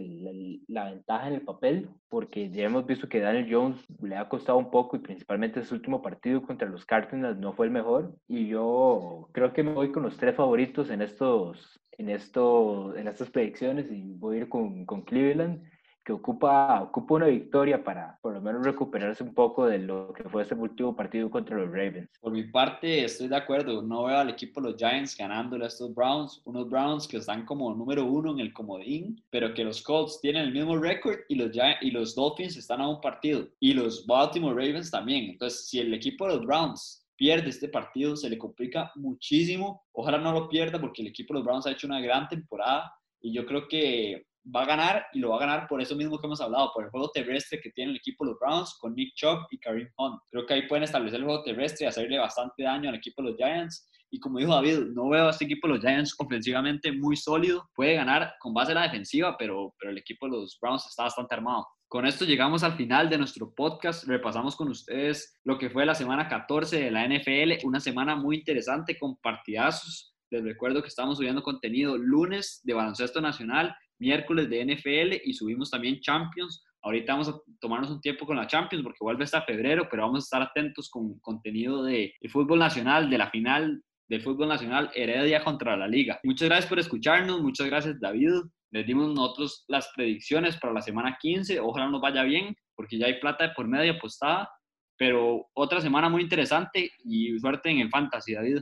la 0.66 0.86
ventaja 0.86 1.28
en 1.28 1.34
el 1.34 1.42
papel, 1.42 1.90
porque 2.08 2.50
ya 2.50 2.64
hemos 2.64 2.86
visto 2.86 3.06
que 3.06 3.20
Daniel 3.20 3.48
Jones 3.50 3.84
le 4.00 4.16
ha 4.16 4.26
costado 4.26 4.56
un 4.56 4.70
poco 4.70 4.96
y 4.96 5.00
principalmente 5.00 5.62
su 5.62 5.74
último 5.74 6.00
partido 6.00 6.42
contra 6.42 6.66
los 6.66 6.86
Cardinals 6.86 7.38
no 7.38 7.52
fue 7.52 7.66
el 7.66 7.72
mejor. 7.72 8.16
Y 8.26 8.46
yo 8.46 9.28
creo 9.32 9.52
que 9.52 9.62
me 9.62 9.74
voy 9.74 9.92
con 9.92 10.04
los 10.04 10.16
tres 10.16 10.34
favoritos 10.34 10.88
en, 10.88 11.02
estos, 11.02 11.78
en, 11.98 12.08
esto, 12.08 12.96
en 12.96 13.08
estas 13.08 13.28
predicciones 13.28 13.92
y 13.92 14.14
voy 14.14 14.36
a 14.36 14.40
ir 14.40 14.48
con, 14.48 14.86
con 14.86 15.02
Cleveland 15.02 15.62
que 16.04 16.12
ocupa, 16.12 16.82
ocupa 16.82 17.14
una 17.14 17.26
victoria 17.26 17.82
para 17.82 18.18
por 18.20 18.34
lo 18.34 18.40
menos 18.40 18.64
recuperarse 18.64 19.22
un 19.22 19.34
poco 19.34 19.66
de 19.66 19.78
lo 19.78 20.12
que 20.12 20.24
fue 20.24 20.42
ese 20.42 20.54
último 20.54 20.94
partido 20.96 21.30
contra 21.30 21.56
los 21.56 21.68
Ravens. 21.68 22.10
Por 22.20 22.32
mi 22.32 22.44
parte, 22.44 23.04
estoy 23.04 23.28
de 23.28 23.36
acuerdo. 23.36 23.82
No 23.82 24.04
veo 24.04 24.18
al 24.18 24.30
equipo 24.30 24.60
de 24.60 24.70
los 24.70 24.78
Giants 24.78 25.16
ganándole 25.16 25.64
a 25.64 25.68
estos 25.68 25.94
Browns. 25.94 26.42
Unos 26.44 26.68
Browns 26.68 27.06
que 27.06 27.18
están 27.18 27.44
como 27.44 27.74
número 27.74 28.04
uno 28.04 28.32
en 28.32 28.40
el 28.40 28.52
comodín, 28.52 29.22
pero 29.30 29.54
que 29.54 29.64
los 29.64 29.82
Colts 29.82 30.20
tienen 30.20 30.42
el 30.42 30.52
mismo 30.52 30.76
récord 30.76 31.20
y 31.28 31.36
los, 31.36 31.50
y 31.80 31.90
los 31.90 32.14
Dolphins 32.14 32.56
están 32.56 32.80
a 32.80 32.88
un 32.88 33.00
partido. 33.00 33.48
Y 33.60 33.74
los 33.74 34.06
Baltimore 34.06 34.54
Ravens 34.54 34.90
también. 34.90 35.30
Entonces, 35.30 35.68
si 35.68 35.78
el 35.78 35.94
equipo 35.94 36.26
de 36.26 36.36
los 36.36 36.46
Browns 36.46 37.02
pierde 37.16 37.50
este 37.50 37.68
partido 37.68 38.16
se 38.16 38.28
le 38.28 38.36
complica 38.36 38.90
muchísimo. 38.96 39.84
Ojalá 39.92 40.18
no 40.18 40.32
lo 40.32 40.48
pierda 40.48 40.80
porque 40.80 41.02
el 41.02 41.08
equipo 41.08 41.32
de 41.32 41.38
los 41.38 41.44
Browns 41.44 41.66
ha 41.66 41.70
hecho 41.70 41.86
una 41.86 42.00
gran 42.00 42.28
temporada 42.28 42.92
y 43.20 43.32
yo 43.32 43.46
creo 43.46 43.68
que 43.68 44.26
va 44.44 44.62
a 44.62 44.66
ganar 44.66 45.06
y 45.12 45.20
lo 45.20 45.30
va 45.30 45.36
a 45.36 45.40
ganar 45.40 45.68
por 45.68 45.80
eso 45.80 45.94
mismo 45.94 46.18
que 46.18 46.26
hemos 46.26 46.40
hablado, 46.40 46.70
por 46.74 46.84
el 46.84 46.90
juego 46.90 47.10
terrestre 47.10 47.60
que 47.60 47.70
tiene 47.70 47.92
el 47.92 47.96
equipo 47.98 48.24
de 48.24 48.30
los 48.30 48.40
Browns 48.40 48.76
con 48.80 48.94
Nick 48.94 49.14
Chubb 49.14 49.46
y 49.50 49.58
Kareem 49.58 49.88
Hunt. 49.96 50.20
Creo 50.30 50.46
que 50.46 50.54
ahí 50.54 50.68
pueden 50.68 50.84
establecer 50.84 51.20
el 51.20 51.26
juego 51.26 51.42
terrestre 51.42 51.84
y 51.84 51.88
hacerle 51.88 52.18
bastante 52.18 52.62
daño 52.62 52.88
al 52.88 52.96
equipo 52.96 53.22
de 53.22 53.30
los 53.30 53.36
Giants. 53.36 53.88
Y 54.10 54.20
como 54.20 54.38
dijo 54.38 54.52
David, 54.52 54.78
no 54.94 55.08
veo 55.08 55.26
a 55.26 55.30
este 55.30 55.46
equipo 55.46 55.66
de 55.66 55.74
los 55.74 55.82
Giants 55.82 56.14
ofensivamente 56.18 56.92
muy 56.92 57.16
sólido. 57.16 57.70
Puede 57.74 57.94
ganar 57.94 58.34
con 58.40 58.52
base 58.52 58.72
en 58.72 58.76
la 58.76 58.82
defensiva, 58.82 59.36
pero, 59.38 59.74
pero 59.78 59.90
el 59.90 59.98
equipo 59.98 60.26
de 60.26 60.32
los 60.32 60.58
Browns 60.60 60.86
está 60.86 61.04
bastante 61.04 61.34
armado. 61.34 61.66
Con 61.92 62.06
esto 62.06 62.24
llegamos 62.24 62.62
al 62.62 62.72
final 62.72 63.10
de 63.10 63.18
nuestro 63.18 63.54
podcast. 63.54 64.04
Repasamos 64.04 64.56
con 64.56 64.68
ustedes 64.68 65.38
lo 65.44 65.58
que 65.58 65.68
fue 65.68 65.84
la 65.84 65.94
semana 65.94 66.26
14 66.26 66.80
de 66.80 66.90
la 66.90 67.06
NFL, 67.06 67.66
una 67.66 67.80
semana 67.80 68.16
muy 68.16 68.36
interesante 68.36 68.98
con 68.98 69.16
partidazos. 69.16 70.14
Les 70.30 70.42
recuerdo 70.42 70.80
que 70.80 70.88
estamos 70.88 71.18
subiendo 71.18 71.42
contenido 71.42 71.98
lunes 71.98 72.62
de 72.64 72.72
baloncesto 72.72 73.20
nacional, 73.20 73.76
miércoles 73.98 74.48
de 74.48 74.64
NFL 74.64 75.20
y 75.24 75.32
subimos 75.34 75.70
también 75.70 76.00
Champions. 76.00 76.64
Ahorita 76.82 77.12
vamos 77.12 77.28
a 77.28 77.40
tomarnos 77.60 77.90
un 77.90 78.00
tiempo 78.00 78.26
con 78.26 78.36
la 78.36 78.46
Champions 78.46 78.82
porque 78.82 78.98
vuelve 79.00 79.24
hasta 79.24 79.42
febrero, 79.42 79.86
pero 79.90 80.02
vamos 80.02 80.24
a 80.24 80.26
estar 80.26 80.42
atentos 80.42 80.90
con 80.90 81.18
contenido 81.20 81.84
de, 81.84 82.12
de 82.20 82.28
fútbol 82.28 82.58
nacional, 82.58 83.08
de 83.08 83.18
la 83.18 83.30
final 83.30 83.82
del 84.08 84.22
fútbol 84.22 84.48
nacional 84.48 84.90
Heredia 84.94 85.42
contra 85.42 85.76
la 85.76 85.88
Liga. 85.88 86.20
Muchas 86.24 86.48
gracias 86.48 86.68
por 86.68 86.78
escucharnos, 86.78 87.40
muchas 87.40 87.66
gracias 87.66 87.98
David. 88.00 88.42
Les 88.70 88.86
dimos 88.86 89.14
nosotros 89.14 89.64
las 89.68 89.90
predicciones 89.94 90.56
para 90.58 90.72
la 90.72 90.82
semana 90.82 91.16
15, 91.20 91.60
ojalá 91.60 91.88
nos 91.88 92.00
vaya 92.00 92.22
bien 92.22 92.54
porque 92.74 92.98
ya 92.98 93.06
hay 93.06 93.20
plata 93.20 93.48
de 93.48 93.54
por 93.54 93.68
medio 93.68 93.92
apostada, 93.92 94.50
pero 94.98 95.46
otra 95.54 95.80
semana 95.80 96.08
muy 96.08 96.22
interesante 96.22 96.90
y 97.04 97.38
suerte 97.38 97.70
en 97.70 97.80
el 97.80 97.90
Fantasy, 97.90 98.34
David. 98.34 98.58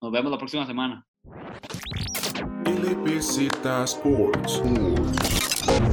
Nos 0.00 0.12
vemos 0.12 0.30
la 0.30 0.38
próxima 0.38 0.66
semana. 0.66 1.04
LBZ 2.92 3.86
Sports. 3.86 4.58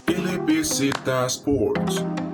LBZ 0.06 1.30
Sports. 1.30 2.29